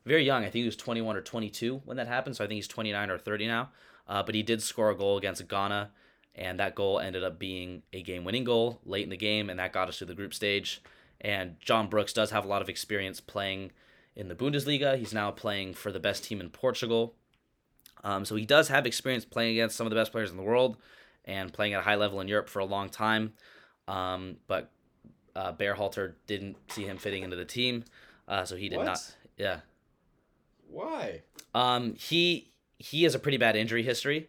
very 0.08 0.24
young. 0.24 0.42
I 0.42 0.46
think 0.46 0.62
he 0.62 0.64
was 0.64 0.76
21 0.76 1.16
or 1.16 1.20
22 1.20 1.82
when 1.84 1.96
that 1.98 2.08
happened. 2.08 2.36
So 2.36 2.44
I 2.44 2.46
think 2.46 2.56
he's 2.56 2.68
29 2.68 3.10
or 3.10 3.18
30 3.18 3.46
now. 3.46 3.70
Uh, 4.06 4.22
but 4.22 4.34
he 4.34 4.42
did 4.42 4.62
score 4.62 4.90
a 4.90 4.96
goal 4.96 5.18
against 5.18 5.46
Ghana, 5.46 5.90
and 6.34 6.58
that 6.58 6.74
goal 6.74 6.98
ended 6.98 7.22
up 7.22 7.38
being 7.38 7.82
a 7.92 8.02
game-winning 8.02 8.44
goal 8.44 8.80
late 8.86 9.04
in 9.04 9.10
the 9.10 9.18
game, 9.18 9.50
and 9.50 9.58
that 9.58 9.72
got 9.72 9.88
us 9.88 9.98
to 9.98 10.06
the 10.06 10.14
group 10.14 10.32
stage. 10.32 10.80
And 11.20 11.56
John 11.60 11.88
Brooks 11.88 12.14
does 12.14 12.30
have 12.30 12.44
a 12.44 12.48
lot 12.48 12.62
of 12.62 12.70
experience 12.70 13.20
playing 13.20 13.72
in 14.16 14.28
the 14.28 14.34
Bundesliga. 14.34 14.96
He's 14.96 15.12
now 15.12 15.30
playing 15.30 15.74
for 15.74 15.92
the 15.92 16.00
best 16.00 16.24
team 16.24 16.40
in 16.40 16.48
Portugal. 16.48 17.14
Um, 18.02 18.24
so 18.24 18.34
he 18.36 18.46
does 18.46 18.68
have 18.68 18.86
experience 18.86 19.24
playing 19.26 19.52
against 19.52 19.76
some 19.76 19.86
of 19.86 19.90
the 19.90 19.96
best 19.96 20.12
players 20.12 20.30
in 20.30 20.36
the 20.36 20.42
world 20.42 20.78
and 21.24 21.52
playing 21.52 21.74
at 21.74 21.80
a 21.80 21.82
high 21.82 21.96
level 21.96 22.20
in 22.20 22.28
Europe 22.28 22.48
for 22.48 22.60
a 22.60 22.64
long 22.64 22.88
time. 22.88 23.34
Um, 23.88 24.36
but 24.46 24.70
uh, 25.36 25.52
Berhalter 25.52 26.14
didn't 26.26 26.56
see 26.70 26.84
him 26.84 26.96
fitting 26.96 27.24
into 27.24 27.36
the 27.36 27.44
team, 27.44 27.84
uh, 28.26 28.44
so 28.44 28.56
he 28.56 28.68
did 28.68 28.78
What? 28.78 28.86
not. 28.86 29.14
Yeah. 29.36 29.60
Why? 30.68 31.22
Um, 31.54 31.94
he 31.94 32.52
he 32.78 33.02
has 33.04 33.14
a 33.14 33.18
pretty 33.18 33.38
bad 33.38 33.56
injury 33.56 33.82
history, 33.82 34.28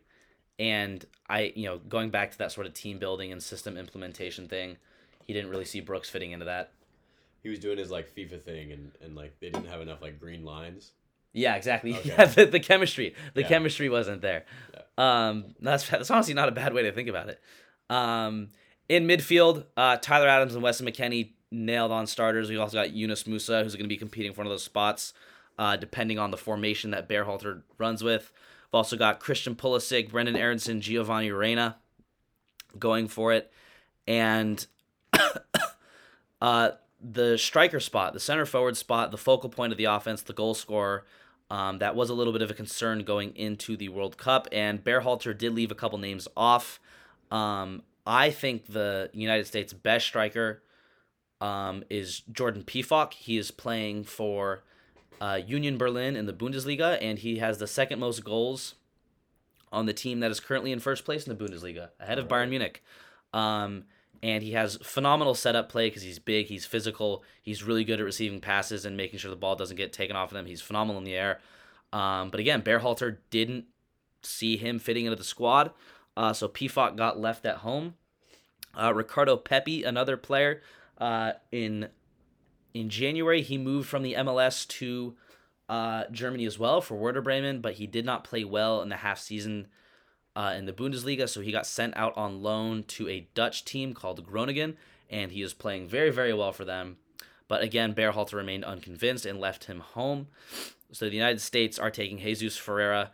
and 0.58 1.06
I 1.30 1.54
you 1.56 1.66
know 1.66 1.78
going 1.78 2.10
back 2.10 2.32
to 2.32 2.38
that 2.40 2.52
sort 2.52 2.66
of 2.68 2.74
team 2.74 2.98
building 3.00 3.32
and 3.32 3.42
system 3.42 3.78
implementation 3.78 4.48
thing, 4.48 4.78
he 5.26 5.34
didn't 5.34 5.50
really 5.50 5.66
see 5.66 5.80
Brooks 5.82 6.10
fitting 6.10 6.32
into 6.32 6.46
that. 6.46 6.72
He 7.44 7.50
was 7.50 7.60
doing 7.60 7.78
his 7.78 7.92
like 7.92 8.14
FIFA 8.16 8.42
thing, 8.42 8.72
and 8.72 8.92
and 9.02 9.16
like 9.16 9.40
they 9.40 9.50
didn't 9.50 9.68
have 9.68 9.82
enough 9.82 10.02
like 10.02 10.20
green 10.20 10.44
lines. 10.44 10.92
Yeah, 11.32 11.56
exactly. 11.56 11.94
Okay. 11.96 12.10
Yeah, 12.10 12.26
the, 12.36 12.46
the 12.46 12.60
chemistry, 12.60 13.14
the 13.36 13.42
Yeah. 13.42 13.48
chemistry 13.48 13.88
wasn't 13.88 14.22
there. 14.22 14.46
Yeah. 14.74 14.82
Um, 15.30 15.56
that's 15.62 15.88
that's 15.88 16.10
honestly 16.10 16.34
not 16.34 16.50
a 16.50 16.52
bad 16.52 16.74
way 16.74 16.84
to 16.84 16.92
think 16.92 17.08
about 17.08 17.30
it. 17.30 17.40
Um, 17.90 18.50
in 18.88 19.08
midfield, 19.08 19.66
uh, 19.78 19.98
Tyler 19.98 20.28
Adams 20.28 20.56
and 20.56 20.64
Weston 20.64 20.88
McKennie 20.88 21.34
nailed 21.52 21.92
on 21.92 22.08
starters. 22.08 22.50
We've 22.50 22.60
also 22.60 22.78
got 22.78 22.92
Yunus 22.94 23.24
Musah, 23.24 23.64
who's 23.64 23.76
going 23.76 23.86
to 23.86 23.90
be 23.90 23.98
competing 23.98 24.34
for 24.34 24.40
one 24.40 24.48
of 24.48 24.52
those 24.52 24.64
spots, 24.64 25.14
uh, 25.60 25.76
depending 25.76 26.18
on 26.18 26.32
the 26.32 26.38
formation 26.38 26.92
that 26.92 27.10
Berhalter 27.10 27.62
runs 27.78 28.02
with. 28.02 28.32
We've 28.72 28.78
also 28.78 28.96
got 28.96 29.20
Christian 29.20 29.56
Pulisic, 29.56 30.10
Brenden 30.10 30.38
Aaronson, 30.38 30.80
Giovanni 30.80 31.32
Reyna 31.32 31.76
going 32.78 33.10
for 33.10 33.34
it, 33.34 33.52
and 34.08 34.66
uh, 36.42 36.72
the 37.02 37.38
striker 37.38 37.82
spot, 37.82 38.14
the 38.14 38.20
center 38.22 38.46
forward 38.46 38.78
spot, 38.78 39.12
the 39.12 39.18
focal 39.18 39.50
point 39.50 39.74
of 39.74 39.78
the 39.78 39.86
offense, 39.86 40.22
the 40.22 40.34
goal 40.34 40.54
scorer. 40.54 41.06
Um, 41.52 41.80
that 41.80 41.96
was 41.96 42.10
a 42.10 42.14
little 42.14 42.32
bit 42.32 42.44
of 42.44 42.52
a 42.52 42.54
concern 42.54 43.04
going 43.04 43.36
into 43.36 43.76
the 43.76 43.90
World 43.90 44.18
Cup, 44.18 44.48
and 44.52 44.84
Berhalter 44.84 45.38
did 45.38 45.54
leave 45.54 45.72
a 45.72 45.76
couple 45.76 45.98
names 45.98 46.28
off. 46.38 46.80
Um, 47.32 47.82
I 48.06 48.30
think 48.30 48.68
the 48.68 49.10
United 49.14 49.48
States' 49.48 49.74
best 49.74 50.06
striker 50.06 50.62
um, 51.42 51.84
is 51.90 52.22
Jordan 52.32 52.64
Pefok. 52.64 53.14
He 53.14 53.38
is 53.38 53.50
playing 53.52 54.04
for 54.04 54.64
uh, 55.20 55.40
Union 55.46 55.78
Berlin 55.78 56.16
in 56.16 56.26
the 56.26 56.34
Bundesliga, 56.34 56.98
and 57.02 57.20
he 57.20 57.38
has 57.38 57.58
the 57.58 57.68
second 57.68 58.00
most 58.00 58.24
goals 58.24 58.76
on 59.72 59.86
the 59.86 59.94
team 59.94 60.20
that 60.22 60.32
is 60.32 60.40
currently 60.40 60.72
in 60.72 60.80
first 60.80 61.06
place 61.06 61.28
in 61.28 61.36
the 61.36 61.44
Bundesliga, 61.44 61.90
ahead 62.00 62.18
of 62.20 62.28
Bayern 62.28 62.50
Munich. 62.50 62.84
Um, 63.34 63.84
and 64.22 64.44
he 64.44 64.52
has 64.52 64.78
phenomenal 64.78 65.36
setup 65.36 65.70
play 65.70 65.88
because 65.88 66.02
he's 66.02 66.20
big, 66.20 66.48
he's 66.48 66.66
physical, 66.66 67.24
he's 67.42 67.64
really 67.64 67.84
good 67.84 68.00
at 68.00 68.06
receiving 68.06 68.42
passes 68.42 68.86
and 68.86 68.98
making 68.98 69.20
sure 69.20 69.30
the 69.30 69.38
ball 69.38 69.56
doesn't 69.56 69.78
get 69.78 69.94
taken 69.94 70.16
off 70.16 70.32
of 70.32 70.38
him. 70.38 70.46
He's 70.46 70.62
phenomenal 70.62 71.00
in 71.00 71.06
the 71.06 71.16
air. 71.16 71.40
Um, 71.94 72.30
but 72.30 72.40
again, 72.40 72.62
Berhalter 72.62 73.18
didn't 73.30 73.66
see 74.22 74.58
him 74.58 74.80
fitting 74.80 75.06
into 75.06 75.16
the 75.16 75.24
squad, 75.24 75.72
uh, 76.18 76.34
so 76.34 76.48
Pefok 76.48 76.98
got 76.98 77.20
left 77.20 77.46
at 77.46 77.58
home. 77.58 77.96
Uh, 78.80 78.94
Ricardo 78.94 79.38
Pepe, 79.38 79.84
another 79.84 80.18
player, 80.18 80.62
uh, 81.00 81.34
in 81.52 81.90
in 82.74 82.90
January 82.90 83.42
he 83.42 83.58
moved 83.58 83.88
from 83.88 84.04
the 84.04 84.14
MLS 84.14 84.68
to 84.68 85.16
uh, 85.68 86.04
Germany 86.12 86.46
as 86.46 86.58
well 86.58 86.82
for 86.82 86.96
Werder 86.96 87.22
Bremen, 87.22 87.62
but 87.62 87.74
he 87.76 87.88
did 87.88 88.06
not 88.06 88.24
play 88.24 88.44
well 88.44 88.82
in 88.82 88.90
the 88.90 88.98
half 88.98 89.20
season 89.20 89.68
uh, 90.36 90.54
in 90.58 90.66
the 90.66 90.74
Bundesliga, 90.74 91.28
so 91.28 91.42
he 91.42 91.52
got 91.52 91.66
sent 91.66 91.96
out 91.98 92.16
on 92.18 92.42
loan 92.42 92.84
to 92.84 93.08
a 93.10 93.28
Dutch 93.34 93.66
team 93.66 93.94
called 93.94 94.26
Groningen, 94.26 94.78
and 95.10 95.32
he 95.32 95.42
is 95.42 95.54
playing 95.54 95.88
very, 95.88 96.12
very 96.12 96.34
well 96.34 96.52
for 96.52 96.66
them. 96.66 96.98
But 97.48 97.62
again, 97.62 97.94
Berhalter 97.94 98.34
remained 98.34 98.64
unconvinced 98.64 99.26
and 99.26 99.40
left 99.40 99.66
him 99.66 99.80
home. 99.80 100.28
So 100.92 101.06
the 101.06 101.16
United 101.16 101.42
States 101.42 101.78
are 101.78 101.92
taking 101.92 102.20
Jesus 102.20 102.58
Ferreira, 102.58 103.12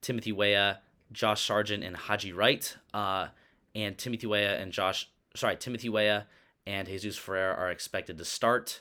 Timothy 0.00 0.32
Weah, 0.32 0.80
Josh 1.12 1.44
Sargent, 1.46 1.82
and 1.82 1.96
Haji 1.96 2.32
Wright. 2.32 2.76
Uh, 2.94 3.28
and 3.74 3.96
Timothy 3.96 4.26
Weah 4.26 4.56
and 4.56 4.72
Josh, 4.72 5.08
sorry, 5.34 5.56
Timothy 5.56 5.88
Weah 5.88 6.26
and 6.66 6.86
Jesus 6.86 7.16
Ferreira 7.16 7.54
are 7.54 7.70
expected 7.70 8.18
to 8.18 8.24
start. 8.24 8.80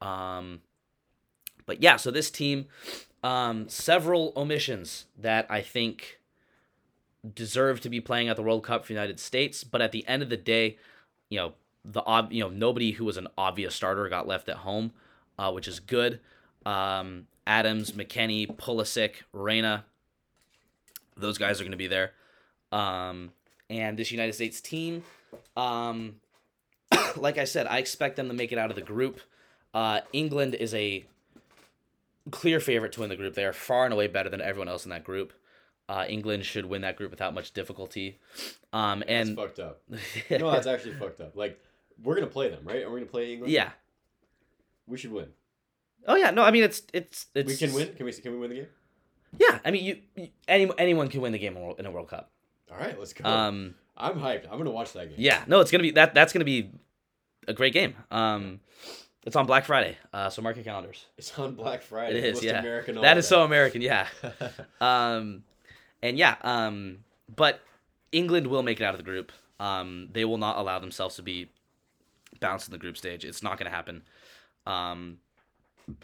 Um, 0.00 0.60
but 1.64 1.82
yeah, 1.82 1.96
so 1.96 2.10
this 2.10 2.30
team, 2.30 2.66
um, 3.22 3.68
several 3.68 4.32
omissions 4.36 5.06
that 5.18 5.46
I 5.50 5.60
think 5.60 6.20
deserve 7.34 7.80
to 7.80 7.88
be 7.88 8.00
playing 8.00 8.28
at 8.28 8.36
the 8.36 8.42
World 8.42 8.62
Cup 8.64 8.82
for 8.82 8.88
the 8.88 8.94
United 8.94 9.18
States. 9.18 9.64
But 9.64 9.82
at 9.82 9.92
the 9.92 10.06
end 10.06 10.22
of 10.22 10.28
the 10.28 10.36
day, 10.36 10.78
you 11.28 11.38
know, 11.38 11.54
the 11.84 12.04
ob- 12.04 12.32
you 12.32 12.42
know 12.42 12.50
nobody 12.50 12.92
who 12.92 13.04
was 13.04 13.16
an 13.16 13.28
obvious 13.38 13.74
starter 13.74 14.08
got 14.08 14.26
left 14.26 14.48
at 14.48 14.58
home, 14.58 14.92
uh, 15.38 15.50
which 15.52 15.68
is 15.68 15.80
good. 15.80 16.20
Um, 16.64 17.26
Adams, 17.46 17.92
McKennie, 17.92 18.46
Pulisic, 18.56 19.22
Reyna, 19.32 19.84
those 21.16 21.38
guys 21.38 21.60
are 21.60 21.64
going 21.64 21.70
to 21.72 21.76
be 21.76 21.86
there. 21.86 22.12
Um, 22.72 23.30
and 23.70 23.96
this 23.96 24.10
United 24.10 24.34
States 24.34 24.60
team, 24.60 25.04
um, 25.56 26.16
like 27.16 27.38
I 27.38 27.44
said, 27.44 27.66
I 27.68 27.78
expect 27.78 28.16
them 28.16 28.28
to 28.28 28.34
make 28.34 28.52
it 28.52 28.58
out 28.58 28.70
of 28.70 28.76
the 28.76 28.82
group. 28.82 29.20
Uh, 29.76 30.00
England 30.14 30.54
is 30.54 30.72
a 30.74 31.04
clear 32.30 32.60
favorite 32.60 32.92
to 32.92 33.00
win 33.00 33.10
the 33.10 33.16
group. 33.16 33.34
They 33.34 33.44
are 33.44 33.52
far 33.52 33.84
and 33.84 33.92
away 33.92 34.06
better 34.06 34.30
than 34.30 34.40
everyone 34.40 34.68
else 34.68 34.84
in 34.86 34.90
that 34.90 35.04
group. 35.04 35.34
Uh, 35.86 36.06
England 36.08 36.46
should 36.46 36.64
win 36.64 36.80
that 36.80 36.96
group 36.96 37.10
without 37.10 37.34
much 37.34 37.52
difficulty. 37.52 38.18
Um, 38.72 39.00
That's 39.00 39.10
and 39.28 39.36
fucked 39.36 39.58
up. 39.58 39.82
No, 40.30 40.50
that's 40.50 40.66
actually 40.66 40.94
fucked 40.94 41.20
up. 41.20 41.36
Like 41.36 41.60
we're 42.02 42.14
gonna 42.14 42.26
play 42.26 42.48
them, 42.48 42.64
right? 42.64 42.82
Are 42.84 42.90
we 42.90 43.00
gonna 43.00 43.10
play 43.10 43.34
England? 43.34 43.52
yeah. 43.52 43.70
We 44.86 44.96
should 44.96 45.12
win. 45.12 45.28
Oh 46.06 46.16
yeah. 46.16 46.30
No, 46.30 46.42
I 46.42 46.50
mean 46.52 46.64
it's 46.64 46.82
it's 46.94 47.26
it's. 47.34 47.48
we 47.48 47.56
can 47.56 47.74
win. 47.74 47.94
Can 47.94 48.06
we? 48.06 48.12
Can 48.14 48.32
we 48.32 48.38
win 48.38 48.50
the 48.50 48.56
game? 48.56 48.66
Yeah, 49.38 49.58
I 49.64 49.70
mean 49.70 49.84
you, 49.84 49.98
you 50.16 50.28
any 50.48 50.70
anyone 50.78 51.08
can 51.08 51.20
win 51.20 51.32
the 51.32 51.38
game 51.38 51.54
in 51.56 51.62
a 51.62 51.64
World- 51.66 51.78
in 51.80 51.84
a 51.86 51.90
World 51.90 52.08
Cup. 52.08 52.30
All 52.72 52.78
right, 52.78 52.98
let's 52.98 53.12
go. 53.12 53.28
Um, 53.28 53.74
I'm 53.96 54.14
hyped. 54.18 54.46
I'm 54.50 54.56
gonna 54.58 54.70
watch 54.70 54.92
that 54.94 55.08
game. 55.10 55.16
yeah, 55.18 55.44
no, 55.46 55.60
it's 55.60 55.70
gonna 55.70 55.82
be 55.82 55.90
that 55.92 56.14
that's 56.14 56.32
gonna 56.32 56.44
be 56.46 56.70
a 57.46 57.52
great 57.52 57.72
game. 57.74 57.94
Um, 58.10 58.60
it's 59.26 59.36
on 59.36 59.44
Black 59.46 59.64
Friday, 59.66 59.98
uh, 60.14 60.30
so 60.30 60.40
mark 60.40 60.56
your 60.56 60.64
calendars. 60.64 61.04
It's 61.18 61.36
on 61.38 61.54
Black 61.54 61.82
Friday. 61.82 62.18
It 62.18 62.24
is, 62.24 62.34
Most 62.36 62.44
yeah. 62.44 62.60
American 62.60 62.94
That 63.02 63.18
is 63.18 63.26
so. 63.28 63.42
American, 63.42 63.82
yeah. 63.82 64.06
Um, 64.80 65.42
and 66.02 66.16
yeah, 66.16 66.36
um, 66.42 66.98
but 67.34 67.60
England 68.12 68.46
will 68.46 68.62
make 68.62 68.80
it 68.80 68.84
out 68.84 68.94
of 68.94 68.98
the 68.98 69.04
group. 69.04 69.32
Um, 69.58 70.08
they 70.12 70.24
will 70.24 70.38
not 70.38 70.56
allow 70.58 70.78
themselves 70.78 71.16
to 71.16 71.22
be 71.22 71.50
bounced 72.40 72.68
in 72.68 72.72
the 72.72 72.78
group 72.78 72.96
stage. 72.96 73.24
It's 73.24 73.42
not 73.42 73.58
going 73.58 73.70
to 73.70 73.74
happen. 73.76 74.02
Um, 74.66 75.18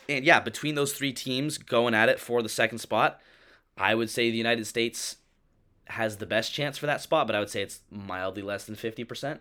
and 0.09 0.25
yeah, 0.25 0.41
between 0.41 0.75
those 0.75 0.93
three 0.93 1.13
teams 1.13 1.59
going 1.59 1.95
at 1.95 2.09
it 2.09 2.19
for 2.19 2.43
the 2.43 2.49
second 2.49 2.79
spot, 2.79 3.21
I 3.77 3.95
would 3.95 4.11
say 4.11 4.31
the 4.31 4.37
United 4.37 4.67
States 4.67 5.17
has 5.87 6.17
the 6.17 6.27
best 6.27 6.53
chance 6.53 6.79
for 6.79 6.87
that 6.87 7.01
spot, 7.01 7.27
but 7.27 7.37
I 7.37 7.41
would 7.41 7.51
say 7.51 7.63
it's 7.63 7.81
mildly 7.91 8.43
less 8.43 8.65
than 8.65 8.75
fifty 8.77 9.05
percent. 9.05 9.41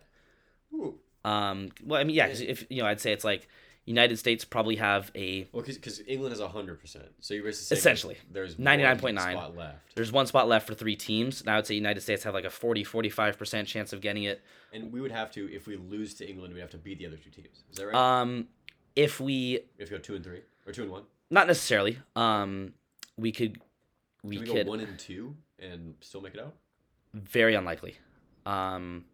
Ooh. 0.73 0.95
Um, 1.23 1.69
well, 1.85 2.01
I 2.01 2.03
mean, 2.03 2.15
yeah, 2.15 2.27
'cause 2.27 2.41
if 2.41 2.65
you 2.69 2.81
know, 2.81 2.87
I'd 2.87 2.99
say 2.99 3.13
it's 3.13 3.23
like 3.23 3.47
United 3.91 4.17
States 4.17 4.43
probably 4.45 4.77
have 4.77 5.11
a 5.15 5.47
Well, 5.51 5.63
because 5.63 6.01
England 6.07 6.33
has 6.35 6.41
hundred 6.41 6.79
percent. 6.79 7.05
So 7.19 7.33
you're 7.33 7.43
basically 7.43 7.77
Essentially. 7.77 8.17
there's 8.31 8.55
99.9. 8.55 9.19
spot 9.33 9.55
left, 9.55 9.95
there's 9.95 10.11
one 10.11 10.27
spot 10.27 10.47
left 10.47 10.65
for 10.67 10.73
three 10.73 10.95
teams, 10.95 11.41
and 11.41 11.49
I 11.49 11.55
would 11.57 11.67
say 11.67 11.75
United 11.75 12.01
States 12.01 12.23
have 12.23 12.33
like 12.33 12.45
a 12.45 12.49
40 12.49 12.83
45% 12.83 13.65
chance 13.67 13.93
of 13.93 14.01
getting 14.01 14.23
it. 14.23 14.41
and 14.73 14.91
we 14.91 15.01
would 15.01 15.11
have 15.11 15.31
to 15.31 15.51
if 15.53 15.67
we 15.67 15.75
lose 15.77 16.13
to 16.15 16.29
England, 16.29 16.53
we 16.53 16.59
have 16.59 16.71
to 16.71 16.77
beat 16.77 16.97
the 16.99 17.05
other 17.07 17.17
two 17.17 17.29
teams. 17.29 17.63
Is 17.71 17.77
that 17.77 17.87
right? 17.87 17.95
Um, 17.95 18.47
if 18.95 19.19
we 19.19 19.59
we 19.77 19.81
have 19.83 19.89
go 19.89 19.97
two 19.97 20.15
and 20.15 20.23
three 20.23 20.41
or 20.65 20.73
two 20.73 20.83
and 20.83 20.91
one. 20.91 21.03
not 21.29 21.47
necessarily, 21.47 21.99
um, 22.15 22.73
we 23.17 23.31
could 23.31 23.59
we, 24.23 24.37
Can 24.37 24.45
we 24.45 24.53
could 24.53 24.65
go 24.65 24.69
one 24.71 24.79
and 24.81 24.97
two 24.99 25.35
and 25.59 25.95
still 26.01 26.21
make 26.21 26.33
it 26.35 26.39
out? 26.39 26.55
very 27.13 27.55
unlikely. 27.55 27.95
Um, 28.45 29.05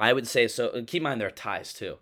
I 0.00 0.12
would 0.12 0.26
say 0.26 0.46
so. 0.48 0.70
Keep 0.86 1.00
in 1.00 1.02
mind 1.04 1.20
there 1.20 1.28
are 1.28 1.32
ties 1.32 1.72
too. 1.72 1.98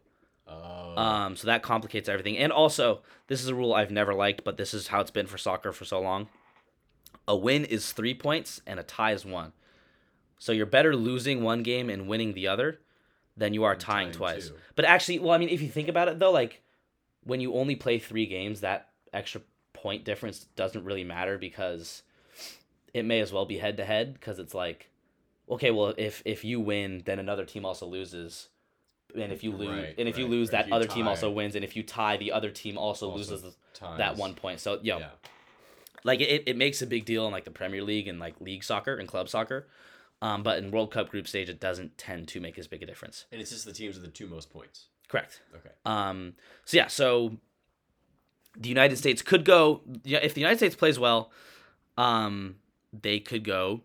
Oh. 0.46 0.96
Um, 1.00 1.36
so 1.36 1.46
that 1.46 1.62
complicates 1.62 2.08
everything. 2.08 2.36
And 2.36 2.52
also, 2.52 3.02
this 3.26 3.40
is 3.40 3.48
a 3.48 3.54
rule 3.54 3.74
I've 3.74 3.90
never 3.90 4.14
liked, 4.14 4.44
but 4.44 4.56
this 4.56 4.74
is 4.74 4.88
how 4.88 5.00
it's 5.00 5.10
been 5.10 5.26
for 5.26 5.38
soccer 5.38 5.72
for 5.72 5.84
so 5.84 6.00
long. 6.00 6.28
A 7.28 7.36
win 7.36 7.64
is 7.64 7.92
three 7.92 8.14
points, 8.14 8.60
and 8.66 8.80
a 8.80 8.82
tie 8.82 9.12
is 9.12 9.24
one. 9.24 9.52
So 10.38 10.50
you're 10.52 10.66
better 10.66 10.96
losing 10.96 11.42
one 11.42 11.62
game 11.62 11.88
and 11.88 12.08
winning 12.08 12.34
the 12.34 12.48
other 12.48 12.80
than 13.36 13.54
you 13.54 13.64
are 13.64 13.76
tying, 13.76 14.06
tying 14.08 14.12
twice. 14.12 14.48
two. 14.48 14.56
But 14.74 14.84
actually, 14.84 15.20
well, 15.20 15.32
I 15.32 15.38
mean, 15.38 15.48
if 15.48 15.62
you 15.62 15.68
think 15.68 15.88
about 15.88 16.08
it 16.08 16.18
though, 16.18 16.32
like 16.32 16.62
when 17.22 17.40
you 17.40 17.54
only 17.54 17.76
play 17.76 17.98
three 17.98 18.26
games, 18.26 18.60
that 18.60 18.88
extra 19.12 19.40
point 19.72 20.04
difference 20.04 20.40
doesn't 20.56 20.84
really 20.84 21.04
matter 21.04 21.38
because 21.38 22.02
it 22.92 23.04
may 23.04 23.20
as 23.20 23.32
well 23.32 23.46
be 23.46 23.58
head 23.58 23.76
to 23.76 23.84
head 23.84 24.14
because 24.14 24.38
it's 24.38 24.54
like, 24.54 24.90
okay, 25.48 25.70
well, 25.70 25.94
if 25.96 26.22
if 26.24 26.44
you 26.44 26.60
win, 26.60 27.02
then 27.04 27.18
another 27.18 27.44
team 27.44 27.64
also 27.64 27.86
loses. 27.86 28.48
And 29.14 29.32
if 29.32 29.44
you 29.44 29.52
lose, 29.52 29.68
Right, 29.68 29.94
and 29.98 30.08
if 30.08 30.16
you 30.16 30.24
right. 30.24 30.30
lose, 30.30 30.48
Or 30.48 30.52
if 30.52 30.58
that 30.58 30.68
you 30.68 30.74
other 30.74 30.86
team 30.86 31.06
also 31.06 31.30
wins, 31.30 31.54
and 31.54 31.64
if 31.64 31.76
you 31.76 31.82
tie, 31.82 32.16
the 32.16 32.32
other 32.32 32.50
team 32.50 32.78
also, 32.78 33.10
Also 33.10 33.32
loses 33.32 33.56
that 33.96 34.16
one 34.16 34.34
point. 34.34 34.60
So 34.60 34.78
you 34.82 34.92
know, 34.92 34.98
Yeah. 35.00 35.08
like 36.04 36.20
it, 36.20 36.44
it 36.46 36.56
makes 36.56 36.80
a 36.82 36.86
big 36.86 37.04
deal 37.04 37.26
in 37.26 37.32
like 37.32 37.44
the 37.44 37.50
Premier 37.50 37.82
League 37.82 38.08
and 38.08 38.18
like 38.18 38.40
league 38.40 38.64
soccer 38.64 38.94
and 38.96 39.08
club 39.08 39.28
soccer. 39.28 39.66
Um, 40.22 40.42
but 40.44 40.58
in 40.58 40.70
World 40.70 40.92
Cup 40.92 41.10
group 41.10 41.26
stage, 41.26 41.48
it 41.48 41.58
doesn't 41.58 41.98
tend 41.98 42.28
to 42.28 42.40
make 42.40 42.56
as 42.58 42.68
big 42.68 42.82
a 42.82 42.86
difference. 42.86 43.26
And 43.32 43.40
it's 43.40 43.50
just 43.50 43.64
the 43.64 43.72
teams 43.72 43.96
with 43.96 44.04
the 44.04 44.10
two 44.10 44.28
most 44.28 44.50
points. 44.50 44.86
Correct. 45.08 45.40
Okay. 45.54 45.70
Um, 45.84 46.34
so 46.64 46.76
yeah, 46.76 46.86
so 46.86 47.38
the 48.56 48.68
United 48.68 48.96
States 48.96 49.20
could 49.20 49.44
go. 49.44 49.82
Yeah, 50.04 50.18
if 50.22 50.32
the 50.34 50.40
United 50.40 50.58
States 50.58 50.76
plays 50.76 50.98
well, 50.98 51.30
um, 51.98 52.56
they 52.92 53.18
could 53.18 53.44
go 53.44 53.82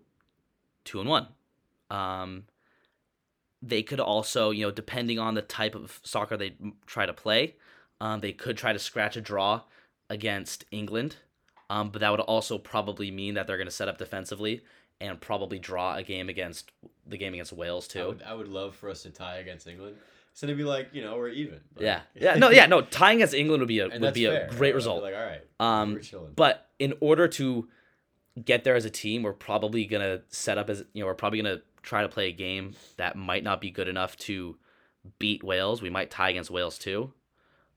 two 0.85 0.99
and 0.99 1.09
one. 1.09 1.27
Um, 1.89 2.43
they 3.61 3.83
could 3.83 3.99
also, 3.99 4.51
you 4.51 4.65
know, 4.65 4.71
depending 4.71 5.19
on 5.19 5.33
the 5.33 5.41
type 5.41 5.75
of 5.75 5.99
soccer 6.03 6.37
they 6.37 6.55
try 6.85 7.05
to 7.05 7.13
play, 7.13 7.55
um, 7.99 8.19
they 8.19 8.31
could 8.31 8.57
try 8.57 8.73
to 8.73 8.79
scratch 8.79 9.17
a 9.17 9.21
draw 9.21 9.61
against 10.09 10.65
England. 10.71 11.17
Um, 11.69 11.89
but 11.89 11.99
that 11.99 12.11
would 12.11 12.21
also 12.21 12.57
probably 12.57 13.11
mean 13.11 13.33
that 13.33 13.47
they're 13.47 13.57
going 13.57 13.67
to 13.67 13.71
set 13.71 13.89
up 13.89 13.97
defensively 13.97 14.61
and 15.01 15.19
probably 15.19 15.59
draw 15.59 15.95
a 15.95 16.03
game 16.03 16.29
against 16.29 16.71
the 17.05 17.17
game 17.17 17.33
against 17.33 17.53
Wales 17.53 17.87
I 17.89 17.93
too. 17.93 18.07
would, 18.07 18.23
I 18.23 18.33
would 18.33 18.47
love 18.47 18.75
for 18.75 18.89
us 18.89 19.03
to 19.03 19.09
tie 19.09 19.37
against 19.37 19.67
England. 19.67 19.97
So 20.33 20.47
to 20.47 20.55
be 20.55 20.63
like, 20.63 20.89
you 20.93 21.03
know, 21.03 21.17
we're 21.17 21.29
even. 21.29 21.59
Like- 21.75 21.83
Yeah, 21.83 22.01
yeah, 22.15 22.35
no, 22.35 22.49
yeah, 22.49 22.67
no. 22.67 22.81
Tying 22.81 23.17
against 23.17 23.33
England 23.33 23.61
would 23.61 23.67
be 23.67 23.79
a 23.79 23.89
would 23.89 24.13
be 24.13 24.25
a 24.25 24.47
great 24.49 24.75
result. 24.75 25.01
Like, 25.03 25.15
all 25.15 25.25
right. 25.25 25.41
Um. 25.59 25.99
But 26.35 26.69
in 26.79 26.93
order 26.99 27.27
to 27.27 27.67
get 28.43 28.63
there 28.63 28.75
as 28.75 28.85
a 28.85 28.89
team, 28.91 29.23
we're 29.23 29.33
probably 29.33 29.85
gonna 29.85 30.21
set 30.29 30.57
up 30.59 30.69
as 30.69 30.83
you 30.93 31.01
know, 31.01 31.07
we're 31.07 31.15
probably 31.15 31.41
gonna 31.41 31.61
try 31.87 32.01
to 32.01 32.09
play 32.09 32.27
a 32.27 32.33
game 32.33 32.75
that 32.97 33.15
might 33.15 33.43
not 33.43 33.61
be 33.61 33.71
good 33.71 33.87
enough 33.87 34.17
to 34.17 34.57
beat 35.19 35.41
Wales. 35.41 35.81
We 35.81 35.89
might 35.89 36.11
tie 36.11 36.29
against 36.29 36.51
Wales 36.51 36.77
too. 36.77 37.13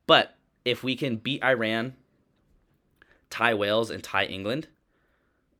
But 0.09 0.35
if 0.65 0.83
we 0.83 0.97
can 0.97 1.17
beat 1.17 1.45
Iran, 1.45 1.95
tie 3.31 3.55
Wales, 3.55 3.89
and 3.91 4.03
tie 4.03 4.25
England, 4.25 4.67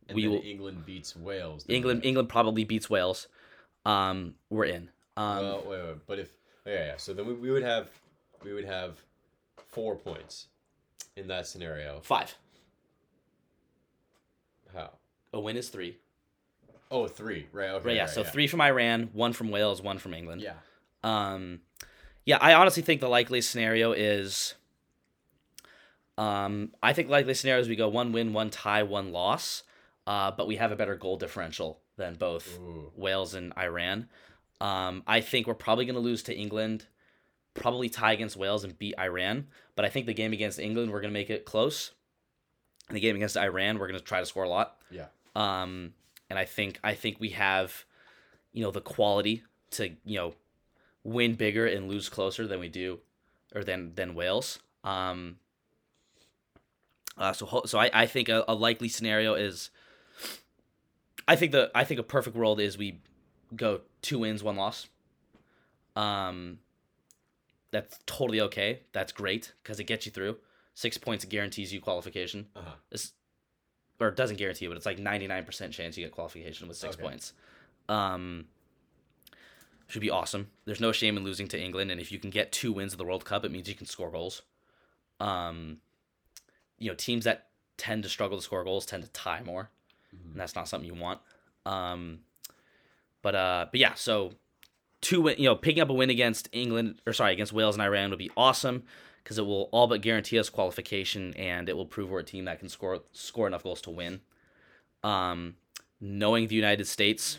And 0.09 0.17
we 0.17 0.27
will- 0.27 0.43
England 0.43 0.85
beats 0.85 1.15
Wales. 1.15 1.65
England 1.69 2.05
England 2.05 2.29
probably 2.29 2.65
beats 2.65 2.91
Wales. 2.91 3.29
Um, 3.87 4.35
we're 4.51 4.65
in. 4.65 4.91
Um, 5.17 5.37
well, 5.39 5.63
wait, 5.67 5.83
wait, 5.85 5.97
but 6.09 6.19
if 6.19 6.31
yeah, 6.67 6.87
yeah. 6.87 6.97
So 6.97 7.15
then 7.15 7.27
we, 7.27 7.35
we 7.35 7.51
would 7.53 7.63
have 7.63 7.89
we 8.43 8.53
would 8.53 8.65
have 8.65 8.99
four 9.69 9.95
points 9.95 10.49
in 11.17 11.29
that 11.29 11.47
scenario. 11.47 12.01
five. 12.01 12.35
How? 14.75 14.91
A 15.33 15.41
win 15.41 15.57
is 15.57 15.69
three. 15.69 15.99
Oh, 16.91 17.07
three. 17.07 17.47
Right. 17.53 17.71
Okay. 17.71 17.87
Right, 17.87 17.97
yeah. 17.97 18.03
right, 18.03 18.11
so 18.11 18.25
three 18.25 18.47
from 18.47 18.61
Iran, 18.61 19.11
one 19.13 19.33
from 19.33 19.51
Wales, 19.51 19.81
one 19.81 19.99
from 19.99 20.13
England. 20.13 20.43
Yeah. 20.43 20.55
Um, 21.03 21.61
yeah, 22.27 22.39
I 22.41 22.55
honestly 22.55 22.83
think 22.83 23.01
the 23.01 23.09
likeliest 23.09 23.51
scenario 23.51 23.93
is. 23.93 24.55
Um, 26.19 26.73
I 26.83 26.93
think 26.93 27.09
likeliest 27.09 27.41
scenario 27.41 27.63
is 27.63 27.69
we 27.69 27.77
go 27.77 27.89
one 27.89 28.13
win, 28.13 28.33
one 28.33 28.51
tie, 28.51 28.83
one 28.83 29.11
loss, 29.13 29.63
uh, 30.07 30.31
but 30.33 30.47
we 30.47 30.57
have 30.57 30.71
a 30.71 30.77
better 30.77 30.95
goal 30.95 31.17
differential 31.17 31.81
than 31.97 32.15
both 32.17 32.59
Ooh. 32.59 32.93
Wales 32.95 33.35
and 33.35 33.53
Iran. 33.57 34.09
Um, 34.61 35.03
I 35.07 35.23
think 35.23 35.47
we're 35.47 35.55
probably 35.55 35.87
going 35.87 35.95
to 35.95 36.01
lose 36.01 36.23
to 36.25 36.37
England, 36.37 36.87
probably 37.55 37.89
tie 37.89 38.13
against 38.13 38.37
Wales 38.37 38.65
and 38.65 38.79
beat 38.79 38.95
Iran. 38.99 39.47
But 39.77 39.85
I 39.85 39.89
think 39.89 40.07
the 40.07 40.15
game 40.15 40.33
against 40.33 40.59
England, 40.59 40.93
we're 40.93 41.01
going 41.01 41.13
to 41.13 41.19
make 41.19 41.31
it 41.31 41.47
close. 41.47 41.93
And 42.89 42.97
the 42.97 43.01
game 43.01 43.17
against 43.17 43.37
Iran, 43.37 43.79
we're 43.79 43.87
going 43.87 43.99
to 43.99 44.05
try 44.05 44.21
to 44.21 44.27
score 44.27 44.45
a 44.45 44.49
lot. 44.49 44.77
Yeah. 44.91 45.07
Um, 45.35 45.95
and 46.31 46.39
I 46.39 46.47
think 46.47 46.79
I 46.83 46.95
think 46.95 47.21
we 47.21 47.31
have, 47.31 47.85
you 48.53 48.63
know, 48.63 48.71
the 48.71 48.81
quality 48.81 49.43
to 49.73 49.91
you 50.05 50.17
know, 50.17 50.35
win 51.05 51.35
bigger 51.35 51.67
and 51.67 51.89
lose 51.89 52.09
closer 52.09 52.47
than 52.47 52.61
we 52.61 52.69
do, 52.69 53.01
or 53.55 53.63
than 53.65 53.95
than 53.95 54.15
Wales. 54.15 54.61
Um, 54.85 55.37
Uh, 57.19 57.33
so 57.35 57.63
so 57.67 57.79
I, 57.79 57.91
I 57.93 58.07
think 58.07 58.29
a, 58.31 58.45
a 58.49 58.55
likely 58.55 58.89
scenario 58.89 59.35
is 59.35 59.71
I 61.29 61.37
think 61.37 61.53
the 61.53 61.71
I 61.75 61.85
think 61.85 62.01
a 62.01 62.03
perfect 62.03 62.35
world 62.35 62.61
is 62.61 62.79
we 62.79 63.01
go 63.55 63.81
two 64.01 64.21
wins, 64.21 64.43
one 64.43 64.57
loss. 64.57 64.89
Um 65.97 66.61
that's 67.73 67.99
totally 68.07 68.41
okay. 68.41 68.81
That's 68.93 69.13
great 69.13 69.53
because 69.63 69.79
it 69.81 69.85
gets 69.85 70.07
you 70.07 70.13
through. 70.13 70.39
Six 70.75 70.99
points 70.99 71.25
guarantees 71.25 71.73
you 71.73 71.81
qualification. 71.81 72.47
Uh-huh. 72.57 72.77
Or 74.01 74.09
it 74.09 74.17
doesn't 74.17 74.37
guarantee 74.37 74.65
you, 74.65 74.71
but 74.71 74.77
it's 74.77 74.87
like 74.87 74.99
ninety 74.99 75.27
nine 75.29 75.45
percent 75.45 75.73
chance 75.73 75.97
you 75.97 76.05
get 76.05 76.13
qualification 76.13 76.67
with 76.67 76.77
six 76.77 76.95
Okay. 76.97 77.03
points. 77.05 77.33
Um 77.89 78.47
should 79.89 80.01
be 80.01 80.11
awesome. 80.11 80.49
There's 80.67 80.81
no 80.81 80.93
shame 80.93 81.17
in 81.17 81.25
losing 81.25 81.49
to 81.49 81.61
England, 81.61 81.91
and 81.91 82.01
if 82.01 82.13
you 82.13 82.19
can 82.21 82.31
get 82.31 82.53
two 82.53 82.73
wins 82.73 82.93
of 82.93 82.99
the 82.99 83.05
World 83.05 83.25
Cup, 83.25 83.45
it 83.45 83.51
means 83.51 83.69
you 83.69 83.75
can 83.75 83.87
score 83.87 84.09
goals. 84.11 84.43
Um, 85.19 85.79
you 86.79 86.89
know, 86.89 86.95
teams 86.95 87.25
that 87.25 87.49
tend 87.77 88.05
to 88.05 88.09
struggle 88.09 88.39
to 88.39 88.43
score 88.45 88.63
goals 88.63 88.87
tend 88.87 89.03
to 89.03 89.11
tie 89.11 89.43
more, 89.43 89.69
Mhm. 90.15 90.33
and 90.33 90.41
that's 90.41 90.55
not 90.55 90.69
something 90.69 90.87
you 90.87 90.95
want. 90.95 91.21
Um, 91.67 92.21
but 93.21 93.35
uh, 93.35 93.67
but 93.71 93.81
yeah, 93.81 93.95
so 93.95 94.35
two 95.01 95.23
win, 95.23 95.37
you 95.39 95.45
know, 95.47 95.57
picking 95.57 95.83
up 95.83 95.91
a 95.91 95.95
win 95.95 96.09
against 96.09 96.49
England 96.53 97.01
or 97.07 97.13
sorry 97.13 97.33
against 97.33 97.53
Wales 97.53 97.75
and 97.75 97.83
Iran 97.83 98.11
would 98.11 98.19
be 98.19 98.31
awesome 98.37 98.85
because 99.23 99.39
it 99.39 99.47
will 99.47 99.69
all 99.73 99.87
but 99.87 100.03
guarantee 100.03 100.39
us 100.39 100.49
qualification, 100.49 101.35
and 101.35 101.69
it 101.69 101.77
will 101.77 101.87
prove 101.87 102.11
we're 102.11 102.21
a 102.21 102.25
team 102.25 102.45
that 102.47 102.59
can 102.59 102.69
score 102.69 103.01
score 103.13 103.47
enough 103.47 103.63
goals 103.63 103.81
to 103.83 103.91
win. 103.91 104.21
Um, 105.03 105.57
knowing 106.01 106.49
the 106.49 106.55
United 106.55 106.87
States, 106.87 107.39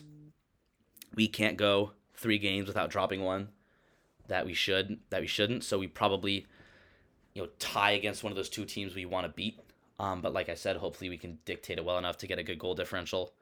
we 1.16 1.28
can't 1.28 1.58
go 1.58 1.92
three 2.14 2.38
games 2.38 2.68
without 2.68 2.90
dropping 2.90 3.24
one 3.24 3.50
that 4.28 4.46
we 4.46 4.54
should 4.54 5.00
that 5.10 5.22
we 5.22 5.28
shouldn't. 5.28 5.64
So 5.64 5.80
we 5.80 5.88
probably 5.88 6.46
you 7.34 7.44
know 7.44 7.50
tie 7.60 7.92
against 7.92 8.24
one 8.24 8.32
of 8.32 8.38
those 8.38 8.50
two 8.50 8.66
teams 8.66 8.96
we 8.96 9.06
want 9.06 9.26
to 9.26 9.34
beat. 9.34 9.60
Um, 10.00 10.22
but 10.22 10.34
like 10.34 10.50
I 10.50 10.56
said, 10.56 10.78
hopefully 10.78 11.10
we 11.10 11.18
can 11.18 11.38
dictate 11.46 11.78
it 11.78 11.86
well 11.86 11.98
enough 11.98 12.18
to 12.20 12.28
get 12.28 12.40
a 12.40 12.44
good 12.44 12.58
goal 12.58 12.74
differential. 12.74 13.34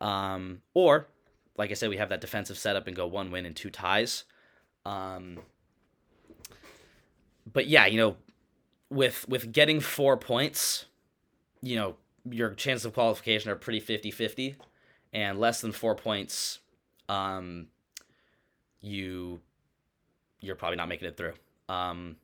Um, 0.00 0.60
or 0.74 1.08
like 1.56 1.70
I 1.70 1.74
said, 1.74 1.88
we 1.88 1.96
have 1.96 2.10
that 2.10 2.20
defensive 2.20 2.58
setup 2.58 2.86
and 2.86 2.94
go 2.94 3.06
one 3.06 3.30
win 3.30 3.46
and 3.46 3.56
two 3.56 3.70
ties. 3.70 4.24
Um, 4.84 5.38
but 7.50 7.66
yeah, 7.66 7.86
you 7.86 7.96
know, 7.96 8.16
with 8.90 9.28
with 9.28 9.52
getting 9.52 9.80
four 9.80 10.16
points, 10.16 10.86
you 11.62 11.76
know, 11.76 11.96
your 12.30 12.50
chances 12.50 12.84
of 12.84 12.94
qualification 12.94 13.50
are 13.50 13.56
pretty 13.56 13.80
50-50 13.80 14.56
and 15.12 15.38
less 15.38 15.60
than 15.60 15.72
four 15.72 15.94
points 15.94 16.58
um 17.08 17.68
you 18.80 19.40
you're 20.40 20.56
probably 20.56 20.76
not 20.76 20.88
making 20.88 21.08
it 21.08 21.16
through. 21.16 21.34
Um 21.68 22.16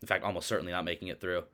in 0.00 0.08
fact 0.08 0.24
almost 0.24 0.48
certainly 0.48 0.72
not 0.72 0.84
making 0.84 1.08
it 1.08 1.20
through. 1.20 1.44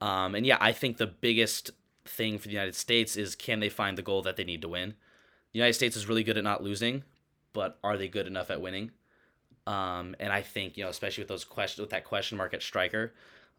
Um 0.00 0.34
and 0.34 0.46
yeah 0.46 0.58
i 0.60 0.72
think 0.72 0.96
the 0.96 1.06
biggest 1.06 1.70
thing 2.04 2.38
for 2.38 2.48
the 2.48 2.54
united 2.54 2.74
states 2.74 3.16
is 3.16 3.34
can 3.34 3.60
they 3.60 3.68
find 3.68 3.98
the 3.98 4.02
goal 4.02 4.22
that 4.22 4.36
they 4.36 4.44
need 4.44 4.62
to 4.62 4.68
win? 4.68 4.94
The 5.52 5.58
united 5.58 5.74
states 5.74 5.96
is 5.96 6.08
really 6.08 6.24
good 6.24 6.38
at 6.38 6.44
not 6.44 6.62
losing 6.62 7.04
but 7.52 7.78
are 7.84 7.96
they 7.96 8.08
good 8.08 8.26
enough 8.26 8.50
at 8.50 8.60
winning 8.60 8.90
um 9.66 10.14
and 10.20 10.32
i 10.32 10.40
think 10.42 10.76
you 10.76 10.84
know 10.84 10.90
especially 10.90 11.22
with 11.22 11.28
those 11.28 11.44
question 11.44 11.82
with 11.82 11.90
that 11.90 12.04
question 12.04 12.36
mark 12.38 12.54
at 12.54 12.62
striker 12.62 13.12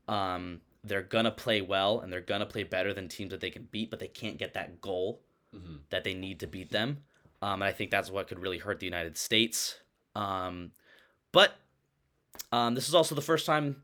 um 0.07 0.61
they're 0.83 1.01
gonna 1.01 1.31
play 1.31 1.61
well 1.61 1.99
and 1.99 2.11
they're 2.13 2.21
gonna 2.21 2.45
play 2.45 2.63
better 2.63 2.93
than 2.93 3.07
teams 3.09 3.31
that 3.31 3.41
they 3.41 3.49
can 3.49 3.67
beat 3.71 3.89
but 3.89 3.99
they 3.99 4.07
can't 4.07 4.37
get 4.37 4.53
that 4.53 4.79
goal 4.81 5.21
Mhm. 5.55 5.79
that 5.91 6.03
they 6.03 6.13
need 6.13 6.41
to 6.41 6.47
beat 6.47 6.71
them. 6.71 7.03
Um, 7.41 7.61
and 7.61 7.63
I 7.63 7.71
think 7.71 7.89
that's 7.89 8.11
what 8.11 8.27
could 8.27 8.37
really 8.39 8.57
hurt 8.57 8.79
the 8.81 8.85
United 8.85 9.17
States. 9.17 9.79
Um, 10.13 10.71
but 11.31 11.55
um, 12.51 12.75
this 12.75 12.89
is 12.89 12.93
also 12.93 13.15
the 13.15 13.21
first 13.21 13.45
time 13.45 13.81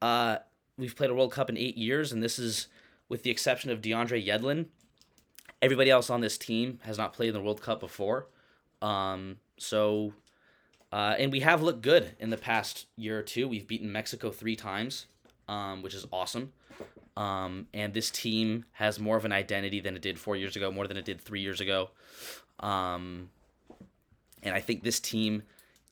uh, 0.00 0.38
we've 0.78 0.96
played 0.96 1.10
a 1.10 1.14
World 1.14 1.32
Cup 1.32 1.50
in 1.50 1.58
eight 1.58 1.76
years, 1.76 2.12
and 2.12 2.22
this 2.22 2.38
is 2.38 2.68
with 3.10 3.24
the 3.24 3.30
exception 3.30 3.70
of 3.70 3.82
DeAndre 3.82 4.26
Yedlin. 4.26 4.66
Everybody 5.60 5.90
else 5.90 6.08
on 6.08 6.22
this 6.22 6.38
team 6.38 6.80
has 6.84 6.96
not 6.96 7.12
played 7.12 7.28
in 7.28 7.34
the 7.34 7.40
World 7.42 7.60
Cup 7.60 7.78
before. 7.78 8.28
Um, 8.80 9.36
so, 9.58 10.14
uh, 10.96 11.14
and 11.18 11.30
we 11.30 11.40
have 11.40 11.60
looked 11.62 11.82
good 11.82 12.04
in 12.18 12.30
the 12.30 12.36
past 12.38 12.86
year 12.96 13.18
or 13.18 13.22
two. 13.22 13.46
We've 13.46 13.66
beaten 13.68 13.92
Mexico 13.92 14.30
three 14.30 14.56
times, 14.56 15.06
um, 15.46 15.82
which 15.82 15.94
is 15.94 16.06
awesome. 16.10 16.52
Um, 17.16 17.66
and 17.74 17.92
this 17.92 18.10
team 18.10 18.64
has 18.72 18.98
more 18.98 19.16
of 19.16 19.24
an 19.24 19.32
identity 19.32 19.80
than 19.80 19.94
it 19.96 20.02
did 20.02 20.18
four 20.18 20.36
years 20.36 20.56
ago, 20.56 20.70
more 20.70 20.86
than 20.86 20.96
it 20.96 21.04
did 21.04 21.20
three 21.20 21.40
years 21.40 21.60
ago. 21.60 21.90
Um, 22.60 23.30
and 24.42 24.54
I 24.54 24.60
think 24.60 24.82
this 24.84 25.00
team 25.00 25.42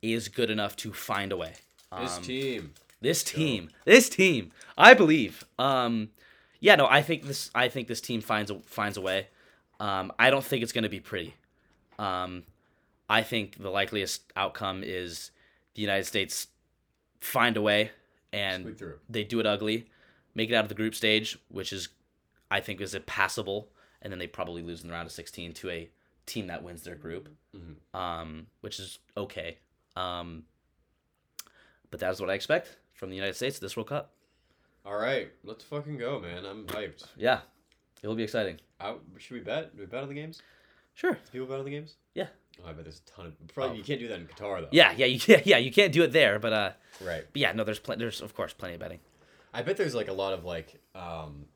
is 0.00 0.28
good 0.28 0.50
enough 0.50 0.74
to 0.76 0.92
find 0.92 1.32
a 1.32 1.36
way. 1.36 1.54
This 2.00 2.16
Um, 2.16 2.22
team. 2.22 2.74
this 3.00 3.22
team, 3.22 3.70
this 3.84 4.08
team, 4.08 4.52
I 4.76 4.94
believe. 4.94 5.44
Um, 5.58 6.10
yeah, 6.60 6.76
no, 6.76 6.86
I 6.86 7.02
think 7.02 7.24
this. 7.24 7.50
I 7.54 7.68
think 7.68 7.88
this 7.88 8.00
team 8.00 8.20
finds 8.22 8.50
a, 8.50 8.58
finds 8.60 8.96
a 8.96 9.00
way. 9.00 9.28
Um, 9.80 10.12
I 10.18 10.30
don't 10.30 10.44
think 10.44 10.62
it's 10.62 10.72
going 10.72 10.88
to 10.90 10.94
be 10.98 11.00
pretty. 11.00 11.34
Um, 11.98 12.44
I 13.08 13.22
think 13.22 13.62
the 13.62 13.70
likeliest 13.70 14.22
outcome 14.36 14.82
is 14.84 15.30
the 15.74 15.82
United 15.82 16.04
States 16.04 16.46
find 17.20 17.56
a 17.56 17.62
way 17.62 17.90
and 18.32 18.76
they 19.08 19.24
do 19.24 19.40
it 19.40 19.46
ugly, 19.46 19.86
make 20.34 20.50
it 20.50 20.54
out 20.54 20.64
of 20.64 20.68
the 20.68 20.74
group 20.74 20.94
stage, 20.94 21.38
which 21.48 21.72
is, 21.72 21.88
I 22.50 22.60
think, 22.60 22.80
is 22.80 22.94
a 22.94 23.00
passable, 23.00 23.68
and 24.02 24.12
then 24.12 24.18
they 24.18 24.26
probably 24.26 24.62
lose 24.62 24.82
in 24.82 24.88
the 24.88 24.94
round 24.94 25.06
of 25.06 25.12
16 25.12 25.52
to 25.54 25.70
a 25.70 25.90
team 26.26 26.46
that 26.48 26.62
wins 26.62 26.82
their 26.82 26.96
group, 26.96 27.28
Mhm. 27.54 27.76
um, 27.98 28.46
which 28.60 28.80
is 28.80 28.98
okay. 29.16 29.58
Um, 29.96 30.44
but 31.90 32.00
that's 32.00 32.20
what 32.20 32.30
I 32.30 32.34
expect 32.34 32.76
from 32.92 33.10
the 33.10 33.16
United 33.16 33.34
States 33.34 33.58
this 33.58 33.76
World 33.76 33.88
Cup. 33.88 34.12
All 34.84 34.96
right, 34.96 35.30
let's 35.44 35.64
fucking 35.64 35.96
go, 35.98 36.18
man. 36.20 36.44
I'm 36.44 36.66
hyped. 36.66 37.06
Yeah, 37.16 37.40
it 38.02 38.08
will 38.08 38.14
be 38.16 38.24
exciting. 38.24 38.60
Out, 38.80 39.02
should 39.18 39.34
we 39.34 39.40
bet? 39.40 39.74
Do 39.76 39.80
we 39.80 39.86
bet 39.86 40.02
on 40.02 40.08
the 40.08 40.14
games? 40.14 40.42
Sure. 40.94 41.12
Do 41.12 41.18
people 41.32 41.46
bet 41.46 41.58
on 41.60 41.64
the 41.64 41.70
games? 41.70 41.94
Yeah. 42.14 42.28
Oh, 42.62 42.68
I 42.68 42.72
bet 42.72 42.84
there's 42.84 43.00
a 43.06 43.10
ton 43.10 43.26
of. 43.26 43.48
Probably 43.54 43.74
Oh. 43.74 43.78
you 43.78 43.84
can't 43.84 44.00
do 44.00 44.08
that 44.08 44.18
in 44.20 44.26
Qatar 44.26 44.60
though. 44.60 44.68
Yeah, 44.70 44.92
yeah, 44.96 45.06
you 45.06 45.18
can't, 45.18 45.46
yeah, 45.46 45.58
you 45.58 45.72
can't 45.72 45.92
do 45.92 46.02
it 46.02 46.12
there, 46.12 46.38
but 46.38 46.52
uh, 46.52 46.70
Right. 47.00 47.24
but 47.32 47.40
yeah, 47.40 47.52
no, 47.52 47.64
there's 47.64 47.78
plenty, 47.78 48.00
there's 48.00 48.20
of 48.20 48.34
course 48.34 48.52
plenty 48.52 48.74
of 48.74 48.80
betting. 48.80 49.00
I 49.52 49.62
bet 49.62 49.76
there's 49.76 49.94
like 49.94 50.08
a 50.08 50.12
lot 50.12 50.32
of 50.32 50.44
like, 50.44 50.80
um, 50.94 51.46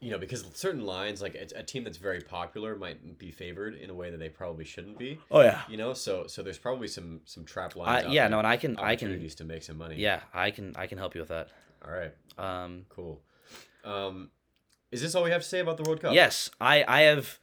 you 0.00 0.10
know, 0.10 0.18
because 0.18 0.44
certain 0.54 0.84
lines, 0.84 1.22
like 1.22 1.34
it's 1.34 1.52
a 1.52 1.62
team 1.62 1.84
that's 1.84 1.98
very 1.98 2.20
popular, 2.20 2.74
might 2.76 3.18
be 3.18 3.30
favored 3.30 3.74
in 3.76 3.88
a 3.90 3.94
way 3.94 4.10
that 4.10 4.16
they 4.18 4.28
probably 4.28 4.64
shouldn't 4.64 4.98
be. 4.98 5.18
Oh 5.30 5.40
yeah. 5.42 5.60
You 5.68 5.76
know, 5.76 5.92
so 5.94 6.26
so 6.26 6.42
there's 6.42 6.58
probably 6.58 6.88
some 6.88 7.20
some 7.24 7.44
trap 7.44 7.76
lines. 7.76 8.06
Out 8.06 8.10
yeah, 8.12 8.28
no, 8.28 8.38
and 8.38 8.46
I 8.46 8.56
can, 8.56 8.72
I 8.78 8.96
can, 8.96 9.08
opportunities 9.08 9.34
to 9.36 9.44
make 9.44 9.62
some 9.62 9.78
money. 9.78 9.96
yeah, 9.96 10.20
I 10.34 10.50
can, 10.50 10.74
I 10.76 10.86
can 10.86 10.98
help 10.98 11.14
you 11.14 11.20
with 11.20 11.28
that. 11.28 11.48
All 11.86 11.92
right. 11.92 12.12
Um, 12.38 12.86
Cool. 12.88 13.20
Um, 13.84 14.30
is 14.90 15.00
this 15.02 15.14
all 15.14 15.22
we 15.24 15.30
have 15.30 15.42
to 15.42 15.48
say 15.48 15.60
about 15.60 15.76
the 15.78 15.82
World 15.84 16.00
Cup? 16.00 16.12
yes, 16.14 16.50
I, 16.60 16.84
I 16.86 17.00
have, 17.02 17.38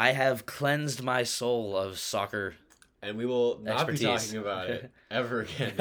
I 0.00 0.12
have 0.12 0.46
cleansed 0.46 1.02
my 1.02 1.24
soul 1.24 1.76
of 1.76 1.98
soccer. 1.98 2.54
And 3.02 3.18
we 3.18 3.26
will 3.26 3.60
not 3.62 3.86
be 3.86 3.98
talking 3.98 4.38
about 4.38 4.68
it 4.70 4.90
ever 5.10 5.42
again. 5.42 5.74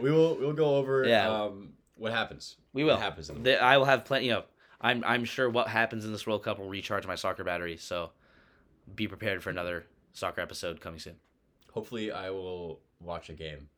We 0.00 0.10
will 0.10 0.36
we'll 0.36 0.52
go 0.52 0.76
over 0.76 1.06
Yeah. 1.06 1.28
um, 1.44 1.70
what 1.96 2.12
happens. 2.12 2.56
We 2.74 2.84
will. 2.84 2.94
What 2.94 3.02
happens 3.02 3.28
the 3.28 3.34
The- 3.34 3.62
I 3.62 3.78
will 3.78 3.86
have 3.86 4.04
plenty. 4.04 4.26
You 4.26 4.32
know, 4.32 4.44
I'm, 4.80 5.02
I'm 5.04 5.24
sure 5.24 5.48
what 5.48 5.68
happens 5.68 6.04
in 6.04 6.12
this 6.12 6.26
World 6.26 6.42
Cup 6.42 6.58
will 6.58 6.68
recharge 6.68 7.06
my 7.06 7.14
soccer 7.14 7.42
battery. 7.42 7.76
So, 7.78 8.10
be 8.94 9.08
prepared 9.08 9.42
for 9.42 9.50
another 9.50 9.84
soccer 10.12 10.40
episode 10.42 10.80
coming 10.80 11.00
soon. 11.00 11.16
Hopefully, 11.72 12.12
I 12.12 12.30
will 12.30 12.80
watch 13.00 13.30
a 13.30 13.34
game 13.34 13.68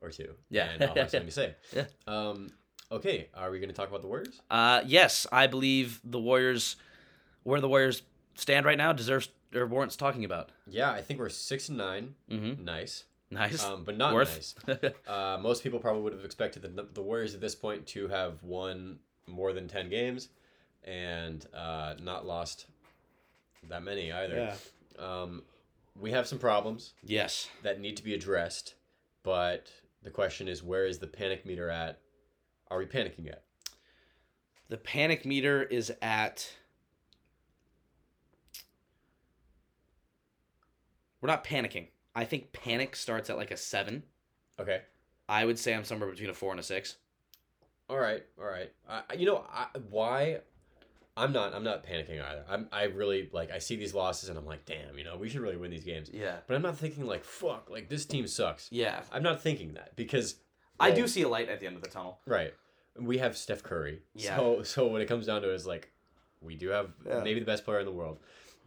or 0.00 0.10
two. 0.10 0.34
Yeah. 0.50 0.70
And 0.70 0.82
I'll 0.82 0.94
have 0.94 1.10
something 1.10 1.26
to 1.26 1.32
say. 1.32 1.54
Yeah. 1.76 1.84
Um, 2.06 2.48
okay. 2.90 3.28
Are 3.34 3.50
we 3.50 3.58
going 3.60 3.68
to 3.70 3.74
talk 3.76 3.88
about 3.90 4.00
the 4.02 4.08
Warriors? 4.08 4.40
Uh, 4.50 4.80
yes, 4.86 5.26
I 5.30 5.46
believe 5.46 6.00
the 6.04 6.18
Warriors, 6.20 6.76
were 7.44 7.60
the 7.60 7.68
Warriors 7.68 8.02
stand 8.34 8.66
right 8.66 8.78
now, 8.78 8.92
deserves 8.92 9.28
or 9.54 9.66
warrants 9.66 9.96
talking 9.96 10.24
about. 10.24 10.50
Yeah, 10.66 10.90
I 10.90 11.02
think 11.02 11.20
we're 11.20 11.28
six 11.28 11.68
and 11.68 11.78
nine. 11.78 12.14
Mm-hmm. 12.30 12.64
Nice. 12.64 13.04
Nice. 13.30 13.64
Um, 13.64 13.84
but 13.84 13.96
not 13.96 14.12
Worth. 14.12 14.56
nice. 14.66 14.92
Uh, 15.06 15.38
most 15.42 15.62
people 15.62 15.78
probably 15.78 16.02
would 16.02 16.12
have 16.12 16.24
expected 16.24 16.62
the, 16.62 16.86
the 16.94 17.02
Warriors 17.02 17.34
at 17.34 17.40
this 17.40 17.54
point 17.54 17.86
to 17.88 18.08
have 18.08 18.42
won 18.42 18.98
more 19.28 19.52
than 19.52 19.68
10 19.68 19.88
games 19.88 20.28
and 20.84 21.46
uh, 21.54 21.94
not 22.02 22.26
lost 22.26 22.66
that 23.68 23.82
many 23.82 24.12
either. 24.12 24.52
Um, 24.98 25.42
we 25.98 26.10
have 26.10 26.26
some 26.26 26.38
problems 26.38 26.94
yes. 27.04 27.48
that 27.62 27.80
need 27.80 27.96
to 27.98 28.02
be 28.02 28.14
addressed, 28.14 28.74
but 29.22 29.70
the 30.02 30.10
question 30.10 30.48
is 30.48 30.62
where 30.62 30.86
is 30.86 30.98
the 30.98 31.06
panic 31.06 31.46
meter 31.46 31.70
at? 31.70 32.00
Are 32.70 32.78
we 32.78 32.86
panicking 32.86 33.26
yet? 33.26 33.44
The 34.68 34.76
panic 34.76 35.24
meter 35.24 35.62
is 35.62 35.92
at. 36.00 36.50
We're 41.20 41.28
not 41.28 41.44
panicking. 41.44 41.88
I 42.14 42.24
think 42.24 42.52
panic 42.52 42.96
starts 42.96 43.30
at 43.30 43.36
like 43.36 43.50
a 43.50 43.56
seven. 43.56 44.02
Okay. 44.58 44.82
I 45.28 45.44
would 45.44 45.58
say 45.58 45.74
I'm 45.74 45.84
somewhere 45.84 46.10
between 46.10 46.30
a 46.30 46.34
four 46.34 46.50
and 46.50 46.60
a 46.60 46.62
six. 46.62 46.96
All 47.88 47.98
right. 47.98 48.22
All 48.38 48.46
right. 48.46 48.70
I, 48.88 49.14
you 49.14 49.26
know 49.26 49.44
I, 49.52 49.66
why? 49.90 50.38
I'm 51.16 51.32
not. 51.32 51.54
I'm 51.54 51.64
not 51.64 51.84
panicking 51.84 52.22
either. 52.22 52.44
I'm. 52.48 52.68
I 52.72 52.84
really 52.84 53.28
like. 53.32 53.50
I 53.50 53.58
see 53.58 53.76
these 53.76 53.94
losses 53.94 54.28
and 54.28 54.38
I'm 54.38 54.46
like, 54.46 54.64
damn. 54.64 54.96
You 54.96 55.04
know, 55.04 55.16
we 55.16 55.28
should 55.28 55.40
really 55.40 55.56
win 55.56 55.70
these 55.70 55.84
games. 55.84 56.10
Yeah. 56.12 56.36
But 56.46 56.54
I'm 56.54 56.62
not 56.62 56.78
thinking 56.78 57.06
like, 57.06 57.24
fuck. 57.24 57.68
Like 57.70 57.88
this 57.88 58.04
team 58.04 58.26
sucks. 58.26 58.68
Yeah. 58.70 59.00
I'm 59.12 59.22
not 59.22 59.42
thinking 59.42 59.74
that 59.74 59.96
because 59.96 60.36
I 60.78 60.90
do 60.92 61.06
see 61.06 61.22
a 61.22 61.28
light 61.28 61.48
at 61.48 61.60
the 61.60 61.66
end 61.66 61.76
of 61.76 61.82
the 61.82 61.88
tunnel. 61.90 62.20
right. 62.26 62.54
we 62.98 63.18
have 63.18 63.36
Steph 63.36 63.62
Curry. 63.62 64.00
Yeah. 64.14 64.36
So 64.36 64.62
so 64.62 64.86
when 64.86 65.02
it 65.02 65.06
comes 65.06 65.26
down 65.26 65.42
to 65.42 65.50
it, 65.50 65.54
it's 65.54 65.66
like 65.66 65.90
we 66.40 66.54
do 66.56 66.68
have 66.68 66.90
Yeah. 67.06 67.22
maybe 67.22 67.40
the 67.40 67.46
best 67.46 67.64
player 67.64 67.80
in 67.80 67.86
the 67.86 67.92
world, 67.92 68.18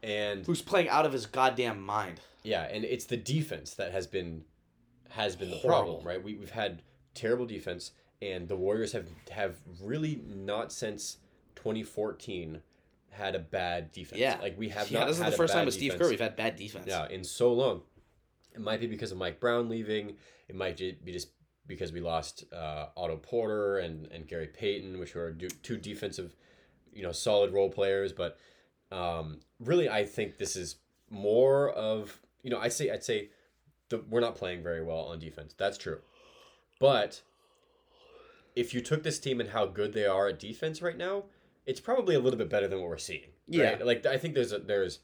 and 0.04 0.46
Who's 0.46 0.62
playing 0.62 0.90
out 0.90 1.06
of 1.06 1.14
his 1.14 1.26
goddamn 1.26 1.82
mind? 1.82 2.20
yeah, 2.44 2.64
and 2.64 2.84
it's 2.84 3.06
the 3.06 3.18
defense 3.18 3.74
that 3.76 3.92
has 3.92 4.06
been 4.06 4.44
has 5.10 5.36
been 5.36 5.50
the 5.50 5.58
Horrible. 5.58 5.96
problem, 5.96 6.08
right? 6.08 6.24
We 6.24 6.36
we've 6.36 6.52
had 6.52 6.82
terrible 7.16 7.46
defense, 7.46 7.92
and 8.22 8.48
the 8.48 8.56
Warriors 8.56 8.92
have 8.92 9.08
have 9.32 9.56
really 9.82 10.22
not 10.28 10.72
since 10.72 11.18
2014 11.56 12.62
had 13.12 13.36
a 13.36 13.40
bad 13.40 13.92
defense. 13.92 14.20
Yeah. 14.20 14.38
like 14.42 14.58
we 14.58 14.70
have 14.70 14.90
not. 14.90 14.92
yeah, 14.92 15.00
not. 15.00 15.08
this 15.08 15.20
is 15.20 15.26
the 15.26 15.32
first 15.32 15.54
time 15.54 15.66
with 15.66 15.74
Steve. 15.76 15.96
Kerr 15.98 16.10
we've 16.10 16.20
had 16.20 16.36
bad 16.36 16.56
defense. 16.56 16.86
Yeah, 16.88 17.08
in 17.08 17.24
so 17.24 17.54
long. 17.54 17.82
It 18.54 18.62
might 18.62 18.80
be 18.80 18.88
because 18.88 19.12
of 19.12 19.18
Mike 19.18 19.40
Brown 19.40 19.70
leaving. 19.70 20.18
It 20.48 20.56
might 20.56 20.78
be 20.78 21.12
just 21.12 21.30
because 21.66 21.92
we 21.92 22.02
lost 22.02 22.44
uh, 22.54 22.88
Otto 22.96 23.18
Porter 23.18 23.80
and, 23.80 24.08
and 24.12 24.28
Gary 24.28 24.48
Payton, 24.48 25.00
which 25.00 25.16
were 25.16 25.32
two 25.64 25.78
defensive, 25.78 26.36
you 26.94 27.02
know, 27.02 27.12
solid 27.12 27.52
role 27.54 27.70
players. 27.70 28.14
But 28.14 28.38
um, 28.94 29.40
really, 29.60 29.90
I 29.90 30.06
think 30.06 30.38
this 30.38 30.56
is 30.56 30.76
more 31.10 31.70
of 31.72 32.20
you 32.44 32.50
know, 32.50 32.60
I 32.60 32.68
say 32.70 32.90
I'd 32.92 33.04
say 33.04 33.30
the, 33.90 34.04
we're 34.10 34.20
not 34.22 34.36
playing 34.36 34.64
very 34.64 34.84
well 34.84 35.00
on 35.00 35.20
defense. 35.20 35.54
That's 35.58 35.78
true, 35.78 36.00
but 36.80 37.22
if 38.56 38.74
you 38.74 38.82
took 38.82 39.04
this 39.04 39.20
team 39.20 39.40
and 39.40 39.50
how 39.50 39.66
good 39.66 39.94
they 39.94 40.06
are 40.06 40.28
at 40.28 40.40
defense 40.40 40.82
right 40.82 40.98
now, 40.98 41.24
it's 41.66 41.80
probably 41.80 42.16
a 42.16 42.20
little 42.20 42.38
bit 42.38 42.50
better 42.50 42.68
than 42.68 42.80
what 42.80 42.90
we're 42.90 42.98
seeing. 42.98 43.30
Yeah. 43.48 43.64
right? 43.72 43.86
like 43.86 44.06
I 44.06 44.18
think 44.18 44.36
there's 44.36 44.52
a, 44.54 44.60
there's 44.60 45.00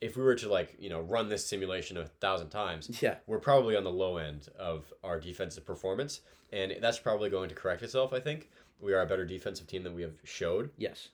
if 0.00 0.16
we 0.16 0.22
were 0.22 0.34
to 0.36 0.48
like 0.48 0.76
you 0.78 0.90
know 0.90 1.00
run 1.00 1.28
this 1.28 1.46
simulation 1.46 1.96
a 1.96 2.06
thousand 2.06 2.50
times, 2.50 2.90
Yeah. 3.02 3.16
we're 3.26 3.38
probably 3.38 3.76
on 3.76 3.84
the 3.84 3.90
low 3.92 4.16
end 4.18 4.48
of 4.58 4.92
our 5.02 5.18
defensive 5.20 5.64
performance, 5.66 6.20
and 6.52 6.74
that's 6.80 6.98
probably 6.98 7.30
going 7.30 7.48
to 7.48 7.54
correct 7.54 7.82
itself. 7.82 8.12
I 8.12 8.20
think 8.20 8.50
we 8.80 8.92
are 8.94 9.02
a 9.02 9.06
better 9.06 9.24
defensive 9.26 9.66
team 9.66 9.82
than 9.82 9.94
we 9.94 10.02
have 10.02 10.14
showed, 10.24 10.70
Yes. 10.78 11.08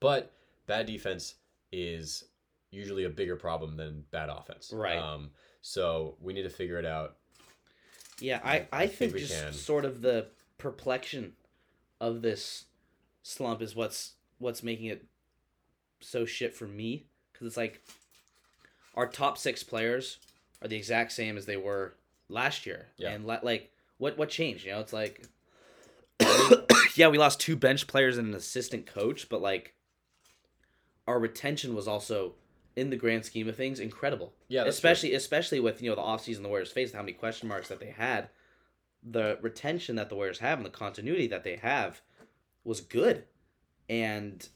but 0.00 0.32
bad 0.66 0.86
defense 0.86 1.34
is 1.72 2.24
usually 2.70 3.04
a 3.04 3.08
bigger 3.10 3.36
problem 3.36 3.76
than 3.76 4.04
bad 4.10 4.28
offense. 4.28 4.72
Right. 4.72 4.98
Um, 4.98 5.30
so 5.62 6.16
we 6.20 6.32
need 6.32 6.42
to 6.42 6.50
figure 6.50 6.78
it 6.78 6.86
out. 6.86 7.16
Yeah, 8.20 8.40
I, 8.42 8.66
I 8.72 8.82
I 8.82 8.86
think 8.86 9.12
think, 9.12 9.26
just 9.28 9.42
can. 9.44 9.52
sort 9.52 9.84
of 9.84 10.00
the 10.00 10.28
perplexion 10.58 11.32
of 12.00 12.22
this 12.22 12.64
slump 13.22 13.60
is 13.62 13.74
what's 13.76 14.12
what's 14.38 14.62
making 14.62 14.86
it 14.86 15.04
so 16.00 16.24
shit 16.24 16.54
for 16.54 16.66
me 16.66 17.06
because 17.32 17.46
it's 17.46 17.56
like 17.56 17.82
our 18.94 19.06
top 19.06 19.36
six 19.36 19.62
players 19.62 20.18
are 20.62 20.68
the 20.68 20.76
exact 20.76 21.12
same 21.12 21.36
as 21.36 21.44
they 21.46 21.56
were 21.58 21.94
last 22.30 22.64
year, 22.64 22.86
Yeah. 22.96 23.10
and 23.10 23.26
la- 23.26 23.40
like 23.42 23.70
what 23.98 24.16
what 24.16 24.30
changed? 24.30 24.64
You 24.64 24.72
know, 24.72 24.80
it's 24.80 24.92
like 24.94 25.22
yeah, 26.96 27.08
we 27.08 27.18
lost 27.18 27.40
two 27.40 27.56
bench 27.56 27.86
players 27.86 28.16
and 28.16 28.28
an 28.28 28.34
assistant 28.34 28.86
coach, 28.86 29.28
but 29.28 29.42
like 29.42 29.74
our 31.06 31.18
retention 31.18 31.74
was 31.74 31.86
also 31.88 32.34
in 32.74 32.90
the 32.90 32.96
grand 32.96 33.24
scheme 33.24 33.48
of 33.48 33.56
things 33.56 33.80
incredible 33.80 34.32
Yeah, 34.48 34.64
that's 34.64 34.78
true. 34.80 34.90
especially 34.90 35.14
especially 35.14 35.60
with 35.60 35.80
you 35.82 35.88
know 35.90 35.96
the 35.96 36.02
offseason 36.02 36.42
the 36.42 36.48
Warriors 36.48 36.70
faced 36.72 36.94
how 36.94 37.00
many 37.00 37.12
question 37.12 37.48
marks 37.48 37.68
that 37.68 37.80
they 37.80 37.90
had 37.90 38.28
the 39.08 39.38
retention 39.40 39.96
that 39.96 40.08
the 40.08 40.14
Warriors 40.16 40.40
have 40.40 40.58
and 40.58 40.66
the 40.66 40.70
continuity 40.70 41.26
that 41.28 41.44
they 41.44 41.56
have 41.56 42.00
was 42.64 42.80
good 42.80 43.24
and 43.88 44.48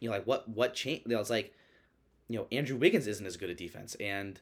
you 0.00 0.08
know 0.08 0.16
like 0.16 0.26
what 0.26 0.48
what 0.48 0.74
changed 0.74 1.12
I 1.12 1.16
was 1.18 1.30
like 1.30 1.54
you 2.28 2.36
know 2.38 2.46
Andrew 2.50 2.76
Wiggins 2.76 3.06
isn't 3.06 3.26
as 3.26 3.36
good 3.36 3.50
at 3.50 3.56
defense 3.56 3.94
and 3.96 4.40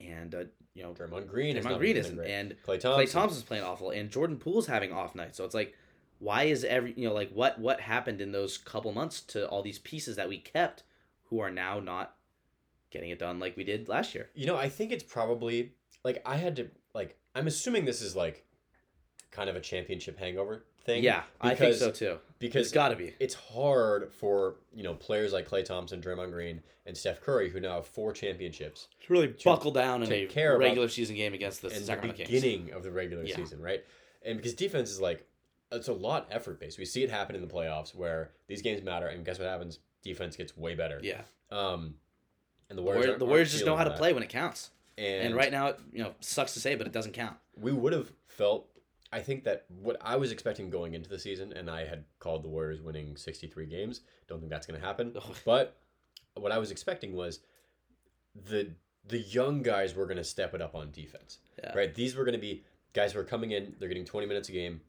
and 0.00 0.34
uh, 0.34 0.44
you 0.74 0.82
know 0.82 0.92
Draymond 0.92 1.28
Green 1.28 1.56
is 1.56 1.64
Draymond 1.64 1.70
not 1.70 1.78
Green 1.78 1.96
isn't 1.96 2.16
great. 2.16 2.30
and 2.30 2.50
Klay 2.66 2.78
Thompson. 2.80 2.92
Klay 2.92 3.10
Thompson's 3.10 3.42
playing 3.44 3.64
awful 3.64 3.90
and 3.90 4.10
Jordan 4.10 4.36
Poole's 4.36 4.66
having 4.66 4.92
off 4.92 5.14
nights 5.14 5.36
so 5.38 5.44
it's 5.44 5.54
like 5.54 5.74
why 6.20 6.44
is 6.44 6.62
every 6.64 6.94
you 6.96 7.08
know 7.08 7.14
like 7.14 7.30
what 7.32 7.58
what 7.58 7.80
happened 7.80 8.20
in 8.20 8.30
those 8.30 8.56
couple 8.58 8.92
months 8.92 9.20
to 9.22 9.46
all 9.48 9.62
these 9.62 9.78
pieces 9.80 10.14
that 10.16 10.28
we 10.28 10.38
kept 10.38 10.84
who 11.24 11.40
are 11.40 11.50
now 11.50 11.80
not 11.80 12.14
getting 12.90 13.10
it 13.10 13.18
done 13.18 13.38
like 13.40 13.56
we 13.56 13.64
did 13.64 13.88
last 13.88 14.14
year 14.14 14.28
You 14.34 14.46
know, 14.46 14.56
I 14.56 14.68
think 14.68 14.92
it's 14.92 15.04
probably 15.04 15.72
like 16.04 16.22
I 16.24 16.36
had 16.36 16.56
to 16.56 16.68
like 16.94 17.16
I'm 17.34 17.46
assuming 17.46 17.84
this 17.84 18.00
is 18.02 18.14
like 18.16 18.44
kind 19.30 19.48
of 19.50 19.56
a 19.56 19.60
championship 19.60 20.18
hangover 20.18 20.64
thing. 20.84 21.04
Yeah, 21.04 21.22
I 21.40 21.54
think 21.54 21.76
so 21.76 21.90
too. 21.92 22.18
Because 22.40 22.66
It's 22.66 22.72
got 22.74 22.88
to 22.88 22.96
be. 22.96 23.14
it's 23.20 23.34
hard 23.34 24.12
for 24.12 24.56
you 24.74 24.82
know 24.82 24.94
players 24.94 25.32
like 25.32 25.48
Klay 25.48 25.64
Thompson, 25.64 26.00
Draymond 26.02 26.32
Green, 26.32 26.62
and 26.86 26.96
Steph 26.96 27.20
Curry 27.20 27.48
who 27.50 27.60
now 27.60 27.74
have 27.76 27.86
four 27.86 28.12
championships 28.12 28.88
To 29.06 29.12
really 29.12 29.34
buckle 29.44 29.70
down 29.70 30.02
in 30.02 30.08
to 30.08 30.14
a 30.14 30.26
care 30.26 30.56
about- 30.56 30.64
regular 30.64 30.88
season 30.88 31.14
game 31.16 31.32
against 31.34 31.62
the 31.62 31.68
in 31.68 31.74
the 31.80 31.84
Sacramento 31.84 32.16
Kings. 32.24 32.28
beginning 32.30 32.72
of 32.72 32.82
the 32.82 32.90
regular 32.90 33.22
Yeah. 33.24 33.36
season, 33.36 33.60
right? 33.62 33.84
And 34.22 34.36
because 34.36 34.54
defense 34.54 34.90
is 34.90 35.00
like 35.00 35.24
it's 35.72 35.88
a 35.88 35.92
lot 35.92 36.28
effort 36.30 36.58
based. 36.60 36.78
We 36.78 36.84
see 36.84 37.02
it 37.02 37.10
happen 37.10 37.34
in 37.36 37.42
the 37.42 37.52
playoffs 37.52 37.94
where 37.94 38.30
these 38.48 38.62
games 38.62 38.82
matter, 38.82 39.06
and 39.08 39.24
guess 39.24 39.38
what 39.38 39.48
happens? 39.48 39.78
Defense 40.02 40.36
gets 40.36 40.56
way 40.56 40.74
better. 40.74 40.98
Yeah, 41.02 41.22
Um, 41.50 41.94
and 42.68 42.78
the 42.78 42.82
the 42.82 42.82
Warriors, 42.82 43.18
the 43.18 43.26
Warriors 43.26 43.52
just 43.52 43.66
know 43.66 43.76
how 43.76 43.84
to 43.84 43.90
that. 43.90 43.98
play 43.98 44.12
when 44.12 44.22
it 44.22 44.28
counts. 44.28 44.70
And, 44.98 45.28
And, 45.28 45.34
right 45.34 45.50
now, 45.50 45.68
it, 45.68 45.80
you 45.92 46.02
know, 46.02 46.14
sucks 46.20 46.52
to 46.54 46.60
say, 46.60 46.74
but 46.74 46.86
it 46.86 46.92
doesn't 46.92 47.12
count. 47.12 47.36
we 47.56 47.72
would 47.72 47.92
have 47.92 48.12
felt 48.26 48.66
I 49.12 49.20
think 49.20 49.44
that 49.44 49.64
what 49.68 49.96
I 50.00 50.16
was 50.16 50.30
expecting 50.30 50.70
going 50.70 50.94
into 50.94 51.08
the 51.08 51.18
season, 51.18 51.52
and 51.52 51.68
I 51.68 51.84
had 51.84 52.04
called 52.20 52.44
the 52.44 52.48
Warriors 52.48 52.80
winning 52.80 53.16
63 53.16 53.66
games. 53.66 54.02
Don't 54.28 54.38
think 54.38 54.50
that's 54.50 54.66
going 54.66 54.80
to 54.80 54.86
happen. 54.86 55.14
But 55.44 55.76
what 56.34 56.52
I 56.52 56.58
was 56.58 56.70
expecting 56.70 57.14
was 57.14 57.40
the 58.34 58.70
the 59.08 59.18
young 59.18 59.62
guys 59.62 59.94
were 59.94 60.04
going 60.04 60.18
to 60.18 60.24
step 60.24 60.54
it 60.54 60.60
up 60.62 60.74
on 60.74 60.90
defense. 60.92 61.38
Yeah. 61.58 61.76
Right? 61.76 61.92
These 61.94 62.14
were 62.14 62.24
going 62.24 62.34
to 62.34 62.40
be 62.40 62.62
guys 62.92 63.12
who 63.12 63.18
are 63.18 63.24
coming 63.24 63.50
in, 63.52 63.74
they're 63.78 63.88
getting 63.88 64.04
20 64.04 64.26
minutes 64.26 64.48
a 64.48 64.52
game, 64.52 64.80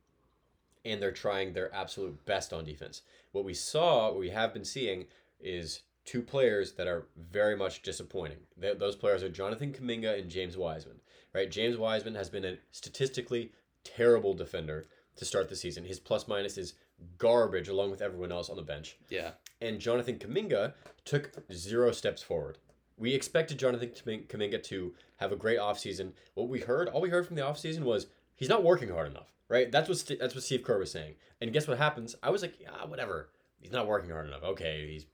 and 0.85 1.01
they're 1.01 1.11
trying 1.11 1.53
their 1.53 1.73
absolute 1.73 2.25
best 2.25 2.53
on 2.53 2.65
defense. 2.65 3.01
What 3.31 3.45
we 3.45 3.53
saw, 3.53 4.07
what 4.09 4.19
we 4.19 4.29
have 4.29 4.53
been 4.53 4.65
seeing, 4.65 5.05
is 5.39 5.81
two 6.05 6.21
players 6.21 6.73
that 6.73 6.87
are 6.87 7.05
very 7.15 7.55
much 7.55 7.81
disappointing. 7.81 8.39
Th- 8.59 8.77
those 8.77 8.95
players 8.95 9.23
are 9.23 9.29
Jonathan 9.29 9.71
Kuminga 9.73 10.19
and 10.19 10.29
James 10.29 10.57
Wiseman. 10.57 10.97
Right? 11.33 11.49
James 11.49 11.77
Wiseman 11.77 12.15
has 12.15 12.29
been 12.29 12.43
a 12.43 12.57
statistically 12.71 13.51
terrible 13.83 14.33
defender 14.33 14.87
to 15.15 15.25
start 15.25 15.49
the 15.49 15.55
season. 15.55 15.85
His 15.85 15.99
plus 15.99 16.27
minus 16.27 16.57
is 16.57 16.73
garbage 17.17 17.67
along 17.69 17.91
with 17.91 18.01
everyone 18.01 18.31
else 18.31 18.49
on 18.49 18.55
the 18.57 18.61
bench. 18.61 18.97
Yeah, 19.09 19.31
And 19.61 19.79
Jonathan 19.79 20.17
Kuminga 20.17 20.73
took 21.05 21.31
zero 21.53 21.91
steps 21.91 22.21
forward. 22.21 22.57
We 22.97 23.13
expected 23.13 23.57
Jonathan 23.57 23.89
Kamin- 23.89 24.27
Kuminga 24.27 24.61
to 24.63 24.93
have 25.17 25.31
a 25.31 25.35
great 25.35 25.57
offseason. 25.57 26.11
What 26.35 26.49
we 26.49 26.59
heard, 26.59 26.89
all 26.89 27.01
we 27.01 27.09
heard 27.09 27.25
from 27.25 27.35
the 27.35 27.41
offseason 27.41 27.81
was 27.81 28.07
he's 28.41 28.49
not 28.49 28.63
working 28.63 28.89
hard 28.89 29.09
enough, 29.09 29.31
right? 29.47 29.71
That's 29.71 29.87
what 29.87 29.97
St- 29.97 30.19
that's 30.19 30.35
what 30.35 30.43
Steve 30.43 30.63
Kerr 30.63 30.79
was 30.79 30.91
saying. 30.91 31.13
And 31.39 31.53
guess 31.53 31.67
what 31.67 31.77
happens? 31.77 32.15
I 32.21 32.29
was 32.31 32.41
like, 32.41 32.59
yeah, 32.59 32.85
whatever. 32.87 33.29
He's 33.59 33.71
not 33.71 33.87
working 33.87 34.09
hard 34.09 34.27
enough. 34.27 34.43
Okay, 34.43 34.87
he's 34.91 35.05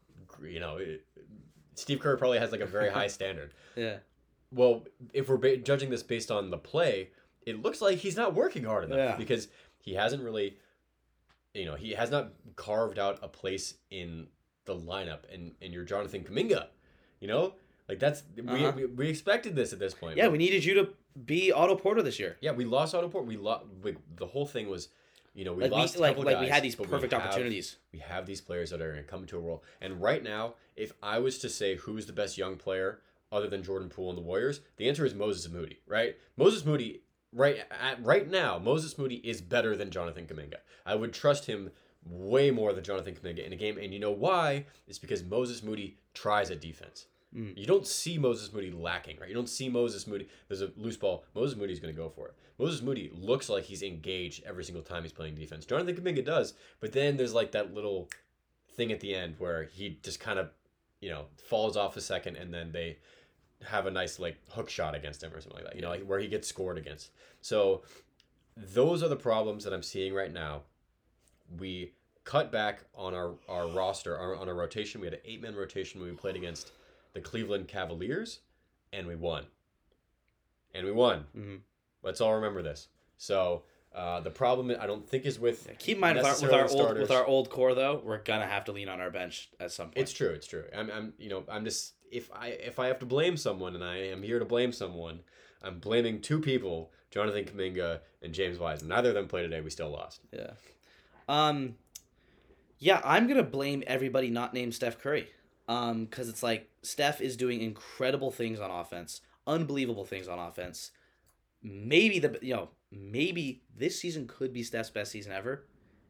you 0.44 0.60
know, 0.60 0.78
it- 0.78 1.06
Steve 1.76 2.00
Kerr 2.00 2.18
probably 2.18 2.40
has 2.40 2.52
like 2.52 2.62
a 2.62 2.66
very 2.66 2.90
high 2.90 3.08
standard. 3.18 3.54
yeah, 3.76 3.98
Well, 4.52 4.86
if 5.14 5.30
we're 5.30 5.38
ba- 5.38 5.58
judging 5.58 5.90
this 5.92 6.02
based 6.04 6.32
on 6.32 6.50
the 6.50 6.58
play, 6.58 7.10
it 7.46 7.62
looks 7.62 7.82
like 7.82 8.00
he's 8.00 8.16
not 8.18 8.34
working 8.34 8.64
hard 8.64 8.86
enough 8.86 8.98
Yeah. 8.98 9.16
because 9.16 9.48
he 9.80 9.94
hasn't 9.94 10.24
really, 10.24 10.58
you 11.54 11.66
know, 11.66 11.76
he 11.76 11.92
has 11.92 12.10
not 12.10 12.34
carved 12.56 12.98
out 12.98 13.20
a 13.22 13.28
place 13.28 13.76
in 13.92 14.28
the 14.66 14.76
lineup. 14.76 15.20
And 15.34 15.54
and 15.62 15.74
you're 15.74 15.86
Jonathan 15.86 16.24
Kuminga, 16.24 16.68
you 17.20 17.28
know, 17.28 17.54
like 17.90 18.00
that's 18.00 18.22
Uh-huh. 18.48 18.72
we, 18.76 18.86
we 18.86 18.92
we 18.94 19.10
expected 19.10 19.56
this 19.56 19.74
at 19.74 19.80
this 19.80 19.94
point. 19.94 20.18
yeah. 20.18 20.28
We 20.28 20.38
needed 20.38 20.64
you 20.66 20.74
to 20.76 20.90
be 21.26 21.52
Otto 21.52 21.76
Porter 21.76 22.02
this 22.02 22.20
year. 22.20 22.38
yeah, 22.42 22.52
we 22.52 22.66
lost 22.66 22.94
Autoport. 22.94 23.26
We 23.26 23.38
lost. 23.38 23.66
The 24.16 24.26
whole 24.28 24.46
thing 24.46 24.70
was, 24.70 24.90
you 25.34 25.46
know, 25.46 25.54
we 25.54 25.64
Like 25.64 25.72
lost 25.72 25.96
we 25.96 26.02
like 26.02 26.16
couple 26.16 26.32
like 26.32 26.40
we 26.42 26.48
had 26.48 26.64
these 26.64 26.76
but 26.76 26.88
we 26.88 26.92
perfect 26.92 27.14
have- 27.14 27.24
opportunities. 27.24 27.78
we 27.94 28.00
have 28.00 28.26
these 28.26 28.42
players 28.42 28.70
that 28.72 28.82
are 28.82 28.92
going 28.92 29.04
to 29.04 29.10
come 29.10 29.22
into 29.22 29.38
a 29.38 29.40
role. 29.42 29.64
And 29.82 30.02
right 30.02 30.24
now, 30.24 30.56
if 30.76 30.92
I 31.02 31.20
was 31.20 31.38
to 31.40 31.50
say 31.50 31.76
who's 31.76 32.06
the 32.06 32.14
best 32.14 32.38
young 32.38 32.56
player 32.56 33.00
other 33.32 33.48
than 33.48 33.64
Jordan 33.64 33.90
Poole 33.90 34.10
and 34.10 34.18
the 34.18 34.22
Warriors, 34.22 34.62
the 34.78 34.88
answer 34.88 35.06
is 35.06 35.14
Moses 35.14 35.52
Moody, 35.52 35.80
right? 35.88 36.16
Moses 36.38 36.64
Moody, 36.66 37.02
right 37.34 37.58
at 37.82 38.04
right 38.06 38.30
now, 38.30 38.60
Moses 38.60 38.98
Moody 38.98 39.16
is 39.28 39.42
better 39.42 39.76
than 39.76 39.92
Jonathan 39.92 40.26
Kuminga. 40.28 40.58
I 40.86 40.96
would 40.96 41.14
trust 41.14 41.46
him 41.46 41.72
way 42.06 42.52
more 42.52 42.72
than 42.74 42.84
Jonathan 42.86 43.16
Kuminga 43.16 43.46
in 43.46 43.52
a 43.52 43.58
game, 43.58 43.78
and 43.78 43.94
you 43.94 44.00
know 44.00 44.12
why? 44.12 44.66
It's 44.88 45.00
because 45.00 45.24
Moses 45.24 45.62
Moody 45.64 45.98
tries 46.14 46.52
at 46.52 46.62
defense. 46.62 47.08
Mm. 47.36 47.58
You 47.58 47.66
don't 47.66 47.86
see 47.86 48.18
Moses 48.18 48.52
Moody 48.54 48.72
lacking, 48.72 49.18
right? 49.20 49.30
You 49.30 49.36
don't 49.36 49.50
see 49.50 49.70
Moses 49.70 50.08
Moody. 50.08 50.28
There's 50.48 50.62
a 50.62 50.72
loose 50.78 50.98
ball. 50.98 51.26
Moses 51.36 51.58
Moody's 51.58 51.80
going 51.80 51.94
to 51.94 52.00
go 52.00 52.10
for 52.10 52.28
it. 52.28 52.36
Moses 52.58 52.82
Moody 52.82 53.12
looks 53.14 53.50
like 53.50 53.64
he's 53.64 53.84
engaged 53.84 54.44
every 54.46 54.64
single 54.64 54.84
time 54.84 55.04
he's 55.04 55.12
playing 55.12 55.36
defense. 55.36 55.66
Jonathan 55.66 55.96
Kuminga 55.96 56.26
does, 56.26 56.54
but 56.80 56.94
then 56.94 57.18
there's 57.18 57.34
like 57.34 57.52
that 57.52 57.74
little 57.74 58.10
thing 58.74 58.92
at 58.92 59.00
the 59.00 59.14
end 59.14 59.36
where 59.38 59.64
he 59.64 60.00
just 60.02 60.20
kind 60.20 60.40
of, 60.40 60.50
you 61.02 61.10
know, 61.10 61.26
falls 61.38 61.78
off 61.78 61.98
a 61.98 62.02
second 62.02 62.38
and 62.38 62.54
then 62.54 62.72
they 62.72 62.98
have 63.66 63.86
a 63.88 63.92
nice 63.92 64.20
like 64.20 64.38
hook 64.50 64.70
shot 64.70 64.96
against 64.96 65.22
him 65.22 65.34
or 65.34 65.42
something 65.42 65.62
like 65.62 65.66
that. 65.66 65.76
You 65.76 65.82
know, 65.82 65.90
like 65.90 66.06
where 66.06 66.20
he 66.20 66.28
gets 66.28 66.48
scored 66.48 66.78
against. 66.78 67.12
So 67.42 67.84
those 68.56 69.04
are 69.04 69.10
the 69.10 69.16
problems 69.16 69.64
that 69.64 69.74
I'm 69.74 69.84
seeing 69.84 70.14
right 70.14 70.32
now. 70.32 70.62
We 71.60 71.94
cut 72.24 72.52
back 72.52 72.82
on 72.96 73.14
our, 73.14 73.36
our 73.48 73.68
roster, 73.68 74.18
our, 74.18 74.36
on 74.36 74.48
our 74.50 74.56
rotation. 74.56 75.02
We 75.02 75.08
had 75.08 75.14
an 75.14 75.22
eight 75.26 75.42
man 75.42 75.56
rotation 75.56 76.02
when 76.02 76.10
we 76.10 76.16
played 76.16 76.36
against 76.36 76.72
the 77.14 77.22
Cleveland 77.22 77.68
Cavaliers, 77.68 78.40
and 78.94 79.08
we 79.08 79.16
won. 79.16 79.46
And 80.74 80.86
we 80.86 80.92
won. 80.92 81.26
Mhm. 81.36 81.60
Let's 82.04 82.22
all 82.22 82.36
remember 82.36 82.62
this. 82.62 82.88
So 83.18 83.64
Uh, 83.96 84.20
the 84.20 84.30
problem 84.30 84.70
I 84.80 84.86
don't 84.86 85.10
think 85.10 85.26
is 85.26 85.40
with 85.40 85.68
Keep 85.80 85.96
in 85.98 86.02
mind 86.02 86.18
with 86.18 86.26
our, 86.26 86.40
with 86.40 86.54
our 86.54 86.70
old 86.70 86.98
with 87.00 87.10
our 87.10 87.26
old 87.26 87.50
core 87.50 87.74
though, 87.74 88.00
we're 88.06 88.20
gonna 88.20 88.46
have 88.46 88.66
to 88.66 88.72
lean 88.72 88.90
on 88.90 89.02
our 89.02 89.10
bench 89.10 89.50
at 89.60 89.72
some 89.72 89.88
point. 89.88 89.98
It's 89.98 90.12
true. 90.12 90.30
It's 90.30 90.46
true. 90.46 90.66
I'm, 90.76 90.92
I'm, 90.92 91.14
you 91.18 91.30
know, 91.30 91.44
I'm 91.50 91.64
just 91.66 91.94
if 92.12 92.30
I 92.32 92.50
if 92.50 92.78
I 92.78 92.88
have 92.88 93.00
to 93.00 93.08
blame 93.08 93.38
someone, 93.38 93.74
and 93.74 93.84
I 93.84 93.96
am 93.98 94.22
here 94.22 94.38
to 94.38 94.46
blame 94.46 94.72
someone, 94.72 95.22
I'm 95.64 95.80
blaming 95.80 96.22
two 96.22 96.40
people: 96.40 96.92
Jonathan 97.10 97.46
Kuminga 97.46 98.02
and 98.22 98.34
James 98.36 98.60
Wiseman. 98.60 98.90
Neither 98.90 99.10
of 99.10 99.16
them 99.16 99.28
played 99.28 99.44
today. 99.44 99.62
We 99.62 99.72
still 99.72 99.90
lost. 99.90 100.22
Yeah. 100.32 100.52
Um 101.28 101.76
yeah, 102.78 103.02
I'm 103.04 103.26
going 103.26 103.38
to 103.38 103.44
blame 103.44 103.84
everybody 103.88 104.30
not 104.30 104.54
named 104.54 104.76
Steph 104.76 105.00
Curry. 105.00 105.32
Um 105.68 106.08
cuz 106.08 106.30
it's 106.30 106.44
like 106.44 106.70
Steph 106.82 107.22
is 107.22 107.38
doing 107.38 107.62
incredible 107.62 108.32
things 108.32 108.60
on 108.60 108.72
offense, 108.72 109.22
unbelievable 109.46 110.06
things 110.06 110.28
on 110.28 110.40
offense. 110.40 110.92
Maybe 111.62 112.20
the 112.20 112.40
you 112.42 112.54
know, 112.54 112.70
maybe 112.92 113.64
this 113.76 114.00
season 114.00 114.28
could 114.28 114.54
be 114.54 114.64
Steph's 114.64 114.90
best 114.90 115.12
season 115.12 115.32
ever 115.32 115.66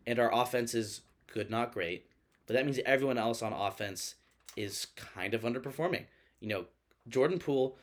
and 0.06 0.20
our 0.20 0.34
offense 0.34 0.74
is 0.74 1.02
good 1.32 1.50
not 1.50 1.74
great, 1.74 2.08
but 2.46 2.56
that 2.56 2.66
means 2.66 2.80
everyone 2.86 3.18
else 3.18 3.42
on 3.42 3.54
offense 3.54 4.16
is 4.56 4.88
kind 4.96 5.34
of 5.34 5.42
underperforming. 5.42 6.06
You 6.40 6.48
know, 6.48 6.66
Jordan 7.08 7.40
Poole, 7.40 7.78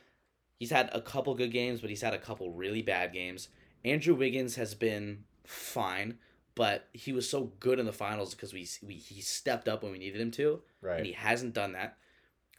he's 0.58 0.70
had 0.70 0.90
a 0.92 1.00
couple 1.00 1.34
good 1.34 1.52
games, 1.52 1.80
but 1.80 1.90
he's 1.90 2.02
had 2.02 2.14
a 2.14 2.18
couple 2.18 2.50
really 2.50 2.82
bad 2.82 3.12
games. 3.12 3.48
Andrew 3.84 4.14
Wiggins 4.14 4.56
has 4.56 4.74
been 4.74 5.24
fine, 5.46 6.18
but 6.54 6.88
he 6.92 7.12
was 7.12 7.28
so 7.28 7.52
good 7.60 7.78
in 7.78 7.86
the 7.86 7.92
finals 7.92 8.34
because 8.34 8.52
we, 8.52 8.66
we 8.82 8.94
he 8.94 9.20
stepped 9.20 9.68
up 9.68 9.82
when 9.82 9.92
we 9.92 9.98
needed 9.98 10.20
him 10.20 10.30
to, 10.32 10.60
Right. 10.80 10.98
and 10.98 11.06
he 11.06 11.12
hasn't 11.12 11.54
done 11.54 11.72
that. 11.72 11.96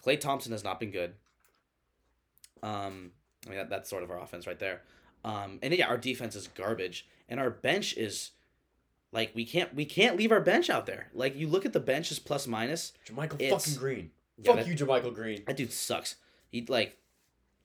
Klay 0.05 0.19
Thompson 0.19 0.51
has 0.51 0.63
not 0.63 0.79
been 0.79 0.91
good. 0.91 1.13
Um, 2.63 3.11
I 3.45 3.49
mean 3.49 3.57
that, 3.57 3.69
that's 3.69 3.89
sort 3.89 4.03
of 4.03 4.11
our 4.11 4.19
offense 4.21 4.47
right 4.47 4.59
there. 4.59 4.81
Um, 5.23 5.59
and 5.61 5.73
yeah, 5.73 5.87
our 5.87 5.97
defense 5.97 6.35
is 6.35 6.47
garbage, 6.47 7.07
and 7.29 7.39
our 7.39 7.49
bench 7.49 7.95
is 7.97 8.31
like 9.11 9.31
we 9.35 9.45
can't 9.45 9.73
we 9.75 9.85
can't 9.85 10.17
leave 10.17 10.31
our 10.31 10.41
bench 10.41 10.69
out 10.69 10.85
there. 10.85 11.07
Like 11.13 11.35
you 11.35 11.47
look 11.47 11.65
at 11.65 11.73
the 11.73 11.79
bench 11.79 12.11
is 12.11 12.19
plus 12.19 12.47
minus. 12.47 12.93
JaMychal 13.07 13.49
fucking 13.49 13.75
Green. 13.79 14.11
Yeah, 14.37 14.47
Fuck 14.53 14.55
that- 14.57 14.67
you, 14.67 14.75
JaMychal 14.75 15.13
Green. 15.13 15.43
That 15.47 15.57
dude 15.57 15.71
sucks. 15.71 16.15
He 16.49 16.65
like 16.67 16.97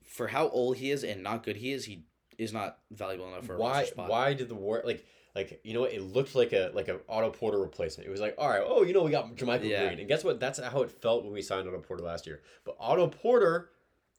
for 0.04 0.28
how 0.28 0.48
old 0.48 0.76
he 0.76 0.90
is 0.90 1.04
and 1.04 1.22
not 1.22 1.42
good 1.44 1.56
he 1.56 1.72
is, 1.72 1.84
he 1.84 2.04
is 2.38 2.52
not 2.52 2.78
valuable 2.90 3.28
enough 3.28 3.44
for 3.46 3.54
a 3.54 3.58
Why? 3.58 3.84
spot. 3.84 4.08
Why 4.08 4.34
did 4.34 4.48
the 4.48 4.54
war 4.54 4.82
like? 4.84 5.04
Like 5.34 5.60
you 5.64 5.74
know, 5.74 5.80
what? 5.82 5.92
it 5.92 6.02
looked 6.02 6.34
like 6.34 6.52
a 6.52 6.70
like 6.74 6.88
an 6.88 6.98
Otto 7.08 7.30
Porter 7.30 7.58
replacement. 7.58 8.08
It 8.08 8.10
was 8.10 8.20
like, 8.20 8.34
all 8.38 8.48
right, 8.48 8.62
oh, 8.64 8.82
you 8.82 8.92
know, 8.92 9.02
we 9.02 9.10
got 9.12 9.34
JaMychal 9.36 9.64
Yeah. 9.68 9.86
Green, 9.86 10.00
and 10.00 10.08
guess 10.08 10.24
what? 10.24 10.40
That's 10.40 10.58
how 10.58 10.82
it 10.82 10.90
felt 10.90 11.22
when 11.24 11.32
we 11.32 11.42
signed 11.42 11.68
Otto 11.68 11.78
Porter 11.78 12.02
last 12.02 12.26
year. 12.26 12.40
But 12.64 12.76
Otto 12.80 13.06
Porter 13.08 13.70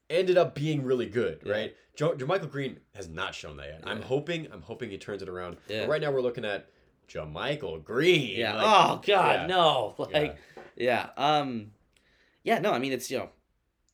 ended 0.10 0.38
up 0.38 0.56
being 0.56 0.84
really 0.84 1.06
good, 1.08 1.42
Yeah. 1.46 1.52
right? 1.54 1.76
Jo- 1.96 2.16
JaMychal 2.16 2.50
Green 2.50 2.80
has 2.96 3.10
not 3.10 3.36
shown 3.36 3.58
that 3.58 3.68
yet. 3.68 3.82
I'm 3.84 4.02
hoping, 4.02 4.48
I'm 4.52 4.62
hoping 4.62 4.90
he 4.90 4.98
turns 4.98 5.22
it 5.22 5.28
around. 5.30 5.58
Yeah. 5.68 5.82
But 5.82 5.90
right 5.90 6.02
now, 6.02 6.12
we're 6.12 6.22
looking 6.22 6.46
at 6.46 6.70
JaMychal 7.10 7.84
Green. 7.84 8.38
Yeah. 8.40 8.56
like- 8.56 8.66
oh 8.66 9.02
god, 9.06 9.42
yeah. 9.42 9.46
no. 9.48 9.96
Like 10.00 10.38
Yeah. 10.78 11.10
yeah. 11.18 11.40
Um 11.40 11.72
yeah, 12.44 12.60
no, 12.60 12.72
I 12.72 12.80
mean 12.80 12.94
it's 12.94 13.12
you 13.12 13.18
know 13.20 13.30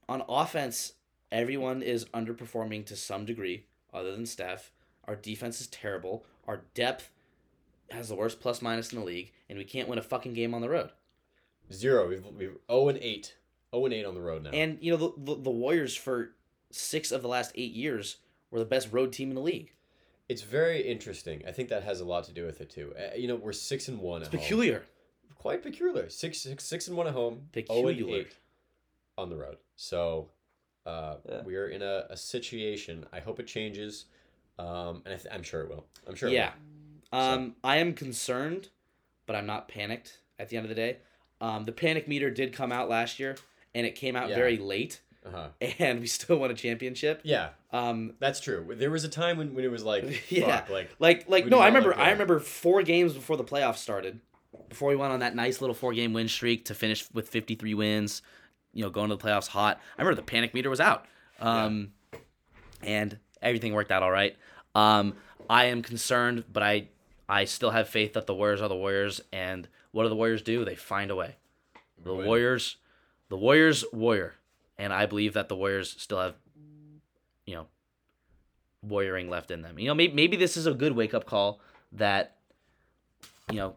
on 0.08 0.24
offense 0.30 0.94
everyone 1.32 1.82
is 1.82 2.06
underperforming 2.06 2.86
to 2.86 2.96
some 2.96 3.26
degree 3.26 3.66
other 3.94 4.12
than 4.12 4.26
Steph. 4.26 4.72
Our 5.06 5.16
defense 5.16 5.60
is 5.62 5.68
terrible. 5.68 6.26
Our 6.48 6.64
depth 6.74 7.12
has 7.92 8.10
the 8.10 8.16
worst 8.16 8.40
plus 8.40 8.62
minus 8.62 8.92
in 8.94 9.00
the 9.00 9.06
league 9.06 9.32
and 9.50 9.58
we 9.58 9.64
can't 9.66 9.88
win 9.88 9.98
a 10.00 10.02
fucking 10.04 10.34
game 10.34 10.54
on 10.54 10.62
the 10.62 10.70
road. 10.70 10.92
Zero. 11.72 12.08
We've 12.08 12.26
we've 12.26 12.58
zero 12.70 12.90
and 12.90 12.98
eight. 13.02 13.36
Zero 13.74 13.86
and 13.86 13.94
eight 13.94 14.06
on 14.06 14.16
the 14.16 14.22
road 14.22 14.44
now. 14.44 14.52
And 14.52 14.78
you 14.82 14.92
know 14.92 14.98
the, 14.98 15.34
the 15.36 15.42
the 15.44 15.50
Warriors 15.52 15.96
for 15.96 16.32
6 16.72 17.12
of 17.12 17.22
the 17.22 17.28
last 17.30 17.52
8 17.56 17.72
years 17.72 18.18
were 18.52 18.60
the 18.60 18.66
best 18.66 18.92
road 18.92 19.14
team 19.14 19.30
in 19.30 19.36
the 19.36 19.42
league. 19.42 19.72
it's 20.30 20.42
very 20.42 20.82
interesting. 20.82 21.42
I 21.48 21.52
think 21.52 21.70
that 21.70 21.84
has 21.84 22.02
a 22.02 22.06
lot 22.06 22.26
to 22.26 22.34
do 22.34 22.46
with 22.46 22.60
it 22.62 22.70
too. 22.70 22.94
Uh, 22.98 23.16
you 23.16 23.28
know, 23.28 23.36
we're 23.36 23.54
six 23.54 23.88
and 23.88 24.00
one. 24.00 24.22
It's 24.22 24.28
at 24.28 24.34
home. 24.34 24.42
peculiar. 24.42 24.84
quite 25.36 25.64
peculiar. 25.64 26.10
Six, 26.10 26.40
six, 26.40 26.64
six 26.66 26.88
and 26.88 26.98
one 26.98 27.08
at 27.08 27.14
home. 27.14 27.44
Peculiar. 27.54 27.96
0 27.96 28.08
and 28.08 28.16
eight 28.18 28.36
on 29.18 29.30
the 29.30 29.38
road. 29.38 29.58
So 29.76 30.30
uh, 30.86 31.16
Yeah. 31.28 31.42
we're 31.46 31.70
in 31.70 31.82
a, 31.82 32.06
a 32.10 32.18
situation. 32.18 33.06
I 33.14 33.20
hope 33.20 33.40
it 33.40 33.48
changes, 33.48 34.06
um, 34.60 35.02
and 35.06 35.14
I 35.14 35.18
th- 35.18 35.34
I'm 35.34 35.44
sure 35.44 35.62
it 35.62 35.70
will. 35.70 35.86
I'm 36.08 36.16
sure. 36.16 36.30
Yeah. 36.30 36.52
Um, 37.12 37.56
I 37.64 37.78
am 37.78 37.94
concerned, 37.94 38.70
but 39.26 39.36
I'm 39.36 39.46
not 39.46 39.68
panicked 39.68 40.20
at 40.40 40.50
the 40.50 40.58
end 40.58 40.66
of 40.66 40.70
the 40.70 40.76
day. 40.76 40.98
Um, 41.40 41.66
the 41.66 41.72
panic 41.72 42.08
meter 42.08 42.30
did 42.30 42.54
come 42.54 42.72
out 42.72 42.90
last 42.90 43.20
year, 43.20 43.36
and 43.76 43.86
it 43.86 43.96
came 43.96 44.16
out 44.16 44.30
Yeah. 44.30 44.36
very 44.36 44.58
late. 44.58 45.02
Uh-huh. 45.26 45.50
and 45.80 46.00
we 46.00 46.08
still 46.08 46.38
won 46.38 46.52
a 46.52 46.54
championship. 46.54 47.20
Yeah, 47.24 47.50
Um, 47.74 48.14
that's 48.20 48.40
true. 48.40 48.66
There 48.78 48.90
was 48.90 49.04
a 49.04 49.10
time 49.10 49.38
when, 49.38 49.54
when 49.56 49.66
it 49.66 49.72
was 49.72 49.84
like, 49.84 50.24
Yeah. 50.32 50.58
fuck, 50.62 50.70
like 50.70 50.90
like, 51.00 51.26
like 51.30 51.46
no, 51.48 51.60
I 51.60 51.68
remember. 51.68 51.98
I 51.98 52.12
remember 52.12 52.40
four 52.40 52.82
games 52.82 53.14
before 53.14 53.36
the 53.38 53.44
playoffs 53.44 53.78
started, 53.78 54.20
before 54.70 54.90
we 54.90 54.96
went 54.96 55.12
on 55.14 55.20
that 55.20 55.36
nice 55.36 55.60
little 55.62 55.74
four 55.76 55.94
game 55.94 56.14
win 56.14 56.28
streak 56.30 56.66
to 56.66 56.74
finish 56.74 57.06
with 57.14 57.28
53 57.30 57.74
wins. 57.74 58.22
You 58.74 58.84
know, 58.84 58.90
going 58.90 59.10
to 59.10 59.16
the 59.16 59.24
playoffs 59.24 59.48
hot. 59.48 59.80
I 59.98 60.02
remember 60.02 60.16
the 60.22 60.26
panic 60.26 60.54
meter 60.54 60.70
was 60.70 60.80
out, 60.80 61.06
um, 61.42 61.92
and 62.82 63.18
everything 63.48 63.74
worked 63.74 63.92
out 63.92 64.04
all 64.04 64.12
right. 64.12 64.36
Um, 64.76 65.14
I 65.50 65.66
am 65.66 65.82
concerned, 65.82 66.44
but 66.52 66.64
I 66.64 66.88
I 67.30 67.46
still 67.46 67.72
have 67.72 67.90
faith 67.90 68.14
that 68.14 68.28
the 68.28 68.34
Warriors 68.34 68.62
are 68.62 68.70
the 68.70 68.76
Warriors, 68.76 69.22
and 69.32 69.68
what 69.92 70.04
do 70.04 70.10
the 70.10 70.16
Warriors 70.16 70.42
do? 70.42 70.64
They 70.64 70.76
find 70.76 71.12
a 71.12 71.16
way. 71.16 71.36
The 72.04 72.14
win. 72.14 72.28
Warriors, 72.28 72.78
the 73.30 73.38
Warriors 73.38 73.84
warrior, 73.92 74.36
and 74.78 74.94
I 74.94 75.06
believe 75.06 75.34
that 75.34 75.50
the 75.50 75.56
Warriors 75.56 75.96
still 75.98 76.20
have, 76.20 76.36
you 77.46 77.56
know, 77.56 77.68
warrioring 78.88 79.30
left 79.30 79.52
in 79.52 79.62
them. 79.62 79.80
You 79.80 79.88
know, 79.88 79.96
maybe 79.96 80.14
maybe 80.14 80.38
this 80.38 80.56
is 80.58 80.68
a 80.68 80.74
good 80.74 80.94
wake 80.94 81.14
up 81.14 81.26
call 81.26 81.60
that, 81.94 82.38
you 83.50 83.58
know, 83.58 83.76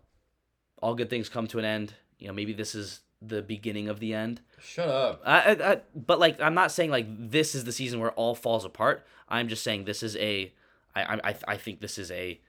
all 0.82 0.94
good 0.94 1.10
things 1.10 1.28
come 1.28 1.46
to 1.48 1.58
an 1.58 1.64
end. 1.64 1.94
You 2.18 2.28
know, 2.28 2.34
maybe 2.34 2.52
this 2.52 2.74
is 2.74 3.00
the 3.22 3.42
beginning 3.42 3.88
of 3.88 4.00
the 4.00 4.14
end. 4.14 4.40
shut 4.60 4.88
up. 4.88 5.22
I, 5.24 5.40
I, 5.54 5.72
I, 5.72 5.80
but 5.94 6.18
like, 6.18 6.40
I'm 6.40 6.54
not 6.54 6.72
saying 6.72 6.90
like 6.90 7.06
this 7.30 7.54
is 7.54 7.64
the 7.64 7.72
season 7.72 8.00
where 8.00 8.12
all 8.12 8.34
falls 8.34 8.64
apart. 8.64 9.06
I'm 9.28 9.48
just 9.48 9.62
saying 9.62 9.84
this 9.84 10.02
is 10.02 10.16
a, 10.16 10.52
I, 10.94 11.20
I, 11.22 11.34
I- 11.48 11.56
think 11.56 11.80
this 11.80 11.98
is 11.98 12.10
a, 12.10 12.40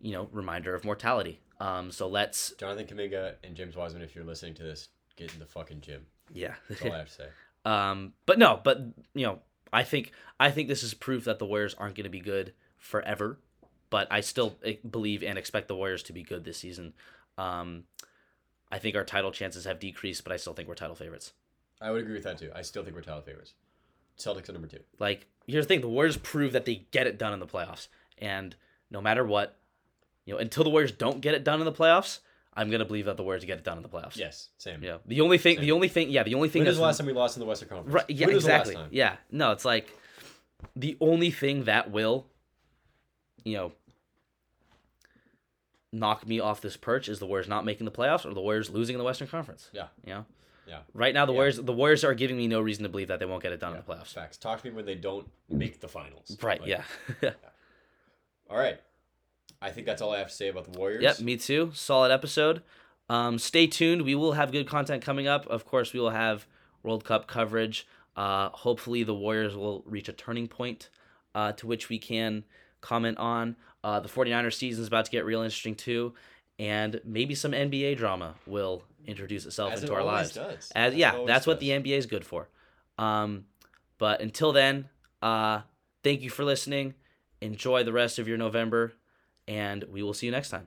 you 0.00 0.12
know, 0.12 0.28
reminder 0.32 0.74
of 0.74 0.84
mortality. 0.84 1.40
Um, 1.60 1.90
so 1.90 2.08
let's, 2.08 2.52
Jonathan 2.58 2.86
Kuminga 2.86 3.34
and 3.44 3.54
James 3.54 3.76
Wiseman, 3.76 4.02
if 4.02 4.14
you're 4.14 4.24
listening 4.24 4.54
to 4.54 4.62
this, 4.62 4.88
get 5.16 5.32
in 5.34 5.38
the 5.40 5.46
fucking 5.46 5.80
gym. 5.82 6.06
yeah. 6.32 6.54
That's 6.68 6.82
all 6.82 6.92
I 6.92 6.98
have 6.98 7.08
to 7.08 7.12
say. 7.14 7.26
Um, 7.66 8.14
but 8.24 8.38
no, 8.38 8.58
but 8.64 8.78
you 9.12 9.26
know, 9.26 9.40
I 9.70 9.82
think 9.82 10.12
I 10.40 10.50
think 10.50 10.68
this 10.68 10.82
is 10.82 10.94
proof 10.94 11.24
that 11.26 11.38
the 11.38 11.44
Warriors 11.44 11.74
aren't 11.74 11.94
going 11.94 12.04
to 12.04 12.08
be 12.10 12.20
good 12.20 12.54
forever. 12.78 13.38
But 13.90 14.08
I 14.10 14.22
still 14.22 14.56
eh, 14.64 14.76
believe 14.90 15.22
and 15.22 15.36
expect 15.36 15.68
the 15.68 15.76
Warriors 15.76 16.02
to 16.04 16.14
be 16.14 16.22
good 16.22 16.42
this 16.44 16.56
season. 16.56 16.94
Um, 17.36 17.84
I 18.70 18.78
think 18.78 18.96
our 18.96 19.04
title 19.04 19.32
chances 19.32 19.64
have 19.64 19.80
decreased, 19.80 20.24
but 20.24 20.32
I 20.32 20.36
still 20.36 20.52
think 20.52 20.68
we're 20.68 20.74
title 20.74 20.94
favorites. 20.94 21.32
I 21.80 21.90
would 21.90 22.02
agree 22.02 22.14
with 22.14 22.24
that 22.24 22.38
too. 22.38 22.50
I 22.54 22.62
still 22.62 22.84
think 22.84 22.94
we're 22.94 23.02
title 23.02 23.22
favorites. 23.22 23.54
Celtics 24.18 24.48
are 24.48 24.52
number 24.52 24.68
two. 24.68 24.80
Like 24.98 25.26
here's 25.46 25.66
the 25.66 25.68
thing: 25.68 25.80
the 25.80 25.88
Warriors 25.88 26.16
prove 26.16 26.52
that 26.52 26.64
they 26.64 26.86
get 26.90 27.06
it 27.06 27.18
done 27.18 27.32
in 27.32 27.40
the 27.40 27.46
playoffs, 27.46 27.88
and 28.18 28.54
no 28.90 29.00
matter 29.00 29.24
what, 29.24 29.56
you 30.26 30.34
know, 30.34 30.40
until 30.40 30.64
the 30.64 30.70
Warriors 30.70 30.92
don't 30.92 31.20
get 31.20 31.34
it 31.34 31.42
done 31.42 31.60
in 31.60 31.64
the 31.64 31.72
playoffs, 31.72 32.20
I'm 32.54 32.70
gonna 32.70 32.84
believe 32.84 33.06
that 33.06 33.16
the 33.16 33.22
Warriors 33.22 33.44
get 33.44 33.58
it 33.58 33.64
done 33.64 33.78
in 33.78 33.82
the 33.82 33.88
playoffs. 33.88 34.16
Yes, 34.16 34.50
same. 34.58 34.82
Yeah. 34.82 34.98
The 35.06 35.20
only 35.20 35.38
thing, 35.38 35.60
the 35.60 35.72
only 35.72 35.88
thing, 35.88 36.10
yeah, 36.10 36.22
the 36.22 36.34
only 36.34 36.48
thing 36.48 36.60
When 36.60 36.68
was 36.68 36.76
the 36.76 36.82
last 36.82 36.98
time 36.98 37.06
we 37.06 37.12
lost 37.12 37.36
in 37.36 37.40
the 37.40 37.46
Western 37.46 37.68
Conference? 37.68 37.94
Right. 37.94 38.10
Yeah. 38.10 38.26
When 38.26 38.34
was 38.34 38.44
the 38.44 38.50
last 38.50 38.68
exactly. 38.68 38.84
time? 38.84 38.90
Yeah. 38.92 39.16
No, 39.30 39.52
it's 39.52 39.64
like 39.64 39.88
the 40.76 40.96
only 41.00 41.30
thing 41.30 41.64
that 41.64 41.90
will, 41.90 42.26
you 43.44 43.56
know, 43.56 43.72
knock 45.92 46.26
me 46.26 46.38
off 46.40 46.60
this 46.60 46.76
perch 46.76 47.08
is 47.08 47.18
the 47.18 47.26
Warriors 47.26 47.48
not 47.48 47.64
making 47.64 47.84
the 47.84 47.90
playoffs 47.90 48.24
or 48.24 48.32
the 48.34 48.40
Warriors 48.40 48.70
losing 48.70 48.94
in 48.94 48.98
the 48.98 49.04
Western 49.04 49.28
Conference. 49.28 49.68
Yeah. 49.72 49.88
You 50.04 50.14
know. 50.14 50.26
Yeah. 50.66 50.78
Right 50.94 51.12
now, 51.12 51.26
the 51.26 51.32
Yeah. 51.32 51.36
Warriors, 51.38 51.56
the 51.56 51.72
Warriors 51.72 52.04
are 52.04 52.14
giving 52.14 52.36
me 52.36 52.46
no 52.46 52.60
reason 52.60 52.84
to 52.84 52.88
believe 52.88 53.08
that 53.08 53.18
they 53.18 53.26
won't 53.26 53.42
get 53.42 53.52
it 53.52 53.58
done 53.60 53.72
in 53.74 53.78
the 53.78 53.92
playoffs. 53.92 54.12
Facts. 54.14 54.36
Talk 54.36 54.62
to 54.62 54.68
me 54.68 54.74
when 54.74 54.84
they 54.86 54.94
don't 54.94 55.28
make 55.48 55.80
the 55.80 55.88
finals. 55.88 56.36
Right. 56.42 56.60
Like, 56.60 56.68
yeah. 57.22 57.30
All 58.48 58.58
right. 58.58 58.78
I 59.62 59.70
think 59.70 59.86
that's 59.86 60.00
all 60.00 60.12
I 60.12 60.18
have 60.18 60.28
to 60.28 60.34
say 60.34 60.48
about 60.48 60.70
the 60.72 60.78
Warriors. 60.78 61.02
Yep, 61.02 61.20
me 61.20 61.36
too. 61.36 61.70
Solid 61.74 62.10
episode. 62.10 62.62
Um, 63.08 63.38
stay 63.38 63.66
tuned. 63.66 64.02
We 64.02 64.14
will 64.14 64.32
have 64.32 64.52
good 64.52 64.66
content 64.68 65.02
coming 65.02 65.26
up. 65.26 65.46
Of 65.48 65.66
course, 65.66 65.92
we 65.92 66.00
will 66.00 66.10
have 66.10 66.46
World 66.82 67.04
Cup 67.04 67.26
coverage. 67.26 67.86
Uh, 68.16 68.48
hopefully, 68.50 69.02
the 69.02 69.14
Warriors 69.14 69.54
will 69.56 69.82
reach 69.86 70.08
a 70.08 70.12
turning 70.12 70.48
point 70.48 70.88
uh, 71.34 71.52
to 71.52 71.66
which 71.66 71.88
we 71.88 71.98
can 71.98 72.44
comment 72.80 73.18
on. 73.18 73.56
Uh, 73.82 74.00
the 74.00 74.08
49ers 74.08 74.54
season 74.54 74.82
is 74.82 74.88
about 74.88 75.06
to 75.06 75.10
get 75.10 75.24
real 75.24 75.42
interesting 75.42 75.74
too. 75.74 76.14
And 76.58 77.00
maybe 77.04 77.34
some 77.34 77.52
NBA 77.52 77.96
drama 77.96 78.34
will 78.46 78.82
introduce 79.06 79.46
itself 79.46 79.72
As 79.72 79.82
into 79.82 79.94
it 79.94 79.96
our 79.96 80.04
lives. 80.04 80.34
does. 80.34 80.70
As 80.74 80.92
As 80.92 80.94
yeah, 80.94 81.24
that's 81.26 81.46
what 81.46 81.58
the 81.60 81.70
NBA 81.70 81.96
is 81.96 82.06
good 82.06 82.24
for. 82.24 82.48
Um, 82.98 83.46
but 83.96 84.20
until 84.20 84.52
then, 84.52 84.88
uh, 85.22 85.60
thank 86.04 86.20
you 86.20 86.28
for 86.30 86.44
listening. 86.44 86.94
Enjoy 87.40 87.82
the 87.82 87.92
rest 87.92 88.18
of 88.18 88.28
your 88.28 88.36
November, 88.36 88.92
and 89.48 89.84
we 89.84 90.02
will 90.02 90.12
see 90.12 90.26
you 90.26 90.32
next 90.32 90.50
time. 90.50 90.66